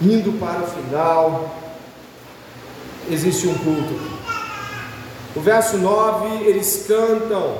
Indo 0.00 0.38
para 0.38 0.62
o 0.62 0.66
final, 0.66 1.56
existe 3.10 3.48
um 3.48 3.54
culto. 3.54 4.20
O 5.34 5.40
verso 5.40 5.76
9, 5.78 6.44
eles 6.44 6.84
cantam. 6.86 7.58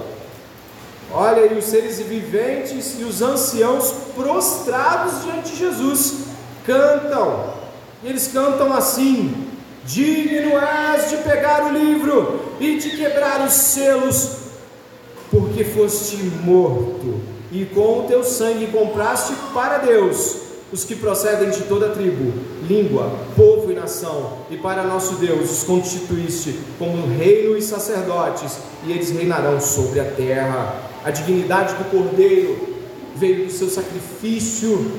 Olha 1.13 1.43
aí, 1.43 1.59
os 1.59 1.65
seres 1.65 1.99
viventes 1.99 2.99
e 3.01 3.05
os 3.05 3.21
anciãos 3.21 3.93
prostrados 4.15 5.25
diante 5.25 5.51
de 5.51 5.57
Jesus 5.57 6.21
cantam. 6.65 7.60
Eles 8.03 8.29
cantam 8.29 8.73
assim: 8.73 9.35
Digno 9.85 10.59
és 10.59 11.11
de 11.11 11.17
pegar 11.19 11.67
o 11.67 11.77
livro 11.77 12.41
e 12.59 12.79
de 12.79 12.97
quebrar 12.97 13.47
os 13.47 13.53
selos, 13.53 14.37
porque 15.31 15.65
foste 15.65 16.17
morto, 16.17 17.21
e 17.53 17.65
com 17.67 18.01
o 18.01 18.05
teu 18.05 18.25
sangue 18.25 18.69
compraste 18.69 19.33
para 19.53 19.79
Deus 19.79 20.51
os 20.73 20.85
que 20.85 20.95
procedem 20.95 21.51
de 21.51 21.63
toda 21.63 21.89
tribo, 21.89 22.33
língua, 22.67 23.11
povo 23.35 23.73
e 23.73 23.75
nação, 23.75 24.39
e 24.49 24.57
para 24.57 24.85
nosso 24.85 25.15
Deus 25.15 25.51
os 25.51 25.65
constituíste 25.65 26.61
como 26.79 27.09
reino 27.09 27.57
e 27.57 27.63
sacerdotes, 27.63 28.59
e 28.87 28.93
eles 28.93 29.11
reinarão 29.11 29.61
sobre 29.61 29.99
a 29.99 30.05
terra. 30.05 30.91
A 31.05 31.11
dignidade 31.11 31.75
do 31.75 31.91
Cordeiro 31.91 32.57
veio 33.17 33.47
do 33.47 33.53
seu 33.53 33.69
sacrifício 33.69 34.93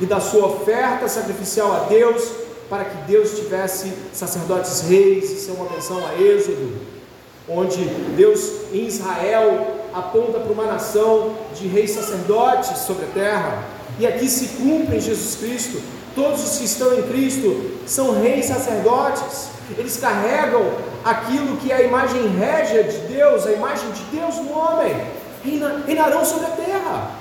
e 0.00 0.06
da 0.06 0.18
sua 0.18 0.46
oferta 0.46 1.06
sacrificial 1.08 1.72
a 1.72 1.78
Deus, 1.88 2.30
para 2.68 2.84
que 2.84 2.96
Deus 3.06 3.36
tivesse 3.36 3.92
sacerdotes 4.12 4.82
reis, 4.82 5.30
isso 5.30 5.50
é 5.50 5.54
uma 5.54 5.70
menção 5.70 5.98
a 6.06 6.14
Êxodo, 6.20 6.72
onde 7.48 7.84
Deus 8.16 8.50
em 8.72 8.86
Israel 8.86 9.76
aponta 9.92 10.38
para 10.38 10.52
uma 10.52 10.64
nação 10.64 11.34
de 11.54 11.66
reis 11.66 11.90
sacerdotes 11.90 12.78
sobre 12.78 13.04
a 13.04 13.08
terra, 13.08 13.64
e 13.98 14.06
aqui 14.06 14.28
se 14.28 14.56
cumpre 14.56 14.96
em 14.96 15.00
Jesus 15.00 15.36
Cristo, 15.36 15.82
todos 16.14 16.42
os 16.44 16.58
que 16.58 16.64
estão 16.64 16.94
em 16.98 17.02
Cristo 17.02 17.72
são 17.86 18.20
reis 18.22 18.46
sacerdotes, 18.46 19.48
eles 19.76 19.96
carregam 19.98 20.62
aquilo 21.04 21.56
que 21.58 21.70
é 21.70 21.76
a 21.76 21.82
imagem 21.82 22.28
régia 22.38 22.84
de 22.84 22.98
Deus, 23.12 23.46
a 23.46 23.52
imagem 23.52 23.90
de 23.90 24.02
Deus 24.16 24.36
no 24.36 24.56
homem, 24.56 24.94
reinarão 25.86 26.24
sobre 26.24 26.46
a 26.46 26.50
terra 26.50 27.19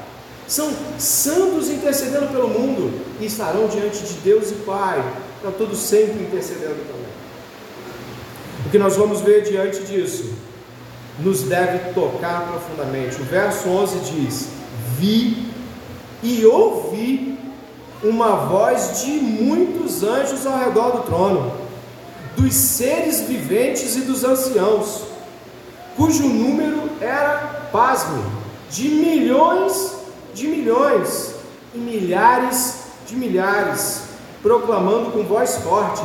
são 0.49 0.73
santos 0.97 1.69
intercedendo 1.69 2.27
pelo 2.31 2.47
mundo 2.47 2.91
e 3.21 3.27
estarão 3.27 3.67
diante 3.67 4.03
de 4.03 4.13
Deus 4.15 4.49
e 4.49 4.55
Pai, 4.55 4.99
para 5.41 5.51
todos 5.51 5.77
sempre 5.77 6.23
intercedendo 6.23 6.87
também. 6.87 7.09
O 8.65 8.69
que 8.71 8.79
nós 8.79 8.97
vamos 8.97 9.21
ver 9.21 9.43
diante 9.43 9.83
disso 9.83 10.33
nos 11.19 11.43
deve 11.43 11.93
tocar 11.93 12.47
profundamente. 12.47 13.21
O 13.21 13.25
verso 13.25 13.69
11 13.69 13.99
diz: 14.11 14.47
Vi 14.97 15.53
e 16.23 16.43
ouvi 16.47 17.37
uma 18.03 18.47
voz 18.47 19.03
de 19.03 19.11
muitos 19.11 20.01
anjos 20.01 20.47
ao 20.47 20.57
redor 20.57 20.91
do 20.91 21.03
trono, 21.03 21.51
dos 22.35 22.55
seres 22.55 23.21
viventes 23.21 23.95
e 23.97 24.01
dos 24.01 24.23
anciãos, 24.23 25.03
cujo 25.95 26.23
número 26.23 26.89
era, 26.99 27.69
pasme, 27.71 28.23
de 28.71 28.89
milhões 28.89 29.98
de 30.33 30.47
milhões 30.47 31.35
e 31.73 31.77
milhares 31.77 32.89
de 33.09 33.15
milhares, 33.15 34.03
proclamando 34.41 35.11
com 35.11 35.23
voz 35.23 35.57
forte: 35.57 36.03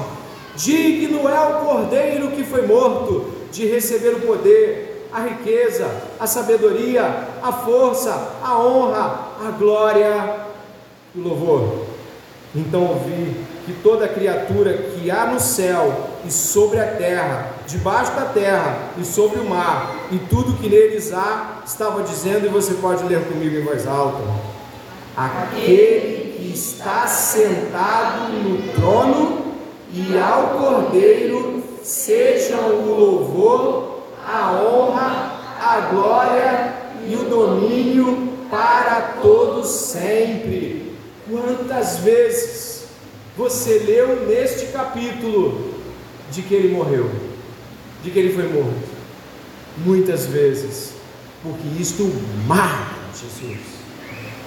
Digno 0.57 1.29
é 1.29 1.41
o 1.41 1.65
Cordeiro 1.65 2.31
que 2.31 2.45
foi 2.45 2.67
morto 2.67 3.31
de 3.53 3.67
receber 3.67 4.15
o 4.15 4.21
poder, 4.21 5.09
a 5.13 5.21
riqueza, 5.21 5.89
a 6.19 6.27
sabedoria, 6.27 7.29
a 7.43 7.53
força, 7.53 8.33
a 8.43 8.59
honra, 8.59 9.29
a 9.47 9.51
glória 9.53 10.47
e 11.15 11.21
o 11.21 11.23
louvor. 11.23 11.87
Então 12.55 12.87
ouvi 12.87 13.37
que 13.67 13.73
toda 13.83 14.09
criatura 14.09 14.73
que 14.73 15.11
há 15.11 15.27
no 15.27 15.41
céu 15.41 16.11
e 16.25 16.31
sobre 16.31 16.81
a 16.81 16.87
terra, 16.87 17.54
debaixo 17.67 18.15
da 18.15 18.27
terra 18.27 18.91
e 18.99 19.05
sobre 19.05 19.41
o 19.41 19.49
mar, 19.49 20.09
e 20.11 20.19
tudo 20.19 20.59
que 20.59 20.69
neles 20.69 21.13
há, 21.13 21.63
estava 21.67 22.03
dizendo, 22.03 22.47
e 22.47 22.49
você 22.49 22.75
pode 22.75 23.05
ler 23.05 23.25
comigo 23.25 23.57
em 23.57 23.65
voz 23.65 23.87
alta: 23.87 24.23
Aquele 25.17 26.37
que 26.37 26.53
está 26.53 27.07
sentado 27.07 28.33
no 28.33 28.73
trono 28.75 29.55
e 29.93 30.19
ao 30.19 30.59
Cordeiro 30.59 31.63
sejam 31.83 32.69
o 32.71 32.99
louvor, 32.99 34.03
a 34.27 34.53
honra, 34.53 35.35
a 35.61 35.81
glória 35.93 36.75
e 37.07 37.15
o 37.15 37.25
domínio 37.25 38.35
para 38.51 39.17
todos 39.23 39.69
sempre. 39.69 40.95
Quantas 41.31 41.99
vezes 41.99 42.85
você 43.37 43.79
leu 43.79 44.27
neste 44.27 44.67
capítulo 44.67 45.75
de 46.31 46.43
que 46.43 46.55
ele 46.55 46.75
morreu, 46.75 47.11
de 48.05 48.11
que 48.11 48.19
ele 48.19 48.35
foi 48.35 48.47
morto? 48.49 48.95
Muitas 49.79 50.27
vezes, 50.27 50.93
porque 51.43 51.67
isto 51.81 52.05
marca 52.47 52.95
Jesus, 53.15 53.59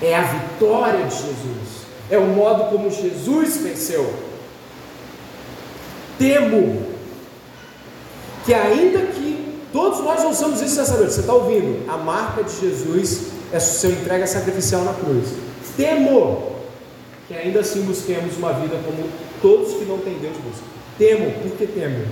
é 0.01 0.15
a 0.15 0.21
vitória 0.21 1.05
de 1.05 1.15
Jesus, 1.15 1.87
é 2.09 2.17
o 2.17 2.27
modo 2.27 2.65
como 2.65 2.91
Jesus 2.91 3.57
venceu. 3.57 4.13
Temo 6.19 6.85
que, 8.45 8.53
ainda 8.53 8.99
que 9.07 9.61
todos 9.73 9.99
nós 9.99 10.23
ouçamos 10.23 10.61
isso 10.61 10.77
nessa 10.77 10.95
noite, 10.97 11.13
você 11.13 11.21
está 11.21 11.33
ouvindo? 11.33 11.89
A 11.89 11.97
marca 11.97 12.43
de 12.43 12.59
Jesus 12.59 13.27
é 13.51 13.59
seu 13.59 13.91
entrega 13.91 14.27
sacrificial 14.27 14.83
na 14.83 14.93
cruz. 14.93 15.29
Temo 15.75 16.55
que 17.27 17.33
ainda 17.33 17.59
assim 17.59 17.81
busquemos 17.81 18.37
uma 18.37 18.53
vida 18.53 18.79
como 18.85 19.09
todos 19.41 19.73
que 19.73 19.85
não 19.85 19.97
têm 19.99 20.17
Deus 20.19 20.37
buscam. 20.37 20.65
Temo, 20.97 21.31
por 21.41 21.51
que 21.57 21.67
temo? 21.67 22.05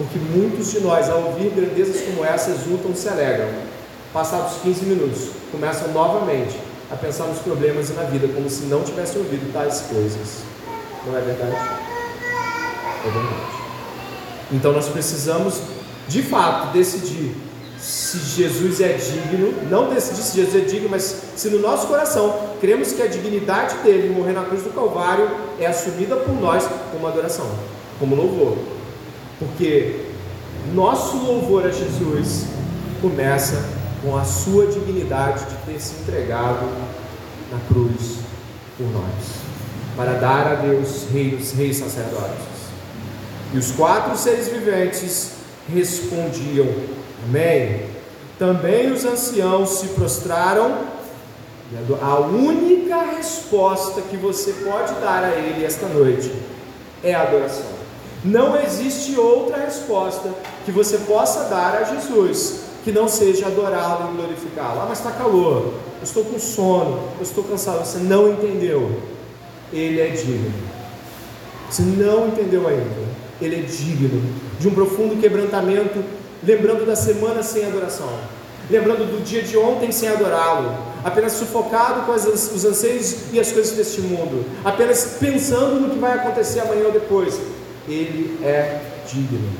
Porque 0.00 0.18
muitos 0.18 0.70
de 0.70 0.80
nós, 0.80 1.10
ao 1.10 1.24
ouvir 1.24 1.50
grandezas 1.50 2.00
como 2.00 2.24
essa, 2.24 2.52
exultam 2.52 2.90
e 2.90 2.96
se 2.96 3.06
alegram. 3.06 3.50
Passados 4.14 4.56
15 4.62 4.86
minutos, 4.86 5.28
começam 5.52 5.92
novamente 5.92 6.58
a 6.90 6.96
pensar 6.96 7.24
nos 7.26 7.40
problemas 7.40 7.90
e 7.90 7.92
na 7.92 8.04
vida, 8.04 8.26
como 8.28 8.48
se 8.48 8.62
não 8.62 8.82
tivessem 8.82 9.20
ouvido 9.20 9.52
tais 9.52 9.82
coisas. 9.92 10.38
Não 11.06 11.14
é 11.14 11.20
verdade? 11.20 11.52
É 11.52 13.10
verdade. 13.10 13.60
Então 14.50 14.72
nós 14.72 14.88
precisamos, 14.88 15.60
de 16.08 16.22
fato, 16.22 16.72
decidir 16.72 17.36
se 17.78 18.20
Jesus 18.20 18.80
é 18.80 18.94
digno, 18.94 19.52
não 19.68 19.92
decidir 19.92 20.22
se 20.22 20.36
Jesus 20.36 20.62
é 20.62 20.66
digno, 20.66 20.88
mas 20.88 21.24
se 21.36 21.50
no 21.50 21.58
nosso 21.58 21.86
coração 21.86 22.52
cremos 22.58 22.94
que 22.94 23.02
a 23.02 23.06
dignidade 23.06 23.76
dele 23.84 24.14
morrer 24.14 24.32
na 24.32 24.44
cruz 24.44 24.62
do 24.62 24.70
Calvário 24.70 25.30
é 25.58 25.66
assumida 25.66 26.16
por 26.16 26.34
nós 26.40 26.66
como 26.90 27.06
adoração, 27.06 27.46
como 27.98 28.14
louvor. 28.14 28.79
Porque 29.40 30.04
nosso 30.74 31.16
louvor 31.16 31.66
a 31.66 31.70
Jesus 31.70 32.44
começa 33.00 33.64
com 34.02 34.16
a 34.16 34.22
sua 34.22 34.66
dignidade 34.66 35.46
de 35.46 35.56
ter 35.64 35.80
se 35.80 36.02
entregado 36.02 36.66
na 37.50 37.58
cruz 37.66 38.18
por 38.76 38.86
nós, 38.92 39.40
para 39.96 40.12
dar 40.12 40.46
a 40.46 40.54
Deus 40.56 41.06
reis, 41.10 41.52
reis 41.52 41.78
sacerdotes. 41.78 42.60
E 43.52 43.58
os 43.58 43.72
quatro 43.72 44.16
seres 44.16 44.48
viventes 44.48 45.32
respondiam: 45.72 46.68
Amém. 47.24 47.86
Também 48.38 48.92
os 48.92 49.04
anciãos 49.04 49.80
se 49.80 49.88
prostraram. 49.88 50.90
A 52.02 52.18
única 52.18 53.16
resposta 53.16 54.02
que 54.02 54.16
você 54.16 54.52
pode 54.64 54.92
dar 54.94 55.22
a 55.24 55.30
Ele 55.30 55.64
esta 55.64 55.86
noite 55.86 56.32
é 57.02 57.14
a 57.14 57.22
adoração. 57.22 57.79
Não 58.24 58.60
existe 58.60 59.18
outra 59.18 59.56
resposta 59.58 60.30
que 60.64 60.72
você 60.72 60.98
possa 60.98 61.44
dar 61.44 61.76
a 61.76 61.84
Jesus 61.84 62.60
que 62.84 62.92
não 62.92 63.08
seja 63.08 63.46
adorá-lo 63.46 64.10
e 64.12 64.16
glorificá-lo. 64.16 64.80
Ah, 64.80 64.86
mas 64.88 64.98
está 64.98 65.10
calor, 65.10 65.74
eu 65.98 66.02
estou 66.02 66.24
com 66.24 66.38
sono, 66.38 67.00
eu 67.18 67.22
estou 67.22 67.44
cansado. 67.44 67.84
Você 67.84 67.98
não 67.98 68.30
entendeu. 68.30 69.00
Ele 69.72 70.00
é 70.00 70.08
digno. 70.08 70.52
Você 71.68 71.82
não 71.82 72.28
entendeu 72.28 72.66
ainda. 72.66 73.10
Ele 73.40 73.56
é 73.56 73.62
digno 73.62 74.22
de 74.58 74.68
um 74.68 74.74
profundo 74.74 75.20
quebrantamento 75.20 76.02
lembrando 76.42 76.86
da 76.86 76.96
semana 76.96 77.42
sem 77.42 77.64
adoração, 77.64 78.10
lembrando 78.70 79.10
do 79.10 79.22
dia 79.22 79.42
de 79.42 79.56
ontem 79.56 79.92
sem 79.92 80.08
adorá-lo, 80.08 80.74
apenas 81.04 81.32
sufocado 81.32 82.06
com 82.06 82.12
as, 82.12 82.26
os 82.26 82.64
anseios 82.64 83.32
e 83.32 83.38
as 83.38 83.52
coisas 83.52 83.76
deste 83.76 84.00
mundo, 84.00 84.44
apenas 84.64 85.16
pensando 85.20 85.80
no 85.80 85.90
que 85.90 85.98
vai 85.98 86.14
acontecer 86.14 86.60
amanhã 86.60 86.86
ou 86.86 86.92
depois. 86.92 87.38
Ele 87.88 88.38
é 88.44 88.80
digno. 89.10 89.50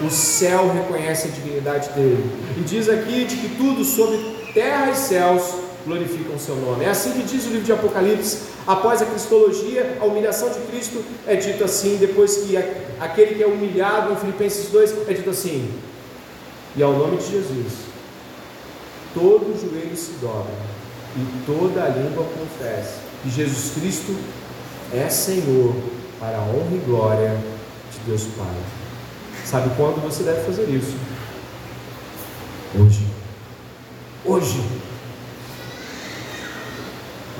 O 0.00 0.10
céu 0.10 0.72
reconhece 0.72 1.28
a 1.28 1.30
dignidade 1.30 1.90
dele. 1.90 2.24
E 2.56 2.60
diz 2.60 2.88
aqui 2.88 3.24
de 3.24 3.36
que 3.36 3.56
tudo 3.56 3.84
sobre 3.84 4.18
terra 4.52 4.90
e 4.90 4.96
céus 4.96 5.54
glorificam 5.84 6.36
o 6.36 6.38
seu 6.38 6.56
nome. 6.56 6.84
É 6.84 6.90
assim 6.90 7.12
que 7.12 7.22
diz 7.22 7.44
o 7.46 7.48
livro 7.48 7.64
de 7.64 7.72
Apocalipse. 7.72 8.38
Após 8.66 9.02
a 9.02 9.06
cristologia, 9.06 9.98
a 10.00 10.04
humilhação 10.04 10.48
de 10.50 10.60
Cristo 10.60 11.04
é 11.26 11.36
dito 11.36 11.64
assim, 11.64 11.96
depois 11.98 12.38
que 12.38 12.56
aquele 13.00 13.34
que 13.34 13.42
é 13.42 13.46
humilhado 13.46 14.12
em 14.12 14.16
Filipenses 14.16 14.70
2 14.70 15.08
é 15.08 15.12
dito 15.14 15.30
assim: 15.30 15.68
e 16.76 16.82
ao 16.82 16.92
nome 16.92 17.18
de 17.18 17.30
Jesus, 17.30 17.72
todo 19.12 19.58
joelho 19.60 19.96
se 19.96 20.12
dobra 20.20 20.54
e 21.16 21.44
toda 21.44 21.88
língua 21.88 22.24
confessa 22.24 23.00
que 23.22 23.30
Jesus 23.30 23.72
Cristo 23.74 24.16
é 24.94 25.08
Senhor 25.10 25.74
para 26.22 26.38
a 26.38 26.40
honra 26.42 26.76
e 26.76 26.78
glória 26.86 27.36
de 27.90 27.98
Deus 28.06 28.22
Pai. 28.38 28.46
Sabe 29.44 29.70
quando 29.76 30.00
você 30.00 30.22
deve 30.22 30.42
fazer 30.42 30.68
isso? 30.70 30.96
Hoje. 32.78 33.04
Hoje. 34.24 34.64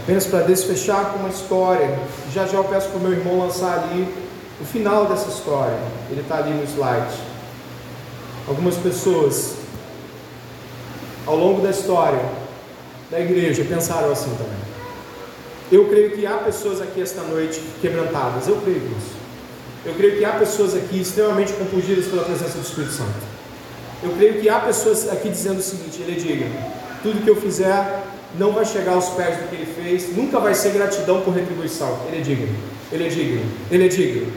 Apenas 0.02 0.26
para 0.26 0.40
desfechar 0.40 1.12
com 1.12 1.20
uma 1.20 1.28
história. 1.28 1.96
Já 2.32 2.44
já 2.44 2.56
eu 2.56 2.64
peço 2.64 2.88
para 2.88 2.98
o 2.98 3.00
meu 3.00 3.12
irmão 3.12 3.38
lançar 3.38 3.84
ali 3.84 4.12
o 4.60 4.64
final 4.64 5.06
dessa 5.06 5.28
história. 5.28 5.78
Ele 6.10 6.22
está 6.22 6.38
ali 6.38 6.50
no 6.50 6.64
slide. 6.64 7.14
Algumas 8.48 8.74
pessoas, 8.74 9.58
ao 11.24 11.36
longo 11.36 11.62
da 11.62 11.70
história 11.70 12.24
da 13.12 13.20
igreja, 13.20 13.64
pensaram 13.64 14.10
assim 14.10 14.30
também. 14.30 14.71
Eu 15.72 15.88
creio 15.88 16.10
que 16.10 16.26
há 16.26 16.36
pessoas 16.36 16.82
aqui 16.82 17.00
esta 17.00 17.22
noite 17.22 17.58
quebrantadas, 17.80 18.46
eu 18.46 18.56
creio 18.56 18.80
nisso. 18.80 19.16
Eu 19.86 19.94
creio 19.94 20.18
que 20.18 20.24
há 20.24 20.32
pessoas 20.32 20.74
aqui 20.74 21.00
extremamente 21.00 21.54
compungidas 21.54 22.04
pela 22.04 22.24
presença 22.24 22.58
do 22.58 22.62
Espírito 22.62 22.92
Santo. 22.92 23.14
Eu 24.02 24.10
creio 24.10 24.38
que 24.42 24.50
há 24.50 24.60
pessoas 24.60 25.10
aqui 25.10 25.30
dizendo 25.30 25.60
o 25.60 25.62
seguinte: 25.62 26.02
Ele 26.02 26.12
é 26.12 26.14
digno. 26.16 26.72
Tudo 27.02 27.24
que 27.24 27.30
eu 27.30 27.36
fizer 27.36 28.04
não 28.38 28.52
vai 28.52 28.66
chegar 28.66 28.92
aos 28.92 29.08
pés 29.10 29.38
do 29.38 29.48
que 29.48 29.56
ele 29.56 29.74
fez, 29.74 30.14
nunca 30.14 30.38
vai 30.38 30.54
ser 30.54 30.72
gratidão 30.72 31.22
por 31.22 31.32
retribuição. 31.32 32.00
Ele 32.06 32.18
é 32.18 32.20
digno. 32.20 32.54
Ele 32.92 33.06
é 33.06 33.08
digno. 33.08 33.42
Ele 33.70 33.86
é 33.86 33.88
digno. 33.88 34.32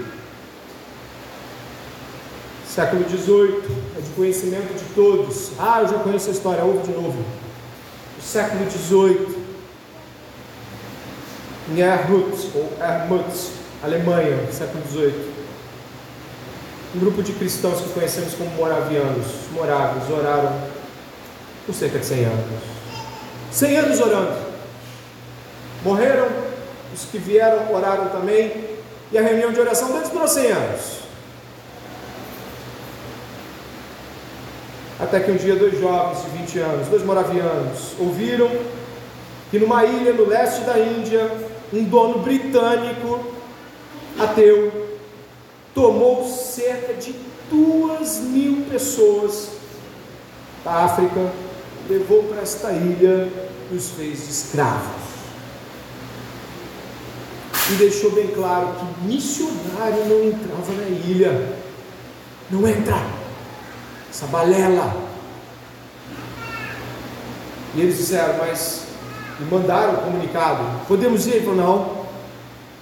Século 2.66 3.06
XVIII, 3.10 3.62
é 3.98 4.02
de 4.02 4.10
conhecimento 4.16 4.74
de 4.74 4.86
todos. 4.96 5.52
Ah, 5.60 5.82
eu 5.82 5.90
já 5.90 6.00
conheço 6.00 6.30
a 6.30 6.32
história, 6.34 6.64
ouve 6.64 6.88
de 6.88 6.92
novo. 6.92 7.24
O 8.18 8.22
século 8.22 8.70
XVIII, 8.70 9.45
em 11.70 11.80
Ermut, 11.80 12.52
ou 12.54 12.72
Ermut, 12.80 13.52
Alemanha, 13.84 14.52
século 14.52 14.84
XVIII. 14.88 15.36
Um 16.96 17.00
grupo 17.00 17.24
de 17.24 17.34
cristãos 17.34 17.82
que 17.82 17.90
conhecemos 17.90 18.34
como 18.36 18.50
moravianos, 18.52 19.26
moráveis, 19.52 20.10
oraram 20.10 20.56
por 21.66 21.74
cerca 21.74 22.00
de 22.00 22.06
100 22.06 22.26
anos. 22.26 22.46
100 23.52 23.78
anos 23.78 24.00
orando. 24.00 24.38
Morreram, 25.84 26.28
os 26.94 27.04
que 27.06 27.18
vieram 27.18 27.74
oraram 27.74 28.10
também, 28.10 28.76
e 29.12 29.18
a 29.18 29.22
reunião 29.22 29.52
de 29.52 29.60
oração 29.60 29.92
deles 29.92 30.10
durou 30.10 30.28
100 30.28 30.52
anos. 30.52 30.82
Até 35.00 35.20
que 35.20 35.32
um 35.32 35.36
dia 35.36 35.56
dois 35.56 35.78
jovens 35.80 36.24
de 36.24 36.30
20 36.38 36.60
anos, 36.60 36.88
dois 36.88 37.04
moravianos, 37.04 37.94
ouviram 38.00 38.50
que 39.52 39.60
numa 39.60 39.84
ilha 39.84 40.14
no 40.14 40.28
leste 40.28 40.62
da 40.62 40.80
Índia, 40.80 41.30
um 41.74 41.84
dono 41.84 42.20
britânico, 42.20 43.34
ateu, 44.20 44.98
tomou 45.74 46.28
cerca 46.28 46.94
de 46.94 47.16
duas 47.50 48.20
mil 48.20 48.66
pessoas 48.70 49.50
da 50.64 50.86
África, 50.86 51.32
levou 51.90 52.24
para 52.24 52.42
esta 52.42 52.72
ilha 52.72 53.30
e 53.72 53.76
os 53.76 53.90
fez 53.92 54.28
escravos. 54.30 55.06
E 57.72 57.74
deixou 57.76 58.12
bem 58.12 58.28
claro 58.28 58.76
que 58.76 59.08
missionário 59.08 60.06
não 60.06 60.24
entrava 60.24 60.72
na 60.74 60.88
ilha. 60.88 61.56
Não 62.52 62.68
entra. 62.68 63.02
Essa 64.10 64.28
balela. 64.28 64.96
E 67.74 67.82
eles 67.82 67.98
disseram, 67.98 68.38
mas 68.38 68.85
e 69.40 69.44
mandaram 69.44 69.96
o 69.96 69.98
comunicado. 69.98 70.64
Podemos 70.88 71.28
ir? 71.28 71.36
Ele 71.36 71.46
falou, 71.46 71.56
não. 71.56 72.06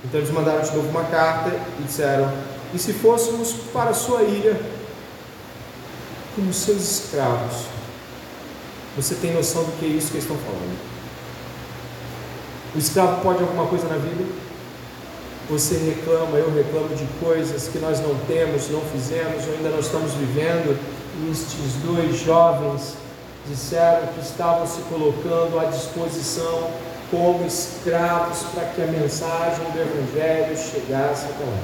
Então 0.04 0.20
eles 0.20 0.32
mandaram 0.32 0.62
de 0.62 0.76
novo 0.76 0.90
uma 0.90 1.06
carta 1.06 1.52
e 1.80 1.84
disseram: 1.84 2.32
E 2.74 2.80
se 2.80 2.94
fôssemos 2.94 3.54
para 3.72 3.92
a 3.92 3.94
sua 3.94 4.24
ilha, 4.24 4.60
como 6.36 6.54
seus 6.54 6.82
escravos? 6.82 7.66
Você 8.96 9.16
tem 9.16 9.34
noção 9.34 9.64
do 9.64 9.72
que 9.80 9.86
é 9.86 9.90
isso 9.90 10.12
que 10.12 10.18
eles 10.18 10.24
estão 10.24 10.38
falando? 10.38 10.78
O 12.76 12.78
escravo 12.78 13.22
pode 13.22 13.42
alguma 13.42 13.66
coisa 13.68 13.88
na 13.88 13.96
vida? 13.96 14.24
Você 15.50 15.78
reclama, 15.78 16.38
eu 16.38 16.54
reclamo 16.54 16.96
de 16.96 17.06
coisas 17.20 17.68
que 17.68 17.80
nós 17.80 18.00
não 18.00 18.16
temos, 18.28 18.70
não 18.70 18.82
fizemos, 18.82 19.46
ou 19.48 19.54
ainda 19.54 19.70
não 19.70 19.80
estamos 19.80 20.14
vivendo. 20.14 20.78
E 21.22 21.32
estes 21.32 21.74
dois 21.84 22.20
jovens 22.20 22.96
disseram 23.48 24.08
que 24.08 24.22
estavam 24.22 24.66
se 24.66 24.82
colocando 24.84 25.60
à 25.60 25.66
disposição 25.66 26.72
como 27.12 27.46
escravos 27.46 28.40
para 28.54 28.66
que 28.66 28.82
a 28.82 28.88
mensagem 28.88 29.66
do 29.72 29.80
Evangelho 29.80 30.58
chegasse 30.58 31.26
até 31.26 31.44
lá. 31.44 31.64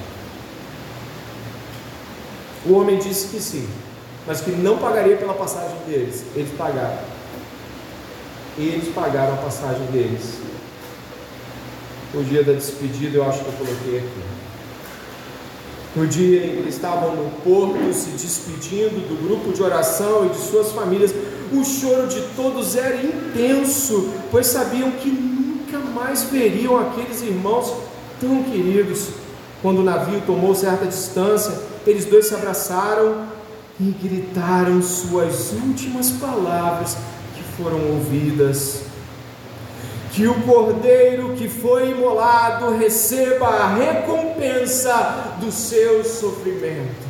O 2.66 2.74
homem 2.74 3.00
disse 3.00 3.30
que 3.30 3.42
sim, 3.42 3.68
mas 4.28 4.42
que 4.42 4.52
não 4.52 4.78
pagaria 4.78 5.16
pela 5.18 5.34
passagem 5.34 5.78
deles. 5.88 6.24
Eles 6.36 6.52
pagaram. 6.58 7.00
Eles 8.58 8.94
pagaram 8.94 9.34
a 9.34 9.38
passagem 9.38 9.86
deles. 9.88 10.40
O 12.14 12.24
dia 12.24 12.44
da 12.44 12.54
despedida, 12.54 13.18
eu 13.18 13.28
acho 13.28 13.40
que 13.40 13.48
eu 13.48 13.54
coloquei 13.54 14.00
aqui. 14.00 14.22
No 15.96 16.06
dia 16.06 16.46
em 16.46 16.62
que 16.62 16.70
estavam 16.70 17.16
no 17.16 17.32
porto 17.42 17.92
se 17.94 18.12
despedindo 18.12 19.08
do 19.08 19.28
grupo 19.28 19.52
de 19.52 19.64
oração 19.64 20.26
e 20.26 20.30
de 20.30 20.38
suas 20.38 20.72
famílias, 20.72 21.12
o 21.52 21.64
choro 21.64 22.08
de 22.08 22.22
todos 22.36 22.76
era 22.76 22.96
intenso, 23.04 24.10
pois 24.32 24.48
sabiam 24.48 24.92
que 24.92 25.10
nunca 25.10 25.80
mais 25.80 26.24
veriam 26.24 26.78
aqueles 26.78 27.22
irmãos 27.22 27.74
tão 28.20 28.44
queridos. 28.44 29.10
Quando 29.62 29.80
o 29.80 29.84
navio 29.84 30.22
tomou 30.26 30.56
certa 30.56 30.86
distância, 30.86 31.54
eles 31.86 32.06
dois 32.06 32.28
se 32.28 32.36
abraçaram 32.36 33.26
e 33.80 33.92
gritaram 33.92 34.82
suas 34.82 35.52
últimas 35.52 36.12
palavras 36.12 36.98
que 37.36 37.44
foram 37.62 37.80
ouvidas. 37.92 38.84
Que 40.12 40.28
o 40.28 40.34
cordeiro 40.42 41.36
que 41.36 41.48
foi 41.48 41.92
imolado 41.92 42.72
receba 42.72 43.48
a 43.48 43.76
recompensa 43.76 45.36
do 45.40 45.52
seu 45.52 46.04
sofrimento. 46.04 47.09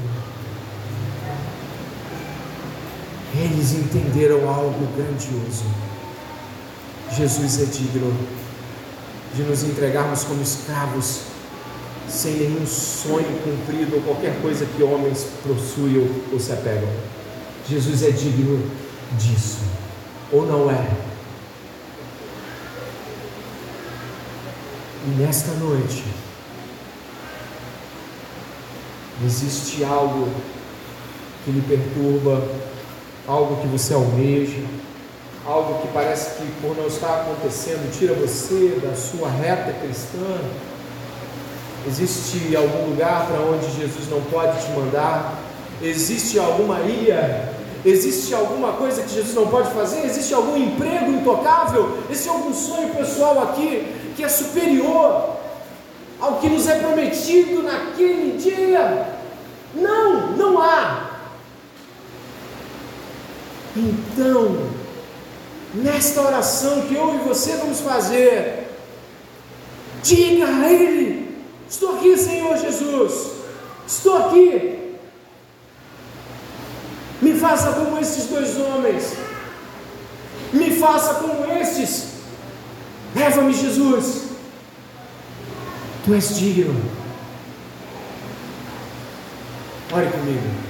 Eles 3.39 3.71
entenderam 3.71 4.49
algo 4.49 4.85
grandioso. 4.97 5.63
Jesus 7.15 7.61
é 7.61 7.65
digno 7.65 8.13
de 9.33 9.43
nos 9.43 9.63
entregarmos 9.63 10.25
como 10.25 10.41
escravos, 10.41 11.21
sem 12.09 12.33
nenhum 12.33 12.67
sonho 12.67 13.39
cumprido 13.43 13.95
ou 13.95 14.01
qualquer 14.01 14.41
coisa 14.41 14.65
que 14.65 14.83
homens 14.83 15.25
possuem 15.41 16.09
ou, 16.33 16.39
se 16.39 16.51
apegam. 16.51 16.89
Jesus 17.67 18.03
é 18.03 18.11
digno 18.11 18.69
disso, 19.17 19.59
ou 20.33 20.45
não 20.45 20.69
é? 20.69 20.89
E 25.07 25.09
nesta 25.21 25.53
noite, 25.53 26.03
existe 29.25 29.83
algo 29.85 30.27
que 31.45 31.51
lhe 31.51 31.61
perturba 31.61 32.45
algo 33.29 33.57
que 33.57 33.67
você 33.67 33.93
almeja, 33.93 34.63
algo 35.45 35.81
que 35.81 35.87
parece 35.89 36.31
que 36.31 36.51
por 36.61 36.75
não 36.75 36.87
estar 36.87 37.21
acontecendo 37.21 37.91
tira 37.95 38.15
você 38.15 38.81
da 38.83 38.95
sua 38.95 39.29
reta 39.29 39.71
cristã. 39.73 40.39
Existe 41.87 42.55
algum 42.55 42.89
lugar 42.89 43.27
para 43.27 43.39
onde 43.41 43.69
Jesus 43.79 44.09
não 44.09 44.19
pode 44.21 44.59
te 44.65 44.71
mandar? 44.71 45.37
Existe 45.79 46.39
alguma 46.39 46.81
ilha? 46.81 47.53
Existe 47.85 48.33
alguma 48.33 48.73
coisa 48.73 49.03
que 49.03 49.13
Jesus 49.13 49.35
não 49.35 49.47
pode 49.47 49.71
fazer? 49.73 50.03
Existe 50.05 50.33
algum 50.33 50.57
emprego 50.57 51.11
intocável? 51.11 51.99
Existe 52.09 52.29
algum 52.29 52.53
sonho 52.53 52.89
pessoal 52.95 53.43
aqui 53.43 54.13
que 54.15 54.23
é 54.23 54.27
superior 54.27 55.37
ao 56.19 56.39
que 56.39 56.49
nos 56.49 56.67
é 56.67 56.79
prometido 56.79 57.61
naquele 57.61 58.37
dia? 58.37 59.07
Não, 59.75 60.31
não 60.31 60.59
há. 60.59 61.08
Então, 63.75 64.69
nesta 65.73 66.21
oração 66.21 66.81
que 66.81 66.95
eu 66.95 67.15
e 67.15 67.27
você 67.27 67.57
vamos 67.57 67.79
fazer, 67.79 68.67
diga 70.03 70.47
a 70.47 70.71
Ele: 70.71 71.37
Estou 71.69 71.95
aqui, 71.95 72.17
Senhor 72.17 72.57
Jesus, 72.57 73.31
estou 73.87 74.17
aqui. 74.17 74.77
Me 77.21 77.33
faça 77.33 77.73
como 77.73 77.99
esses 77.99 78.25
dois 78.25 78.57
homens, 78.57 79.13
me 80.53 80.71
faça 80.71 81.15
como 81.15 81.51
estes. 81.51 82.07
Leva-me, 83.15 83.53
Jesus. 83.53 84.29
Tu 86.05 86.13
és 86.13 86.37
digno. 86.37 86.79
Ore 89.91 90.09
comigo. 90.11 90.68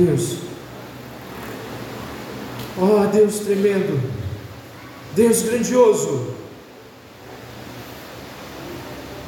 Deus. 0.00 0.38
Oh, 2.78 3.06
Deus 3.06 3.40
tremendo. 3.40 4.00
Deus 5.14 5.42
grandioso. 5.42 6.34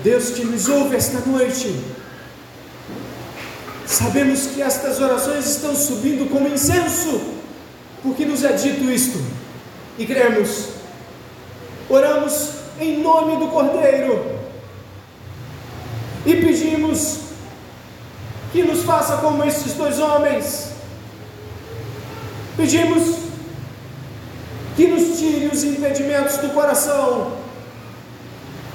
Deus 0.03 0.31
que 0.31 0.45
nos 0.45 0.68
ouve 0.68 0.97
esta 0.97 1.20
noite. 1.20 1.75
Sabemos 3.87 4.47
que 4.47 4.62
estas 4.62 5.01
orações 5.01 5.47
estão 5.47 5.77
subindo 5.77 6.29
como 6.31 6.49
incenso, 6.49 7.20
porque 8.03 8.25
nos 8.25 8.43
é 8.43 8.53
dito 8.53 8.91
isto, 8.91 9.18
e 9.99 10.07
cremos. 10.07 10.68
Oramos 11.89 12.51
em 12.81 13.03
nome 13.03 13.37
do 13.37 13.49
Cordeiro 13.49 14.41
e 16.25 16.35
pedimos 16.37 17.18
faça 18.93 19.16
como 19.16 19.43
esses 19.43 19.72
dois 19.72 19.99
homens. 19.99 20.72
Pedimos 22.59 23.20
que 24.76 24.86
nos 24.86 25.18
tire 25.18 25.47
os 25.47 25.64
impedimentos 25.64 26.36
do 26.36 26.51
coração, 26.51 27.38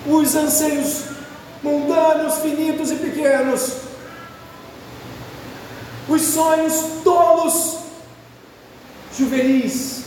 os 0.07 0.35
anseios 0.35 1.03
mundanos, 1.61 2.39
finitos 2.39 2.89
e 2.89 2.95
pequenos, 2.95 3.73
os 6.09 6.21
sonhos 6.23 6.73
tolos, 7.03 7.77
juvenis 9.15 10.05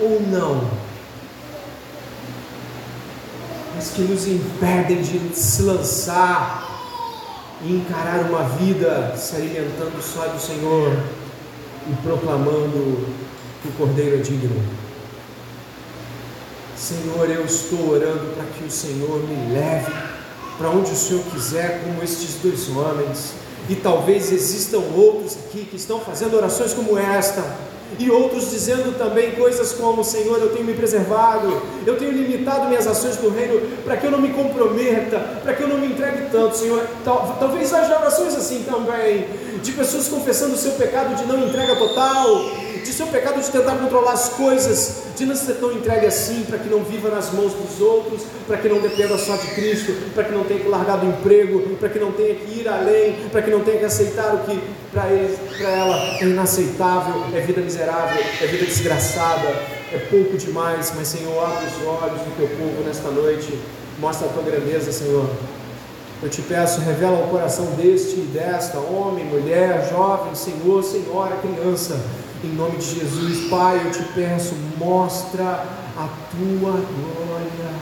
ou 0.00 0.20
não, 0.20 0.68
mas 3.76 3.90
que 3.90 4.02
nos 4.02 4.26
impedem 4.26 5.00
de 5.00 5.36
se 5.36 5.62
lançar 5.62 6.73
e 7.64 7.72
encarar 7.72 8.20
uma 8.28 8.44
vida 8.44 9.14
se 9.16 9.36
alimentando 9.36 10.00
só 10.02 10.28
do 10.28 10.40
Senhor 10.40 10.92
e 11.88 11.94
proclamando 12.02 13.06
que 13.62 13.68
o 13.68 13.72
Cordeiro 13.72 14.16
é 14.16 14.20
digno. 14.20 14.62
Senhor, 16.76 17.30
eu 17.30 17.44
estou 17.44 17.90
orando 17.90 18.34
para 18.34 18.44
que 18.44 18.64
o 18.64 18.70
Senhor 18.70 19.22
me 19.26 19.54
leve 19.54 19.92
para 20.58 20.70
onde 20.70 20.92
o 20.92 20.96
Senhor 20.96 21.22
quiser, 21.32 21.82
como 21.82 22.02
estes 22.02 22.36
dois 22.42 22.68
homens. 22.68 23.32
E 23.68 23.74
talvez 23.74 24.30
existam 24.30 24.78
outros 24.94 25.36
aqui 25.46 25.64
que 25.64 25.76
estão 25.76 26.00
fazendo 26.00 26.36
orações 26.36 26.72
como 26.74 26.98
esta. 26.98 27.42
E 27.98 28.10
outros 28.10 28.50
dizendo 28.50 28.96
também 28.98 29.32
coisas 29.32 29.72
como: 29.72 30.02
Senhor, 30.02 30.38
eu 30.38 30.50
tenho 30.50 30.64
me 30.64 30.74
preservado, 30.74 31.62
eu 31.86 31.96
tenho 31.96 32.12
limitado 32.12 32.68
minhas 32.68 32.86
ações 32.86 33.16
do 33.16 33.30
reino 33.30 33.60
para 33.84 33.96
que 33.96 34.06
eu 34.06 34.10
não 34.10 34.20
me 34.20 34.30
comprometa, 34.30 35.18
para 35.42 35.54
que 35.54 35.62
eu 35.62 35.68
não 35.68 35.78
me 35.78 35.88
entregue 35.88 36.30
tanto, 36.30 36.56
Senhor. 36.56 36.86
Tal, 37.04 37.36
talvez 37.38 37.72
haja 37.72 37.98
orações 37.98 38.34
assim 38.34 38.64
também, 38.64 39.26
de 39.62 39.72
pessoas 39.72 40.08
confessando 40.08 40.54
o 40.54 40.58
seu 40.58 40.72
pecado 40.72 41.14
de 41.14 41.24
não 41.24 41.46
entrega 41.46 41.76
total, 41.76 42.26
de 42.84 42.92
seu 42.92 43.06
pecado 43.06 43.40
de 43.40 43.50
tentar 43.50 43.76
controlar 43.76 44.12
as 44.12 44.28
coisas, 44.28 45.04
de 45.16 45.24
não 45.24 45.34
ser 45.34 45.54
tão 45.54 45.72
entregue 45.72 46.06
assim, 46.06 46.44
para 46.44 46.58
que 46.58 46.68
não 46.68 46.84
viva 46.84 47.08
nas 47.08 47.32
mãos 47.32 47.52
dos 47.54 47.80
outros, 47.80 48.22
para 48.46 48.58
que 48.58 48.68
não 48.68 48.80
dependa 48.80 49.16
só 49.16 49.36
de 49.36 49.48
Cristo, 49.54 49.92
para 50.14 50.24
que 50.24 50.32
não 50.32 50.44
tenha 50.44 50.60
que 50.60 50.68
largar 50.68 50.98
do 50.98 51.06
emprego, 51.06 51.76
para 51.76 51.88
que 51.88 51.98
não 51.98 52.12
tenha 52.12 52.34
que 52.34 52.60
ir 52.60 52.68
além, 52.68 53.16
para 53.32 53.42
que 53.42 53.50
não 53.50 53.60
tenha 53.60 53.78
que 53.78 53.84
aceitar 53.86 54.34
o 54.34 54.38
que 54.40 54.60
para 54.92 55.08
ele, 55.08 55.36
para 55.58 55.70
ela 55.70 55.96
é 56.20 56.24
inaceitável, 56.24 57.24
é 57.34 57.40
vida 57.40 57.60
miserável, 57.60 58.22
é 58.40 58.46
vida 58.46 58.66
desgraçada, 58.66 59.48
é 59.92 59.98
pouco 60.10 60.36
demais, 60.36 60.92
mas 60.94 61.08
Senhor, 61.08 61.42
abre 61.42 61.66
os 61.66 61.86
olhos 61.86 62.20
do 62.20 62.36
teu 62.36 62.48
povo 62.48 62.84
nesta 62.84 63.08
noite, 63.10 63.58
mostra 63.98 64.28
a 64.28 64.30
tua 64.30 64.42
grandeza, 64.42 64.92
Senhor. 64.92 65.28
Eu 66.24 66.30
te 66.30 66.40
peço, 66.40 66.80
revela 66.80 67.26
o 67.26 67.28
coração 67.28 67.66
deste 67.76 68.14
e 68.16 68.30
desta, 68.32 68.78
homem, 68.78 69.26
mulher, 69.26 69.86
jovem, 69.90 70.34
senhor, 70.34 70.82
senhora, 70.82 71.36
criança, 71.36 72.00
em 72.42 72.48
nome 72.48 72.78
de 72.78 72.98
Jesus, 72.98 73.50
Pai, 73.50 73.82
eu 73.84 73.90
te 73.90 74.02
peço, 74.14 74.54
mostra 74.78 75.44
a 75.44 76.08
tua 76.30 76.70
glória, 76.70 77.74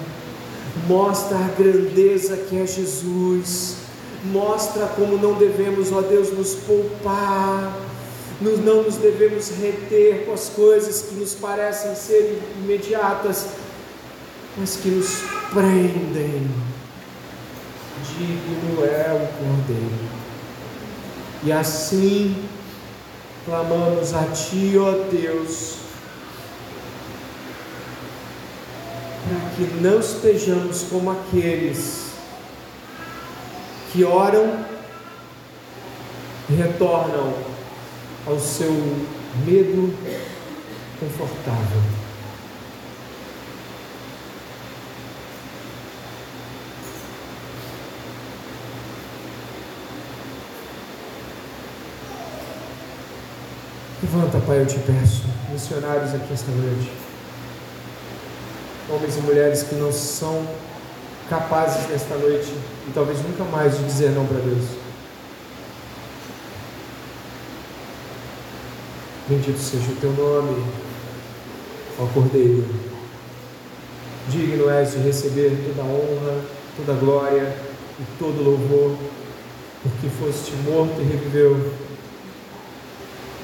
mostra 0.88 1.38
a 1.38 1.48
grandeza 1.56 2.36
que 2.36 2.60
é 2.60 2.66
Jesus, 2.66 3.76
mostra 4.24 4.88
como 4.88 5.16
não 5.18 5.34
devemos, 5.34 5.92
ó 5.92 6.00
Deus, 6.00 6.36
nos 6.36 6.56
poupar, 6.56 7.78
não 8.40 8.82
nos 8.82 8.96
devemos 8.96 9.50
reter 9.50 10.26
com 10.26 10.32
as 10.32 10.48
coisas 10.48 11.02
que 11.02 11.14
nos 11.14 11.32
parecem 11.34 11.94
ser 11.94 12.42
imediatas, 12.60 13.46
mas 14.58 14.74
que 14.74 14.88
nos 14.88 15.22
prendem. 15.52 16.71
Digno 18.08 18.84
é 18.84 19.12
o 19.12 19.26
Cordeiro. 19.38 20.22
E 21.44 21.52
assim 21.52 22.36
clamamos 23.44 24.14
a 24.14 24.24
Ti, 24.26 24.74
ó 24.78 24.92
Deus, 25.10 25.76
para 29.28 29.50
que 29.56 29.74
não 29.80 30.00
estejamos 30.00 30.84
como 30.90 31.10
aqueles 31.10 32.12
que 33.92 34.04
oram 34.04 34.64
e 36.48 36.54
retornam 36.54 37.34
ao 38.26 38.38
seu 38.38 38.72
medo 39.44 39.94
confortável. 41.00 42.01
Levanta, 54.14 54.38
Pai, 54.40 54.60
eu 54.60 54.66
te 54.66 54.78
peço, 54.80 55.22
missionários 55.50 56.14
aqui 56.14 56.34
esta 56.34 56.52
noite, 56.52 56.92
homens 58.90 59.16
e 59.16 59.20
mulheres 59.20 59.62
que 59.62 59.74
não 59.74 59.90
são 59.90 60.46
capazes 61.30 61.88
nesta 61.88 62.16
noite 62.16 62.52
e 62.86 62.90
talvez 62.92 63.22
nunca 63.22 63.42
mais 63.44 63.78
de 63.78 63.84
dizer 63.84 64.10
não 64.10 64.26
para 64.26 64.36
Deus. 64.36 64.66
Bendito 69.28 69.58
seja 69.58 69.92
o 69.92 69.96
teu 69.96 70.12
nome, 70.12 70.62
ó 71.98 72.04
Cordeiro. 72.12 72.66
Digno 74.28 74.68
és 74.68 74.92
de 74.92 74.98
receber 74.98 75.56
toda 75.68 75.88
a 75.88 75.90
honra, 75.90 76.44
toda 76.76 76.92
a 76.92 76.96
glória 76.96 77.56
e 77.98 78.04
todo 78.18 78.44
louvor, 78.44 78.94
porque 79.82 80.10
foste 80.10 80.52
morto 80.66 81.00
e 81.00 81.04
reviveu 81.04 81.72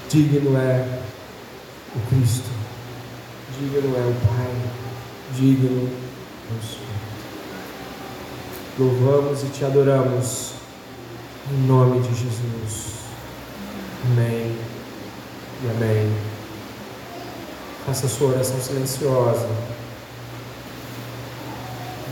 Digno 0.08 0.56
é 0.56 1.02
o 1.94 2.00
Cristo, 2.08 2.48
digno 3.58 3.94
é 3.94 4.00
o 4.00 4.14
Pai, 4.26 4.54
digno 5.34 5.86
é 5.86 6.54
o 6.54 6.62
Senhor. 6.62 6.88
Louvamos 8.78 9.42
e 9.42 9.46
te 9.48 9.66
adoramos 9.66 10.52
em 11.50 11.66
nome 11.66 12.00
de 12.00 12.08
Jesus. 12.08 12.94
Amém 14.06 14.56
e 15.62 15.70
amém. 15.76 16.10
Faça 17.84 18.06
a 18.06 18.08
sua 18.08 18.28
oração 18.28 18.60
silenciosa. 18.60 19.48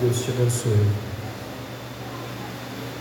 Deus 0.03 0.23
te 0.23 0.31
abençoe. 0.33 1.06